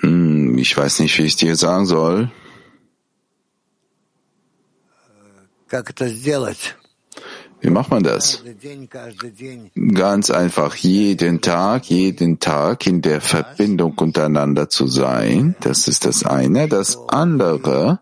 Hm, 0.00 0.58
ich 0.58 0.76
weiß 0.76 1.00
nicht, 1.00 1.18
wie 1.18 1.24
ich 1.24 1.36
dir 1.36 1.56
sagen 1.56 1.86
soll. 1.86 2.30
Wie 7.60 7.70
macht 7.70 7.90
man 7.90 8.02
das? 8.02 8.42
Ganz 9.94 10.30
einfach 10.30 10.74
jeden 10.74 11.40
Tag, 11.40 11.84
jeden 11.86 12.40
Tag 12.40 12.86
in 12.86 13.00
der 13.02 13.20
Verbindung 13.20 13.96
untereinander 13.98 14.68
zu 14.68 14.86
sein. 14.86 15.54
Das 15.60 15.88
ist 15.88 16.04
das 16.04 16.24
eine. 16.24 16.68
Das 16.68 16.98
andere, 17.08 18.00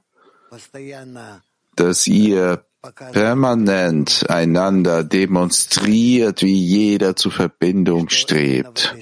dass 1.76 2.06
ihr 2.06 2.64
permanent 3.12 4.24
einander 4.30 5.04
demonstriert, 5.04 6.42
wie 6.42 6.56
jeder 6.56 7.14
zur 7.14 7.32
Verbindung 7.32 8.08
strebt. 8.08 8.94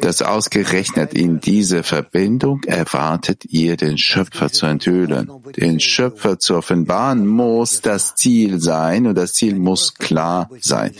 Das 0.00 0.22
ausgerechnet 0.22 1.12
in 1.12 1.38
diese 1.40 1.82
Verbindung 1.82 2.62
erwartet 2.64 3.44
ihr, 3.44 3.76
den 3.76 3.98
Schöpfer 3.98 4.50
zu 4.50 4.64
enthüllen. 4.64 5.30
Den 5.56 5.78
Schöpfer 5.78 6.38
zu 6.38 6.56
offenbaren 6.56 7.26
muss 7.26 7.82
das 7.82 8.14
Ziel 8.14 8.60
sein 8.60 9.06
und 9.06 9.14
das 9.16 9.34
Ziel 9.34 9.56
muss 9.56 9.94
klar 9.94 10.48
sein. 10.60 10.92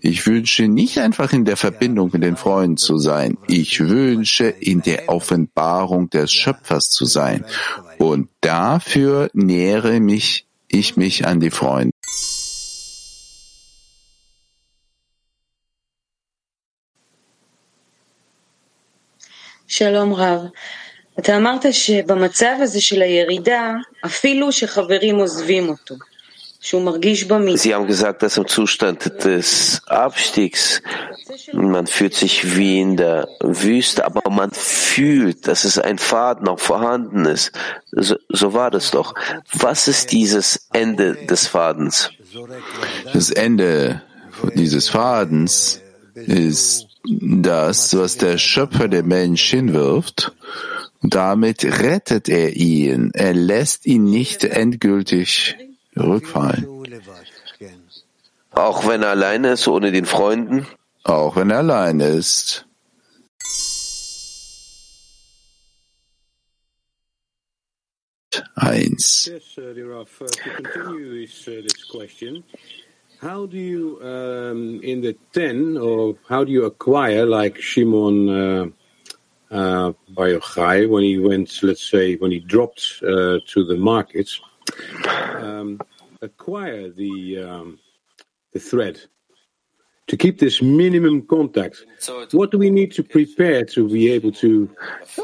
Ich 0.00 0.26
wünsche 0.26 0.68
nicht 0.68 0.98
einfach 0.98 1.32
in 1.32 1.44
der 1.44 1.56
Verbindung 1.56 2.10
mit 2.12 2.22
den 2.22 2.36
Freunden 2.36 2.76
zu 2.76 2.98
sein. 2.98 3.36
Ich 3.48 3.80
wünsche 3.80 4.46
in 4.46 4.82
der 4.82 5.08
Offenbarung 5.08 6.08
des 6.10 6.32
Schöpfers 6.32 6.90
zu 6.90 7.04
sein. 7.04 7.44
Und 7.98 8.28
dafür 8.40 9.30
nähere 9.32 10.00
mich 10.00 10.46
ich 10.71 10.97
mich 10.97 11.25
an 11.25 11.39
die 11.39 11.51
Freunde. 11.51 11.91
שלום 19.67 20.13
רב. 20.13 20.41
אתה 21.19 21.37
אמרת 21.37 21.73
שבמצב 21.73 22.55
הזה 22.61 22.81
של 22.81 23.01
הירידה, 23.01 23.73
אפילו 24.05 24.51
שחברים 24.51 25.15
עוזבים 25.15 25.69
אותו, 25.69 25.95
Sie 26.64 27.74
haben 27.74 27.86
gesagt, 27.88 28.22
dass 28.22 28.36
im 28.36 28.46
Zustand 28.46 29.24
des 29.24 29.82
Abstiegs 29.86 30.80
man 31.52 31.86
fühlt 31.86 32.14
sich 32.14 32.56
wie 32.56 32.80
in 32.80 32.96
der 32.96 33.28
Wüste, 33.40 34.04
aber 34.04 34.30
man 34.30 34.50
fühlt, 34.52 35.48
dass 35.48 35.64
es 35.64 35.78
ein 35.78 35.98
Faden 35.98 36.44
noch 36.44 36.60
vorhanden 36.60 37.24
ist. 37.24 37.52
So, 37.90 38.16
so 38.28 38.52
war 38.54 38.70
das 38.70 38.90
doch. 38.90 39.14
Was 39.52 39.88
ist 39.88 40.12
dieses 40.12 40.68
Ende 40.72 41.14
des 41.26 41.46
Fadens? 41.46 42.10
Das 43.12 43.30
Ende 43.30 44.02
dieses 44.54 44.88
Fadens 44.88 45.80
ist 46.14 46.86
das, 47.04 47.96
was 47.96 48.18
der 48.18 48.38
Schöpfer 48.38 48.88
der 48.88 49.02
Mensch 49.02 49.50
hinwirft. 49.50 50.32
Damit 51.02 51.64
rettet 51.64 52.28
er 52.28 52.54
ihn. 52.54 53.10
Er 53.14 53.34
lässt 53.34 53.86
ihn 53.86 54.04
nicht 54.04 54.44
endgültig 54.44 55.56
rückfallen. 55.96 56.66
Auch 58.50 58.86
wenn 58.86 59.02
er 59.02 59.10
alleine 59.10 59.52
ist, 59.52 59.66
ohne 59.68 59.92
den 59.92 60.04
Freunden? 60.04 60.66
Auch 61.04 61.36
wenn 61.36 61.50
er 61.50 61.58
alleine 61.58 62.08
ist. 62.08 62.66
Eins. 68.54 69.30
How 73.22 73.46
do 73.46 73.56
you, 73.56 74.00
um, 74.02 74.80
in 74.82 75.00
the 75.00 75.16
ten, 75.32 75.76
or 75.78 76.16
how 76.28 76.42
do 76.42 76.50
you 76.50 76.64
acquire, 76.64 77.24
like 77.24 77.56
Shimon 77.62 78.28
uh, 78.28 78.66
uh, 79.52 79.92
Bar 80.08 80.26
Yochai, 80.26 80.90
when 80.90 81.04
he 81.04 81.18
went, 81.20 81.62
let's 81.62 81.88
say, 81.88 82.16
when 82.16 82.32
he 82.32 82.40
dropped 82.40 83.00
uh, 83.04 83.38
to 83.46 83.64
the 83.64 83.76
markets, 83.76 84.40
um, 85.40 85.80
acquire 86.20 86.90
the 86.90 87.38
um, 87.38 87.78
the 88.52 88.60
thread 88.60 89.00
to 90.08 90.16
keep 90.16 90.38
this 90.38 90.60
minimum 90.60 91.22
contact. 91.22 91.86
What 92.32 92.50
do 92.50 92.58
we 92.58 92.70
need 92.70 92.92
to 92.92 93.02
prepare 93.02 93.64
to 93.66 93.88
be 93.88 94.12
able 94.12 94.32
to? 94.32 94.68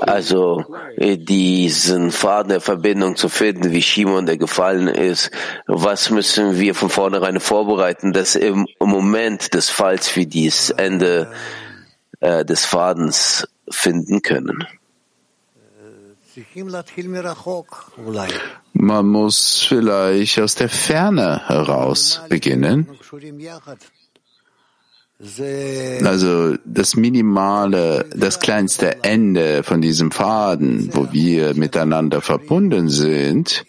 Also 0.00 0.64
diesen 0.98 2.10
Faden 2.10 2.50
der 2.50 2.60
Verbindung 2.60 3.16
zu 3.16 3.28
finden, 3.28 3.72
wie 3.72 3.82
Shimon 3.82 4.26
der 4.26 4.38
gefallen 4.38 4.88
ist. 4.88 5.30
Was 5.66 6.10
müssen 6.10 6.58
wir 6.58 6.74
von 6.74 6.88
vornherein 6.88 7.40
vorbereiten, 7.40 8.12
dass 8.12 8.36
im 8.36 8.66
Moment 8.80 9.52
des 9.52 9.68
Falls 9.68 10.14
wir 10.16 10.26
dieses 10.26 10.70
Ende 10.70 11.30
äh, 12.20 12.44
des 12.44 12.64
Fadens 12.64 13.46
finden 13.68 14.22
können? 14.22 14.66
Man 18.72 19.06
muss 19.06 19.64
vielleicht 19.68 20.40
aus 20.40 20.54
der 20.54 20.68
Ferne 20.68 21.42
heraus 21.46 22.20
beginnen. 22.28 22.86
Also 26.04 26.56
das 26.64 26.94
minimale, 26.94 28.06
das 28.14 28.38
kleinste 28.38 29.02
Ende 29.02 29.64
von 29.64 29.80
diesem 29.80 30.12
Faden, 30.12 30.90
wo 30.94 31.12
wir 31.12 31.54
miteinander 31.54 32.20
verbunden 32.20 32.88
sind, 32.88 33.64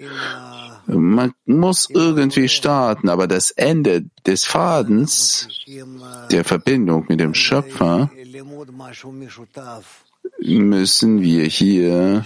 man 0.85 1.33
muss 1.45 1.87
irgendwie 1.89 2.49
starten, 2.49 3.09
aber 3.09 3.27
das 3.27 3.51
Ende 3.51 4.05
des 4.25 4.45
Fadens, 4.45 5.47
der 6.31 6.43
Verbindung 6.43 7.05
mit 7.07 7.19
dem 7.19 7.33
Schöpfer, 7.33 8.09
müssen 10.41 11.21
wir 11.21 11.45
hier 11.45 12.25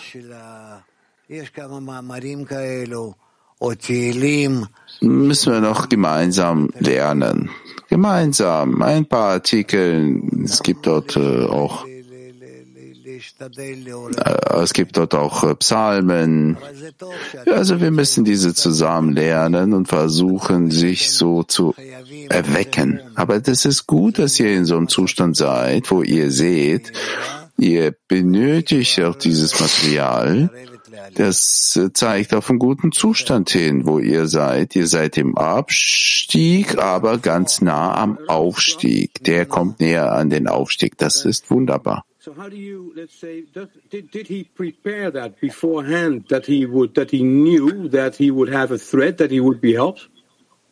müssen 5.01 5.53
wir 5.53 5.61
noch 5.61 5.89
gemeinsam 5.89 6.70
lernen. 6.80 7.49
Gemeinsam 7.89 8.82
ein 8.82 9.05
paar 9.05 9.32
Artikel. 9.32 10.22
Es 10.43 10.61
gibt 10.61 10.86
dort 10.88 11.16
äh, 11.16 11.45
auch 11.45 11.86
Äh, 13.39 14.61
es 14.61 14.74
gibt 14.74 14.97
dort 14.97 15.16
auch 15.16 15.43
äh, 15.43 15.55
Psalmen. 15.55 16.57
Also 17.45 17.80
wir 17.82 17.91
müssen 17.91 18.26
diese 18.26 18.53
zusammen 18.53 19.14
lernen 19.14 19.74
und 19.74 19.88
versuchen, 19.88 20.72
sich 20.72 21.11
so 21.11 21.43
zu 21.43 21.76
erwecken. 22.30 23.01
Aber 23.16 23.39
das 23.39 23.66
ist 23.66 23.88
gut, 23.88 24.20
dass 24.20 24.39
ihr 24.39 24.55
in 24.55 24.66
so 24.66 24.78
einem 24.78 24.88
Zustand 24.88 25.38
seid, 25.38 25.89
wo 25.91 26.01
ihr 26.01 26.32
seht, 26.32 26.91
ihr 27.64 27.95
benötigt 28.07 28.99
auch 29.01 29.16
dieses 29.16 29.59
Material. 29.59 30.49
Das 31.16 31.80
zeigt 31.93 32.34
auf 32.34 32.49
einen 32.49 32.59
guten 32.59 32.91
Zustand 32.91 33.49
hin, 33.49 33.86
wo 33.86 33.99
ihr 33.99 34.28
seid. 34.28 34.76
Ihr 34.76 34.88
seid 34.88 35.18
im 35.18 35.38
Abstieg, 35.38 36.78
aber 36.78 37.18
ganz 37.18 37.61
nah 37.61 37.95
am 37.95 38.20
Aufstieg. 38.28 39.24
Der 39.24 39.45
kommt 39.45 39.80
näher 39.80 40.11
an 40.14 40.30
den 40.30 40.47
Aufstieg. 40.47 40.97
Das 40.97 41.26
ist 41.26 41.49
wunderbar. 41.49 42.05
So 42.20 42.32
how 42.38 42.47
do 42.47 42.55
you, 42.55 42.93
let's 42.95 43.20
say, 43.20 43.43
does, 43.53 43.68
did, 43.91 44.14
did 44.14 44.28
he 44.28 44.45
prepare 44.55 45.11
that 45.11 45.41
beforehand 45.41 46.30
that 46.30 46.45
he 46.45 46.66
would, 46.66 46.95
that 46.95 47.11
he 47.11 47.22
knew 47.22 47.89
that 47.89 48.16
he 48.16 48.32
would 48.32 48.47
have 48.47 48.74
a 48.74 48.78
threat, 48.78 49.18
that 49.18 49.30
he 49.30 49.41
would 49.41 49.59
be 49.59 49.74
helped? 49.74 50.07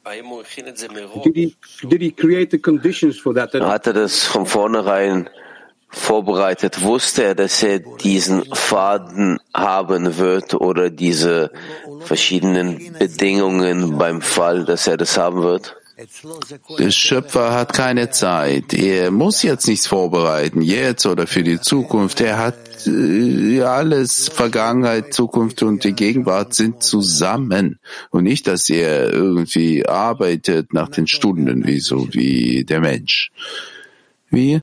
Did 0.05 1.35
he, 1.35 1.55
did 1.87 2.01
he 2.01 2.11
create 2.11 2.51
the 2.51 2.57
conditions 2.57 3.19
for 3.19 3.33
that? 3.33 3.51
that 3.51 3.63
Hat 3.63 3.85
er 3.85 3.93
das 3.93 4.25
von 4.25 4.45
vornherein 4.45 5.29
vorbereitet? 5.91 6.81
Wusste 6.81 7.23
er, 7.23 7.35
dass 7.35 7.61
er 7.61 7.79
diesen 7.79 8.43
Faden 8.53 9.39
haben 9.53 10.17
wird 10.17 10.53
oder 10.55 10.89
diese 10.89 11.51
verschiedenen 11.99 12.93
Bedingungen 12.97 13.97
beim 13.97 14.21
Fall, 14.21 14.65
dass 14.65 14.87
er 14.87 14.97
das 14.97 15.17
haben 15.17 15.43
wird? 15.43 15.75
Der 16.79 16.89
Schöpfer 16.89 17.53
hat 17.53 17.73
keine 17.73 18.09
Zeit. 18.09 18.73
Er 18.73 19.11
muss 19.11 19.43
jetzt 19.43 19.67
nichts 19.67 19.85
vorbereiten, 19.85 20.63
jetzt 20.63 21.05
oder 21.05 21.27
für 21.27 21.43
die 21.43 21.59
Zukunft. 21.59 22.21
Er 22.21 22.39
hat 22.39 22.87
äh, 22.87 23.61
alles, 23.61 24.27
Vergangenheit, 24.29 25.13
Zukunft 25.13 25.61
und 25.61 25.83
die 25.83 25.93
Gegenwart 25.93 26.55
sind 26.55 26.81
zusammen. 26.81 27.77
Und 28.09 28.23
nicht, 28.23 28.47
dass 28.47 28.67
er 28.69 29.13
irgendwie 29.13 29.85
arbeitet 29.85 30.73
nach 30.73 30.89
den 30.89 31.05
Stunden, 31.05 31.67
wie 31.67 31.79
so 31.79 32.07
wie 32.11 32.63
der 32.63 32.79
Mensch. 32.79 33.31
Wie? 34.31 34.59